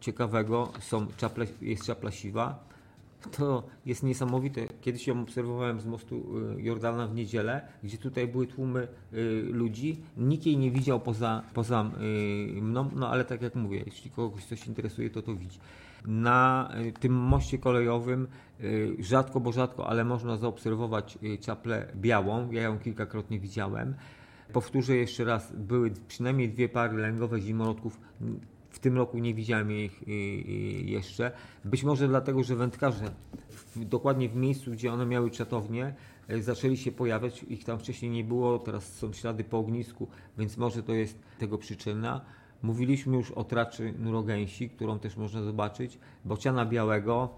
ciekawego 0.00 0.72
są 0.80 1.06
czaple, 1.16 1.46
jest 1.62 1.84
czapla 1.84 2.10
siwa. 2.10 2.64
To 3.30 3.62
jest 3.86 4.02
niesamowite. 4.02 4.60
Kiedyś 4.80 5.06
ją 5.06 5.22
obserwowałem 5.22 5.80
z 5.80 5.86
mostu 5.86 6.38
y, 6.58 6.62
Jordana 6.62 7.06
w 7.06 7.14
niedzielę, 7.14 7.60
gdzie 7.82 7.98
tutaj 7.98 8.28
były 8.28 8.46
tłumy 8.46 8.88
y, 9.12 9.42
ludzi. 9.52 10.00
Nikt 10.16 10.46
jej 10.46 10.56
nie 10.56 10.70
widział 10.70 11.00
poza, 11.00 11.42
poza 11.54 11.90
y, 12.56 12.62
mną, 12.62 12.90
no 12.94 13.08
ale 13.08 13.24
tak 13.24 13.42
jak 13.42 13.54
mówię, 13.54 13.82
jeśli 13.86 14.10
kogoś 14.10 14.44
coś 14.44 14.66
interesuje, 14.66 15.10
to 15.10 15.22
to 15.22 15.34
widzi. 15.34 15.58
Na 16.06 16.70
tym 17.00 17.12
moście 17.12 17.58
kolejowym 17.58 18.26
rzadko, 18.98 19.40
bo 19.40 19.52
rzadko, 19.52 19.86
ale 19.86 20.04
można 20.04 20.36
zaobserwować 20.36 21.18
czaplę 21.40 21.86
białą. 21.96 22.50
Ja 22.50 22.62
ją 22.62 22.78
kilkakrotnie 22.78 23.40
widziałem. 23.40 23.94
Powtórzę 24.52 24.96
jeszcze 24.96 25.24
raz, 25.24 25.52
były 25.56 25.90
przynajmniej 26.08 26.48
dwie 26.48 26.68
pary 26.68 26.96
lęgowe 26.96 27.40
zimolotków 27.40 28.00
w 28.70 28.78
tym 28.78 28.96
roku 28.96 29.18
nie 29.18 29.34
widziałem 29.34 29.72
ich 29.72 30.04
jeszcze. 30.84 31.32
Być 31.64 31.84
może 31.84 32.08
dlatego, 32.08 32.42
że 32.42 32.56
wędkarze 32.56 33.14
dokładnie 33.76 34.28
w 34.28 34.36
miejscu, 34.36 34.70
gdzie 34.70 34.92
one 34.92 35.06
miały 35.06 35.30
czatownię, 35.30 35.94
e, 36.28 36.42
zaczęli 36.42 36.76
się 36.76 36.92
pojawiać. 36.92 37.42
Ich 37.48 37.64
tam 37.64 37.78
wcześniej 37.78 38.10
nie 38.10 38.24
było, 38.24 38.58
teraz 38.58 38.94
są 38.94 39.12
ślady 39.12 39.44
po 39.44 39.58
ognisku, 39.58 40.08
więc 40.38 40.56
może 40.56 40.82
to 40.82 40.92
jest 40.92 41.18
tego 41.38 41.58
przyczyna. 41.58 42.20
Mówiliśmy 42.62 43.16
już 43.16 43.30
o 43.30 43.44
traczy 43.44 43.94
nurogęsi, 43.98 44.70
którą 44.70 44.98
też 44.98 45.16
można 45.16 45.42
zobaczyć. 45.42 45.98
Bociana 46.24 46.66
białego, 46.66 47.28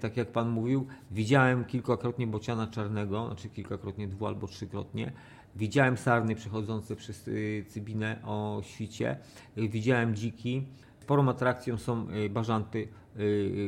tak 0.00 0.16
jak 0.16 0.32
Pan 0.32 0.50
mówił, 0.50 0.86
widziałem 1.10 1.64
kilkakrotnie 1.64 2.26
bociana 2.26 2.66
czarnego, 2.66 3.26
znaczy 3.26 3.48
kilkakrotnie, 3.48 4.08
dwu 4.08 4.26
albo 4.26 4.46
trzykrotnie. 4.46 5.12
Widziałem 5.56 5.96
sarny 5.96 6.34
przechodzące 6.34 6.96
przez 6.96 7.28
y, 7.28 7.64
Cybinę 7.68 8.18
o 8.24 8.60
świcie. 8.64 9.16
Y, 9.58 9.68
widziałem 9.68 10.14
dziki. 10.16 10.66
Sporą 11.00 11.28
atrakcją 11.28 11.78
są 11.78 12.06
y, 12.10 12.30
bażanty 12.30 12.88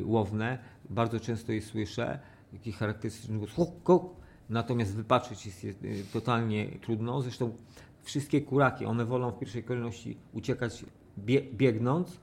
łowne. 0.05 0.59
Bardzo 0.91 1.21
często 1.21 1.53
je 1.53 1.63
słyszę. 1.63 2.19
Taki 2.53 2.73
charakterystyczny 2.73 3.39
głos. 3.39 3.53
Natomiast 4.49 4.95
wypatrzeć 4.95 5.47
jest, 5.47 5.67
totalnie 6.13 6.79
trudno. 6.81 7.23
Zresztą 7.23 7.53
wszystkie 8.03 8.41
kuraki, 8.41 8.87
one 8.87 9.05
wolą 9.05 9.31
w 9.31 9.39
pierwszej 9.39 9.65
kolejności 9.65 10.17
uciekać 10.33 10.85
bie 11.19 11.43
biegnąc, 11.43 12.21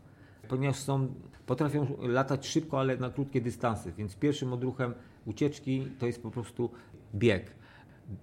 ponieważ 0.48 0.76
są, 0.76 1.14
potrafią 1.46 1.98
latać 2.00 2.48
szybko, 2.48 2.80
ale 2.80 2.98
na 2.98 3.10
krótkie 3.10 3.42
dystanse. 3.42 3.92
Więc 3.92 4.16
pierwszym 4.16 4.54
odruchem 4.54 4.94
ucieczki 5.26 5.88
to 6.00 6.06
jest 6.06 6.24
po 6.24 6.32
prostu 6.32 6.70
bieg 7.16 7.61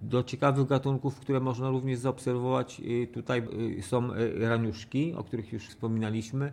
Do 0.01 0.23
ciekawych 0.23 0.67
gatunków, 0.67 1.19
które 1.19 1.39
można 1.39 1.69
również 1.69 1.99
zaobserwować, 1.99 2.79
y, 2.79 3.07
tutaj 3.07 3.43
y, 3.77 3.81
są 3.81 4.13
y, 4.13 4.49
raniuszki, 4.49 5.13
o 5.13 5.23
których 5.23 5.53
już 5.53 5.67
wspominaliśmy. 5.67 6.51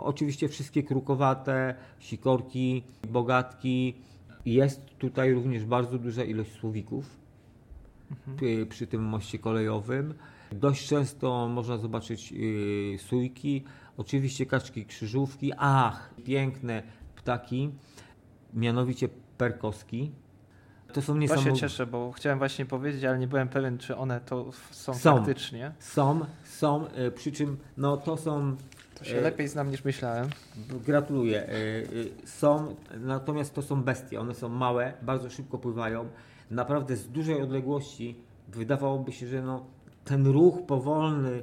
Oczywiście 0.00 0.48
wszystkie 0.48 0.82
krukowate, 0.82 1.74
sikorki, 1.98 2.82
bogatki. 3.08 3.94
Jest 4.46 4.86
tutaj 4.98 5.32
również 5.32 5.64
bardzo 5.64 5.98
duża 5.98 6.24
ilość 6.24 6.52
słowików 6.52 7.16
mhm. 8.10 8.66
przy 8.66 8.86
tym 8.86 9.02
moście 9.04 9.38
kolejowym. 9.38 10.14
Dość 10.52 10.88
często 10.88 11.48
można 11.48 11.78
zobaczyć 11.78 12.34
sójki, 12.98 13.64
oczywiście 13.96 14.46
kaczki 14.46 14.86
krzyżówki. 14.86 15.52
Ach, 15.56 16.14
piękne 16.24 16.82
ptaki, 17.16 17.70
mianowicie 18.54 19.08
perkoski. 19.38 20.10
To 20.98 21.02
są 21.02 21.16
niesamowite. 21.16 21.50
się 21.50 21.60
cieszę, 21.60 21.86
bo 21.86 22.12
chciałem 22.12 22.38
właśnie 22.38 22.66
powiedzieć, 22.66 23.04
ale 23.04 23.18
nie 23.18 23.26
byłem 23.26 23.48
pewien, 23.48 23.78
czy 23.78 23.96
one 23.96 24.20
to 24.20 24.52
są, 24.70 24.94
są 24.94 25.16
faktycznie. 25.16 25.72
Są, 25.78 26.20
są, 26.44 26.88
e, 26.88 27.10
przy 27.10 27.32
czym 27.32 27.56
no 27.76 27.96
to 27.96 28.16
są... 28.16 28.56
To 28.94 29.04
się 29.04 29.18
e, 29.18 29.20
lepiej 29.20 29.48
znam 29.48 29.70
niż 29.70 29.84
myślałem. 29.84 30.28
Gratuluję. 30.86 31.48
E, 31.48 31.52
są, 32.24 32.74
natomiast 33.00 33.54
to 33.54 33.62
są 33.62 33.82
bestie. 33.82 34.20
One 34.20 34.34
są 34.34 34.48
małe, 34.48 34.92
bardzo 35.02 35.30
szybko 35.30 35.58
pływają. 35.58 36.08
Naprawdę 36.50 36.96
z 36.96 37.08
dużej 37.08 37.42
odległości 37.42 38.20
wydawałoby 38.48 39.12
się, 39.12 39.26
że 39.26 39.42
no, 39.42 39.66
ten 40.04 40.26
ruch 40.26 40.66
powolny 40.66 41.42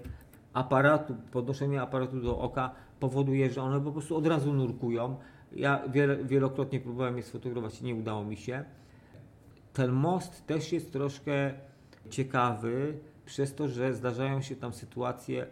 aparatu, 0.54 1.16
podnoszenie 1.32 1.82
aparatu 1.82 2.22
do 2.22 2.40
oka 2.40 2.72
powoduje, 3.00 3.50
że 3.50 3.62
one 3.62 3.82
po 3.82 3.92
prostu 3.92 4.18
od 4.18 4.28
razu 4.28 4.54
nurkują. 4.54 5.16
Ja 5.52 5.82
wielokrotnie 6.24 6.80
próbowałem 6.80 7.18
je 7.18 7.24
sfotografować, 7.24 7.82
nie 7.82 7.96
udało 7.96 8.24
mi 8.24 8.38
się. 8.38 8.66
Ten 9.76 9.92
most 9.92 10.46
też 10.46 10.72
jest 10.72 10.92
troszkę 10.92 11.54
ciekawy, 12.10 12.98
przez 13.26 13.56
to, 13.56 13.68
że 13.68 13.94
zdarzają 13.94 14.42
się 14.42 14.56
tam 14.56 14.74
sytuacje 14.74 15.48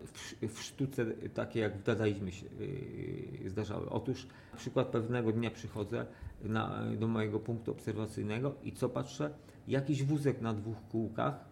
w, 0.00 0.46
w 0.48 0.62
sztuce 0.62 1.06
takie 1.34 1.60
jak 1.60 1.78
w 1.78 1.82
dadaizmie 1.82 2.32
się 2.32 2.46
yy, 2.46 3.50
zdarzały. 3.50 3.90
Otóż 3.90 4.26
przykład 4.56 4.88
pewnego 4.88 5.32
dnia 5.32 5.50
przychodzę 5.50 6.06
na, 6.42 6.82
do 6.98 7.08
mojego 7.08 7.40
punktu 7.40 7.70
obserwacyjnego 7.70 8.54
i 8.62 8.72
co 8.72 8.88
patrzę? 8.88 9.30
Jakiś 9.68 10.02
wózek 10.02 10.40
na 10.40 10.54
dwóch 10.54 10.76
kółkach 10.90 11.44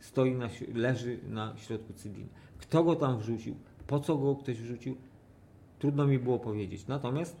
stoi 0.00 0.34
na, 0.34 0.48
leży 0.74 1.18
na 1.28 1.56
środku 1.56 1.92
cydliny. 1.92 2.28
Kto 2.58 2.84
go 2.84 2.96
tam 2.96 3.18
wrzucił? 3.18 3.56
Po 3.86 4.00
co 4.00 4.16
go 4.16 4.36
ktoś 4.36 4.60
wrzucił? 4.60 4.96
Trudno 5.78 6.06
mi 6.06 6.18
było 6.18 6.38
powiedzieć. 6.38 6.86
Natomiast 6.86 7.36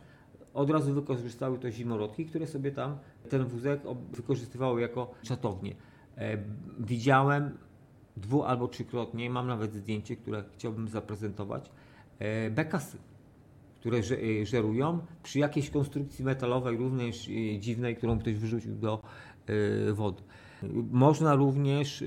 od 0.58 0.70
razu 0.70 0.94
wykorzystały 0.94 1.58
to 1.58 1.70
zimorodki, 1.70 2.26
które 2.26 2.46
sobie 2.46 2.70
tam 2.70 2.98
ten 3.28 3.44
wózek 3.44 3.80
wykorzystywały 4.12 4.80
jako 4.80 5.10
czatownię. 5.22 5.74
E, 6.16 6.38
widziałem 6.80 7.58
dwu 8.16 8.42
albo 8.44 8.68
trzykrotnie, 8.68 9.30
mam 9.30 9.46
nawet 9.46 9.74
zdjęcie, 9.74 10.16
które 10.16 10.44
chciałbym 10.54 10.88
zaprezentować, 10.88 11.70
e, 12.18 12.50
bekasy, 12.50 12.98
które 13.80 13.98
e, 13.98 14.46
żerują 14.46 14.98
przy 15.22 15.38
jakiejś 15.38 15.70
konstrukcji 15.70 16.24
metalowej, 16.24 16.76
również 16.76 17.30
dziwnej, 17.58 17.96
którą 17.96 18.18
ktoś 18.18 18.34
wyrzucił 18.34 18.74
do 18.74 19.02
wody. 19.92 20.22
Można 20.90 21.34
również 21.34 22.04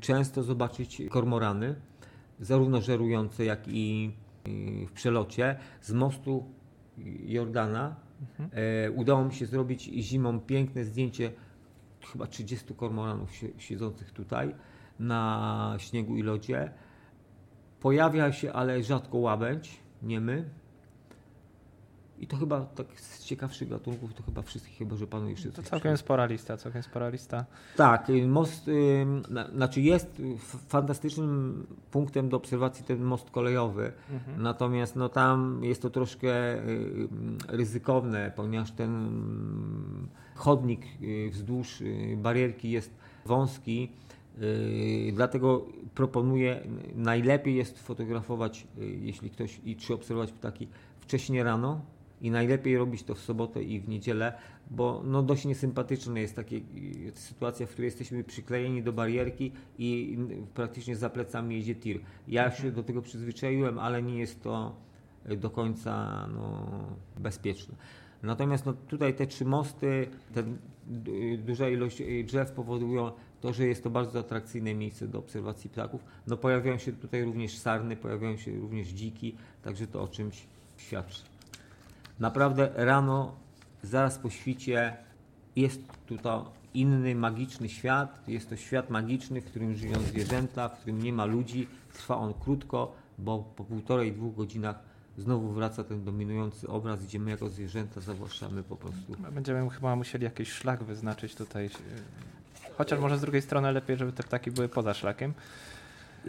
często 0.00 0.42
zobaczyć 0.42 1.02
kormorany, 1.10 1.74
zarówno 2.40 2.80
żerujące, 2.80 3.44
jak 3.44 3.68
i 3.68 4.10
w 4.88 4.92
przelocie 4.92 5.56
z 5.80 5.92
mostu 5.92 6.44
Jordana. 7.24 7.96
Mhm. 8.20 8.50
E, 8.52 8.90
udało 8.90 9.24
mi 9.24 9.34
się 9.34 9.46
zrobić 9.46 9.82
zimą 9.82 10.40
piękne 10.40 10.84
zdjęcie 10.84 11.32
chyba 12.12 12.26
30 12.26 12.74
kormoranów 12.74 13.30
siedzących 13.58 14.12
tutaj 14.12 14.54
na 14.98 15.74
śniegu 15.78 16.16
i 16.16 16.22
lodzie. 16.22 16.72
Pojawia 17.80 18.32
się 18.32 18.52
ale 18.52 18.82
rzadko 18.82 19.18
łabędź, 19.18 19.80
niemy. 20.02 20.50
I 22.18 22.26
to 22.26 22.36
chyba 22.36 22.60
tak 22.60 23.00
z 23.00 23.24
ciekawszych 23.24 23.68
gatunków, 23.68 24.14
to 24.14 24.22
chyba 24.22 24.42
wszystkich, 24.42 24.78
chyba 24.78 24.96
że 24.96 25.06
panu 25.06 25.28
jeszcze 25.28 25.52
To 25.52 25.62
całkiem 25.62 25.96
spora 25.96 26.26
lista, 26.26 26.56
całkiem 26.56 26.82
spora 26.82 27.08
lista. 27.08 27.44
Tak, 27.76 28.10
y, 28.10 28.26
most, 28.26 28.68
y, 28.68 29.06
znaczy 29.54 29.80
jest 29.80 30.22
fantastycznym 30.68 31.66
punktem 31.90 32.28
do 32.28 32.36
obserwacji 32.36 32.84
ten 32.84 33.02
most 33.02 33.30
kolejowy, 33.30 33.92
mhm. 34.10 34.42
natomiast 34.42 34.96
no 34.96 35.08
tam 35.08 35.64
jest 35.64 35.82
to 35.82 35.90
troszkę 35.90 36.58
y, 36.58 37.08
ryzykowne, 37.48 38.32
ponieważ 38.36 38.72
ten 38.72 39.10
chodnik 40.34 40.86
wzdłuż 41.30 41.82
barierki 42.16 42.70
jest 42.70 42.90
wąski, 43.26 43.92
dlatego 45.12 45.66
proponuję, 45.94 46.60
najlepiej 46.94 47.54
jest 47.54 47.78
fotografować, 47.78 48.66
jeśli 49.00 49.30
ktoś, 49.30 49.60
i 49.64 49.76
czy 49.76 49.94
obserwować 49.94 50.32
ptaki 50.32 50.68
wcześniej 51.00 51.42
rano, 51.42 51.80
i 52.24 52.30
najlepiej 52.30 52.78
robić 52.78 53.02
to 53.02 53.14
w 53.14 53.20
sobotę 53.20 53.62
i 53.62 53.80
w 53.80 53.88
niedzielę, 53.88 54.32
bo 54.70 55.02
no 55.04 55.22
dość 55.22 55.44
niesympatyczna 55.44 56.20
jest 56.20 56.36
taka 56.36 56.56
sytuacja, 57.14 57.66
w 57.66 57.70
której 57.70 57.86
jesteśmy 57.86 58.24
przyklejeni 58.24 58.82
do 58.82 58.92
barierki 58.92 59.52
i 59.78 60.18
praktycznie 60.54 60.96
za 60.96 61.10
plecami 61.10 61.56
jedzie 61.56 61.74
tir. 61.74 62.00
Ja 62.28 62.50
się 62.50 62.72
do 62.72 62.82
tego 62.82 63.02
przyzwyczaiłem, 63.02 63.78
ale 63.78 64.02
nie 64.02 64.18
jest 64.18 64.42
to 64.42 64.76
do 65.36 65.50
końca 65.50 66.26
no, 66.34 66.68
bezpieczne. 67.18 67.74
Natomiast 68.22 68.66
no, 68.66 68.72
tutaj 68.72 69.14
te 69.14 69.26
trzy 69.26 69.44
mosty, 69.44 70.06
ten, 70.34 70.58
duża 71.38 71.68
ilość 71.68 72.02
drzew 72.24 72.52
powodują 72.52 73.12
to, 73.40 73.52
że 73.52 73.66
jest 73.66 73.82
to 73.84 73.90
bardzo 73.90 74.18
atrakcyjne 74.18 74.74
miejsce 74.74 75.08
do 75.08 75.18
obserwacji 75.18 75.70
ptaków. 75.70 76.04
No, 76.26 76.36
pojawiają 76.36 76.78
się 76.78 76.92
tutaj 76.92 77.24
również 77.24 77.58
sarny, 77.58 77.96
pojawiają 77.96 78.36
się 78.36 78.56
również 78.56 78.88
dziki, 78.88 79.36
także 79.62 79.86
to 79.86 80.02
o 80.02 80.08
czymś 80.08 80.46
świadczy. 80.76 81.33
Naprawdę 82.18 82.70
rano, 82.74 83.36
zaraz 83.82 84.18
po 84.18 84.30
świcie, 84.30 84.96
jest 85.56 85.80
tutaj 86.06 86.38
inny 86.74 87.14
magiczny 87.14 87.68
świat. 87.68 88.28
Jest 88.28 88.48
to 88.48 88.56
świat 88.56 88.90
magiczny, 88.90 89.40
w 89.40 89.44
którym 89.44 89.74
żyją 89.74 90.00
zwierzęta, 90.00 90.68
w 90.68 90.78
którym 90.78 91.02
nie 91.02 91.12
ma 91.12 91.24
ludzi. 91.24 91.68
Trwa 91.92 92.16
on 92.16 92.34
krótko, 92.34 92.94
bo 93.18 93.38
po 93.56 93.64
półtorej, 93.64 94.12
dwóch 94.12 94.34
godzinach 94.34 94.78
znowu 95.18 95.52
wraca 95.52 95.84
ten 95.84 96.04
dominujący 96.04 96.68
obraz, 96.68 97.04
gdzie 97.04 97.18
my 97.18 97.30
jako 97.30 97.48
zwierzęta 97.48 98.00
zawłaszczamy 98.00 98.62
po 98.62 98.76
prostu. 98.76 99.16
Będziemy 99.32 99.70
chyba 99.70 99.96
musieli 99.96 100.24
jakiś 100.24 100.52
szlak 100.52 100.84
wyznaczyć 100.84 101.34
tutaj. 101.34 101.70
Chociaż 102.78 103.00
może 103.00 103.18
z 103.18 103.20
drugiej 103.20 103.42
strony 103.42 103.72
lepiej, 103.72 103.96
żeby 103.96 104.12
te 104.12 104.22
ptaki 104.22 104.50
były 104.50 104.68
poza 104.68 104.94
szlakiem. 104.94 105.34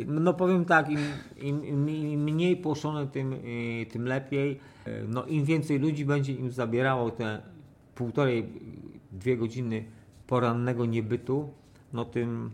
No 0.08 0.34
powiem 0.34 0.66
tak, 0.66 0.90
im, 0.90 1.00
im, 1.38 1.90
im 1.90 2.24
mniej 2.24 2.58
płoszone, 2.58 3.08
tym, 3.08 3.34
y, 3.34 3.86
tym 3.92 4.06
lepiej. 4.06 4.60
No 5.08 5.26
im 5.26 5.46
więcej 5.46 5.80
ludzi 5.80 6.06
będzie 6.06 6.34
im 6.34 6.52
zabierało 6.52 7.12
te 7.12 7.42
półtorej, 7.96 8.50
dwie 9.12 9.38
godziny 9.38 9.86
porannego 10.28 10.86
niebytu, 10.86 11.50
no 11.94 12.06
tym... 12.06 12.52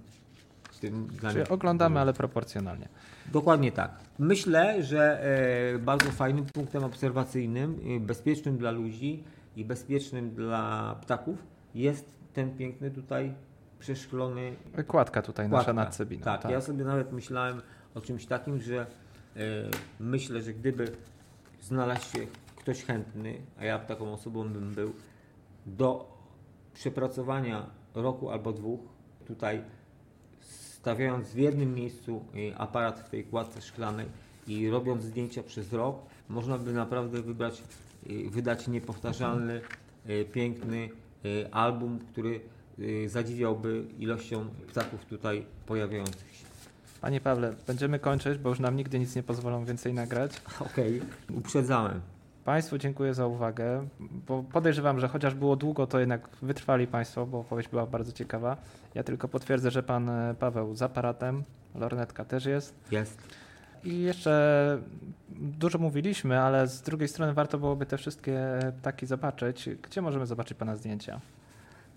tym 0.82 1.08
Czyli 1.32 1.50
oglądamy, 1.50 2.00
ale 2.00 2.14
proporcjonalnie. 2.14 2.88
Dokładnie 3.32 3.72
tak. 3.72 4.00
Myślę, 4.20 4.84
że 4.84 5.24
e, 5.76 5.80
bardzo 5.80 6.12
fajnym 6.12 6.46
punktem 6.46 6.84
obserwacyjnym, 6.84 7.80
bezpiecznym 8.00 8.58
dla 8.58 8.72
ludzi 8.72 9.24
i 9.56 9.66
bezpiecznym 9.66 10.30
dla 10.30 10.96
ptaków 11.02 11.44
jest 11.76 12.20
ten 12.34 12.58
piękny 12.58 12.92
tutaj 12.92 13.34
przeszklony. 13.82 14.56
Kładka 14.88 15.22
tutaj 15.22 15.50
kładka. 15.50 15.74
nasza 15.74 15.86
nad 15.86 15.96
Cebiną. 15.96 16.24
Tak, 16.24 16.42
tak, 16.42 16.52
ja 16.52 16.62
sobie 16.62 16.84
nawet 16.84 17.12
myślałem 17.12 17.62
o 17.96 18.02
czymś 18.02 18.26
takim, 18.26 18.60
że 18.60 18.86
e, 19.36 19.40
myślę, 20.00 20.42
że 20.42 20.54
gdyby 20.54 20.92
znalazł 21.62 22.18
się 22.18 22.28
ktoś 22.56 22.84
chętny, 22.84 23.42
a 23.60 23.66
ja 23.66 23.80
taką 23.80 24.14
osobą 24.14 24.50
bym 24.50 24.74
był, 24.74 24.94
do 25.66 26.18
przepracowania 26.74 27.66
roku 27.96 28.30
albo 28.30 28.54
dwóch 28.54 28.80
tutaj 29.28 29.62
stawiając 30.42 31.30
w 31.30 31.38
jednym 31.38 31.74
miejscu 31.74 32.26
e, 32.52 32.58
aparat 32.58 33.00
w 33.00 33.10
tej 33.10 33.24
kładce 33.24 33.62
szklanej 33.62 34.06
i 34.48 34.70
robiąc 34.70 35.04
zdjęcia 35.04 35.44
przez 35.44 35.74
rok, 35.74 35.96
można 36.30 36.58
by 36.58 36.74
naprawdę 36.74 37.22
wybrać, 37.22 37.64
e, 38.10 38.30
wydać 38.30 38.68
niepowtarzalny, 38.68 39.62
piękny 40.32 40.90
album, 41.52 42.00
który 42.00 42.42
zadziwiałby 43.08 43.84
ilością 44.00 44.46
ptaków 44.68 45.06
tutaj 45.06 45.46
pojawiających 45.66 46.36
się. 46.36 46.46
Panie 47.02 47.22
Pawle, 47.22 47.54
będziemy 47.68 48.00
kończyć, 48.00 48.38
bo 48.38 48.50
już 48.50 48.60
nam 48.60 48.76
nigdy 48.76 49.00
nic 49.00 49.16
nie 49.16 49.24
pozwolą 49.24 49.66
więcej 49.66 49.94
nagrać. 49.94 50.42
Okej, 50.60 51.02
okay. 51.02 51.38
uprzedzałem. 51.38 52.02
Państwu 52.46 52.78
dziękuję 52.78 53.14
za 53.14 53.28
uwagę, 53.28 53.88
bo 54.28 54.44
podejrzewam, 54.44 55.00
że 55.00 55.08
chociaż 55.08 55.36
było 55.36 55.56
długo, 55.56 55.88
to 55.88 56.00
jednak 56.00 56.30
wytrwali 56.42 56.88
Państwo, 56.88 57.26
bo 57.26 57.40
opowieść 57.40 57.70
była 57.70 57.86
bardzo 57.86 58.12
ciekawa. 58.12 58.58
Ja 58.96 59.04
tylko 59.04 59.28
potwierdzę, 59.28 59.72
że 59.72 59.84
Pan 59.84 60.10
e, 60.10 60.36
Paweł 60.40 60.76
z 60.76 60.82
aparatem, 60.82 61.44
lornetka 61.76 62.26
też 62.26 62.46
jest. 62.46 62.74
Jest. 62.92 63.18
I 63.84 64.02
jeszcze 64.02 64.78
dużo 65.30 65.78
mówiliśmy, 65.78 66.40
ale 66.40 66.68
z 66.68 66.82
drugiej 66.82 67.08
strony 67.08 67.34
warto 67.34 67.58
byłoby 67.58 67.86
te 67.86 67.98
wszystkie 67.98 68.60
ptaki 68.80 69.06
zobaczyć. 69.06 69.70
Gdzie 69.82 70.02
możemy 70.02 70.26
zobaczyć 70.26 70.58
Pana 70.58 70.76
zdjęcia? 70.76 71.20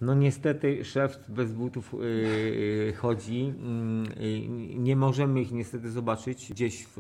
No 0.05 0.15
niestety 0.15 0.85
szef 0.85 1.19
bez 1.29 1.53
butów 1.53 1.95
yy, 2.01 2.93
chodzi. 2.97 3.47
Yy, 3.47 4.49
nie 4.79 4.97
możemy 4.97 5.41
ich 5.41 5.53
niestety 5.53 5.91
zobaczyć 5.91 6.53
gdzieś 6.53 6.87
w, 6.87 6.97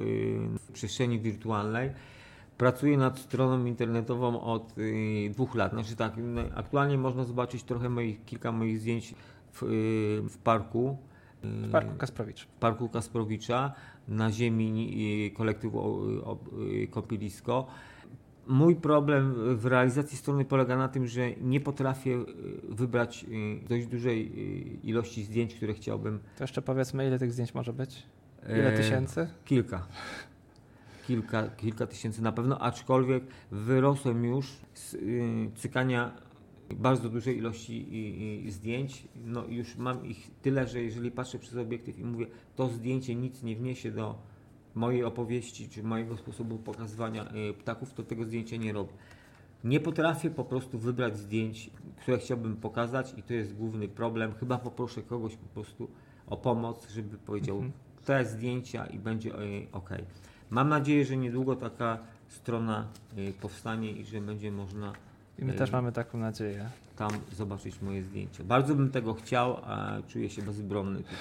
w 0.59 0.73
przestrzeni 0.73 1.21
wirtualnej. 1.21 1.91
Pracuję 2.59 2.97
nad 2.97 3.19
stroną 3.19 3.65
internetową 3.65 4.41
od 4.41 4.79
y, 4.79 5.31
dwóch 5.33 5.55
lat. 5.55 5.73
Znaczy 5.73 5.97
tak, 5.97 6.13
no, 6.17 6.41
aktualnie 6.55 6.99
można 6.99 7.25
zobaczyć 7.25 7.63
trochę 7.63 7.89
moich, 7.89 8.25
kilka 8.25 8.53
moich 8.53 8.81
zdjęć 8.81 9.15
w, 9.53 9.63
y, 9.63 9.67
w 10.29 10.39
parku. 10.39 10.99
W 11.43 11.71
parku 11.71 11.97
Kasprowicz. 11.99 12.45
W 12.45 12.47
parku 12.47 12.89
Kasprowicza 12.89 13.73
na 14.09 14.33
ziemi 14.33 15.33
kolektywu 15.37 16.03
Kopilisko. 16.91 17.67
Mój 18.47 18.77
problem 18.77 19.35
w 19.57 19.67
realizacji 19.67 20.19
strony 20.19 20.45
polega 20.45 20.77
na 20.77 20.89
tym, 20.89 21.07
że 21.07 21.31
nie 21.33 21.61
potrafię 21.61 22.11
y, 22.11 22.25
wybrać 22.69 23.25
y, 23.65 23.69
dość 23.69 23.87
dużej 23.87 24.27
y, 24.27 24.87
ilości 24.87 25.25
zdjęć, 25.25 25.55
które 25.55 25.75
chciałbym. 25.75 26.21
To 26.37 26.45
jeszcze 26.45 26.63
powiedzmy, 26.63 27.07
ile 27.07 27.19
tych 27.19 27.33
zdjęć 27.33 27.55
może 27.55 27.73
być? 27.73 28.03
Ile 28.49 28.73
E, 28.73 28.77
tysięcy? 28.77 29.29
Kilka. 29.45 29.87
Kilka, 31.07 31.49
kilka 31.49 31.87
tysięcy 31.87 32.23
na 32.23 32.33
pewno, 32.33 32.59
aczkolwiek 32.59 33.25
wyrosłem 33.51 34.25
już 34.25 34.53
z 34.75 34.97
cykania 35.59 36.13
bardzo 36.71 37.09
dużej 37.09 37.39
ilości 37.39 37.95
i, 37.95 38.47
i 38.47 38.51
zdjęć. 38.51 39.09
No 39.25 39.45
już 39.49 39.77
mam 39.77 40.07
ich 40.07 40.31
tyle, 40.43 40.67
że 40.67 40.83
jeżeli 40.83 41.11
patrzę 41.11 41.39
przez 41.39 41.57
obiektyw 41.57 41.99
i 41.99 42.05
mówię, 42.05 42.27
to 42.57 42.69
zdjęcie 42.69 43.15
nic 43.15 43.43
nie 43.43 43.57
wniesie 43.57 43.91
do 43.91 44.19
mojej 44.75 45.05
opowieści 45.05 45.69
czy 45.69 45.83
mojego 45.83 46.17
sposobu 46.17 46.59
pokazywania 46.59 47.33
y, 47.51 47.55
ptaków, 47.55 47.95
to 47.95 48.03
tego 48.03 48.25
zdjęcia 48.25 48.57
nie 48.57 48.73
robię. 48.73 48.93
Nie 49.65 49.81
potrafię 49.81 50.31
po 50.31 50.45
prostu 50.45 50.79
wybrać 50.79 51.19
zdjęć, 51.19 51.71
które 52.03 52.19
chciałbym 52.19 52.57
pokazać 52.57 53.15
i 53.17 53.23
to 53.23 53.35
jest 53.35 53.55
główny 53.55 53.89
problem. 53.89 54.35
Chyba 54.35 54.59
poproszę 54.59 55.03
kogoś 55.03 55.37
po 55.37 55.47
prostu 55.47 55.89
o 56.27 56.37
pomoc, 56.37 56.89
żeby 56.91 57.19
powiedział 57.19 57.57
Mhm. 57.57 57.73
te 58.05 58.25
zdjęcia 58.25 58.87
i 58.87 58.99
będzie 58.99 59.31
ok. 59.73 59.91
Mam 60.51 60.69
nadzieję, 60.69 61.05
że 61.05 61.17
niedługo 61.17 61.57
taka 61.57 61.99
strona 62.29 62.87
y, 63.19 63.33
powstanie 63.41 63.93
i 63.93 64.05
że 64.05 64.21
będzie 64.21 64.53
można 64.53 64.93
I 65.39 65.45
my 65.45 65.53
też 65.53 65.71
mamy 65.73 65.93
taką 65.93 66.19
nadzieję. 66.19 66.71
tam 66.97 67.11
zobaczyć 67.33 67.83
moje 67.83 68.03
zdjęcia. 68.03 68.45
Bardzo 68.45 68.75
bym 68.75 68.91
tego 68.91 69.15
chciał, 69.15 69.57
a 69.65 69.97
czuję 70.09 70.31
się 70.31 70.43
bezbronny 70.43 70.99
tutaj. 70.99 71.17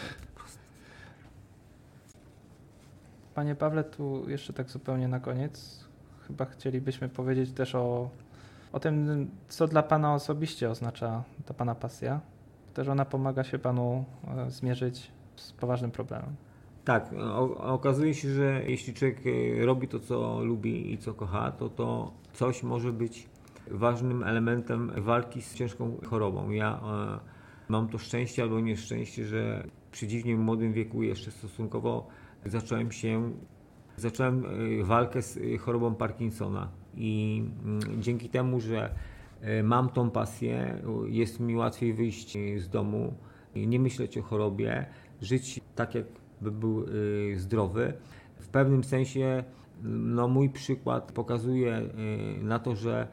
Panie 3.36 3.56
Pawle, 3.56 3.84
tu 3.84 4.30
jeszcze 4.30 4.54
tak 4.54 4.70
zupełnie 4.70 5.08
na 5.08 5.20
koniec. 5.20 5.84
Chyba 6.28 6.46
chcielibyśmy 6.46 7.10
powiedzieć 7.10 7.52
też 7.52 7.76
o, 7.76 8.10
o 8.74 8.80
tym, 8.80 9.28
co 9.48 9.68
dla 9.68 9.84
Pana 9.84 10.14
osobiście 10.14 10.70
oznacza 10.70 11.24
ta 11.46 11.54
Pana 11.54 11.76
pasja. 11.76 12.20
Też 12.74 12.88
ona 12.88 13.06
pomaga 13.06 13.44
się 13.44 13.60
Panu 13.60 14.06
e, 14.28 14.52
zmierzyć 14.52 15.12
z 15.36 15.52
poważnym 15.52 15.92
problemem. 15.92 16.36
Tak, 16.86 17.10
okazuje 17.58 18.14
się, 18.14 18.30
że 18.30 18.62
jeśli 18.68 18.94
człowiek 18.94 19.26
y, 19.26 19.66
robi 19.66 19.88
to, 19.88 20.00
co 20.00 20.40
lubi 20.44 20.94
i 20.94 20.98
co 20.98 21.14
kocha, 21.14 21.52
to 21.52 21.70
to 21.70 22.12
coś 22.34 22.64
może 22.64 22.92
być 22.92 23.30
ważnym 23.68 24.24
elementem 24.24 24.92
walki 24.98 25.42
z 25.42 25.54
ciężką 25.54 25.98
chorobą. 26.10 26.50
Ja 26.50 26.80
e, 26.84 27.20
mam 27.70 27.90
to 27.90 27.98
szczęście 27.98 28.44
albo 28.44 28.60
nieszczęście, 28.60 29.26
że 29.26 29.68
przy 29.92 30.08
dziwnie 30.08 30.36
młodym 30.36 30.74
wieku 30.74 31.04
jeszcze 31.04 31.32
stosunkowo 31.32 32.08
zacząłem 32.46 32.92
się, 32.92 33.32
zacząłem 33.98 34.46
y, 34.46 34.84
walkę 34.84 35.22
z 35.22 35.38
y, 35.38 35.58
chorobą 35.58 35.96
Parkinsona 35.96 36.70
i 36.96 37.44
mm, 37.66 38.02
dzięki 38.02 38.30
temu, 38.30 38.60
że 38.60 38.96
y, 39.60 39.64
mam 39.64 39.90
tą 39.90 40.10
pasję, 40.10 40.82
jest 41.06 41.40
mi 41.40 41.56
łatwiej 41.56 41.94
wyjść 41.94 42.38
z 42.58 42.70
domu, 42.70 43.14
nie 43.56 43.80
myśleć 43.80 44.18
o 44.18 44.22
chorobie, 44.22 44.86
żyć 45.22 45.62
tak, 45.76 45.96
jakby 45.96 46.52
był 46.52 46.86
zdrowy. 47.36 47.94
W 48.40 48.48
pewnym 48.48 48.84
sensie 48.84 49.44
no, 49.84 50.28
mój 50.28 50.50
przykład 50.50 51.12
pokazuje 51.12 51.82
na 52.42 52.60
to, 52.60 52.76
że 52.76 53.08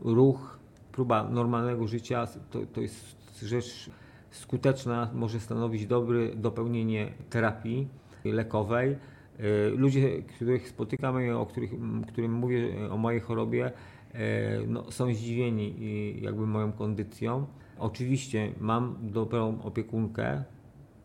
ruch, 0.00 0.58
próba 0.92 1.28
normalnego 1.30 1.86
życia 1.86 2.26
to, 2.50 2.58
to 2.72 2.80
jest 2.80 3.16
rzecz 3.42 3.90
skuteczna, 4.30 5.10
może 5.14 5.40
stanowić 5.40 5.86
dobre 5.86 6.36
dopełnienie 6.36 7.12
terapii 7.30 7.88
lekowej. 8.24 8.96
Y, 9.40 9.70
Ludzie, 9.70 10.22
których 10.22 10.68
spotykam 10.68 11.22
i 11.22 11.30
o 11.30 11.46
których, 11.46 11.70
którym 12.08 12.32
mówię 12.32 12.90
o 12.90 12.96
mojej 12.96 13.20
chorobie, 13.20 13.66
y, 13.66 14.18
no, 14.66 14.90
są 14.90 15.14
zdziwieni 15.14 15.74
jakby 16.20 16.46
moją 16.46 16.72
kondycją. 16.72 17.46
Oczywiście 17.78 18.52
mam 18.60 18.96
dobrą 19.02 19.62
opiekunkę 19.62 20.44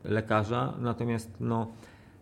lekarza, 0.04 0.74
natomiast 0.80 1.32
no, 1.40 1.72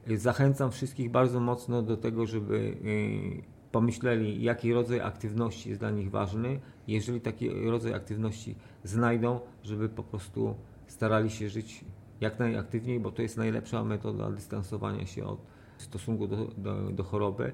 zachęcam 0.08 0.72
wszystkich 0.72 1.12
bardzo 1.12 1.40
mocno 1.40 1.82
do 1.82 1.98
tego, 1.98 2.26
żeby 2.26 2.56
y, 2.56 3.56
pomyśleli, 3.72 4.44
jaki 4.44 4.74
rodzaj 4.74 5.02
aktywności 5.02 5.70
jest 5.70 5.82
dla 5.82 5.92
nich 5.92 6.12
ważny. 6.12 6.60
Jeżeli 6.88 7.22
taki 7.22 7.50
rodzaj 7.50 7.94
aktywności 7.94 8.56
znajdą, 8.84 9.40
żeby 9.64 9.90
po 9.90 10.04
prostu 10.04 10.56
starali 10.88 11.30
się 11.30 11.50
żyć 11.50 11.86
jak 12.22 12.40
najaktywniej, 12.40 13.00
bo 13.00 13.12
to 13.12 13.22
jest 13.22 13.38
najlepsza 13.38 13.84
metoda 13.84 14.32
dystansowania 14.32 15.06
się 15.06 15.26
od 15.26 15.40
stosunku 15.78 16.28
do, 16.28 16.48
do, 16.58 16.92
do 16.92 17.04
choroby. 17.04 17.52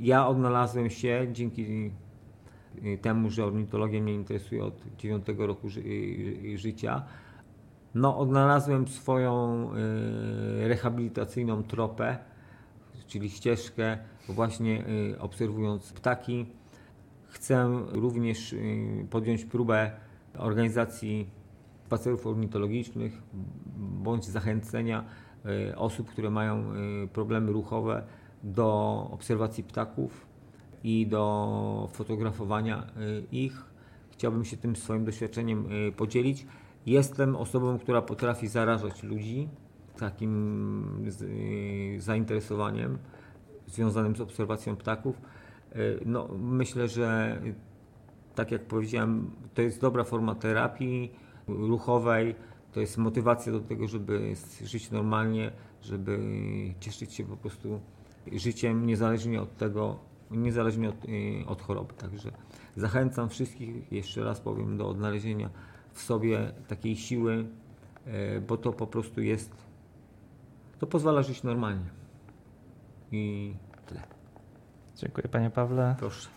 Ja 0.00 0.28
odnalazłem 0.28 0.90
się 0.90 1.26
dzięki 1.32 1.90
y, 2.84 2.98
temu, 2.98 3.30
że 3.30 3.44
ornitologia 3.44 4.02
mnie 4.02 4.14
interesuje 4.14 4.64
od 4.64 4.82
9 4.98 5.26
roku 5.38 5.68
ży, 5.68 5.80
y, 5.80 6.58
życia. 6.58 7.02
No, 7.94 8.18
odnalazłem 8.18 8.88
swoją 8.88 9.68
y, 10.64 10.68
rehabilitacyjną 10.68 11.62
tropę, 11.62 12.18
czyli 13.06 13.30
ścieżkę, 13.30 13.98
właśnie 14.28 14.84
y, 14.88 15.20
obserwując 15.20 15.92
ptaki. 15.92 16.46
Chcę 17.28 17.82
również 17.92 18.52
y, 18.52 19.06
podjąć 19.10 19.44
próbę 19.44 19.90
organizacji 20.38 21.30
spacerów 21.92 22.26
ornitologicznych 22.26 23.22
bądź 23.76 24.24
zachęcenia 24.24 25.04
y, 25.70 25.76
osób, 25.76 26.10
które 26.10 26.30
mają 26.30 26.74
y, 27.04 27.08
problemy 27.08 27.52
ruchowe 27.52 28.02
do 28.42 29.08
obserwacji 29.10 29.64
ptaków 29.64 30.26
i 30.84 31.06
do 31.06 31.88
fotografowania 31.92 32.82
y, 32.82 33.24
ich. 33.32 33.64
Chciałbym 34.10 34.44
się 34.44 34.56
tym 34.56 34.76
swoim 34.76 35.04
doświadczeniem 35.04 35.64
podzielić. 35.96 36.46
Jestem 36.86 37.36
osobą, 37.36 37.78
która 37.78 38.02
potrafi 38.02 38.48
zarażać 38.48 39.02
ludzi 39.02 39.48
takim 39.98 41.12
zainteresowaniem 41.98 42.98
związanym 43.66 44.16
z 44.16 44.20
obserwacją 44.20 44.76
ptaków. 44.76 45.20
No, 46.06 46.28
myślę, 46.38 46.88
że 46.88 47.38
tak 48.34 48.50
jak 48.50 48.62
powiedziałem, 48.62 49.30
to 49.54 49.62
jest 49.62 49.80
dobra 49.80 50.04
forma 50.04 50.34
terapii 50.34 51.12
ruchowej, 51.48 52.34
to 52.72 52.80
jest 52.80 52.98
motywacja 52.98 53.52
do 53.52 53.60
tego, 53.60 53.88
żeby 53.88 54.34
żyć 54.64 54.90
normalnie, 54.90 55.52
żeby 55.82 56.18
cieszyć 56.80 57.14
się 57.14 57.24
po 57.24 57.36
prostu 57.36 57.80
życiem 58.32 58.86
niezależnie 58.86 59.42
od 59.42 59.56
tego, 59.56 59.98
niezależnie 60.30 60.88
od, 60.88 61.04
y, 61.04 61.44
od 61.46 61.62
choroby. 61.62 61.94
Także 61.94 62.30
zachęcam 62.76 63.28
wszystkich, 63.28 63.92
jeszcze 63.92 64.24
raz 64.24 64.40
powiem, 64.40 64.76
do 64.76 64.88
odnalezienia 64.88 65.50
w 65.92 66.02
sobie 66.02 66.52
takiej 66.68 66.96
siły, 66.96 67.46
y, 68.36 68.40
bo 68.40 68.56
to 68.56 68.72
po 68.72 68.86
prostu 68.86 69.22
jest, 69.22 69.54
to 70.78 70.86
pozwala 70.86 71.22
żyć 71.22 71.42
normalnie. 71.42 71.90
I 73.12 73.54
tyle. 73.86 74.02
Dziękuję 74.96 75.28
Panie 75.28 75.50
Pawle. 75.50 75.96
Proszę. 75.98 76.28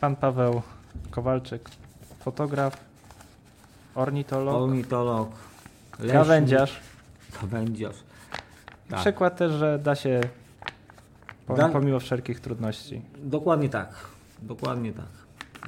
Pan 0.00 0.16
Paweł 0.16 0.62
Kowalczyk, 1.10 1.70
fotograf, 2.18 2.89
ornitolog, 3.94 4.62
Ornitolog, 4.62 5.30
leśnik, 5.92 6.12
gawędziarz. 6.12 6.80
Gawędziarz. 7.42 7.96
Tak. 8.88 9.00
Przykład 9.00 9.36
też, 9.36 9.52
że 9.52 9.78
da 9.78 9.94
się 9.94 10.20
Da- 11.56 11.68
pomimo 11.68 12.00
wszelkich 12.00 12.40
trudności. 12.40 13.02
Dokładnie 13.22 13.68
tak. 13.68 13.94
Dokładnie 14.42 14.92
tak. 14.92 15.06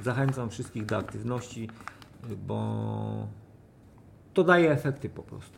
Zachęcam 0.03 0.49
wszystkich 0.49 0.85
do 0.85 0.97
aktywności, 0.97 1.69
bo 2.47 3.27
to 4.33 4.43
daje 4.43 4.71
efekty 4.71 5.09
po 5.09 5.23
prostu. 5.23 5.57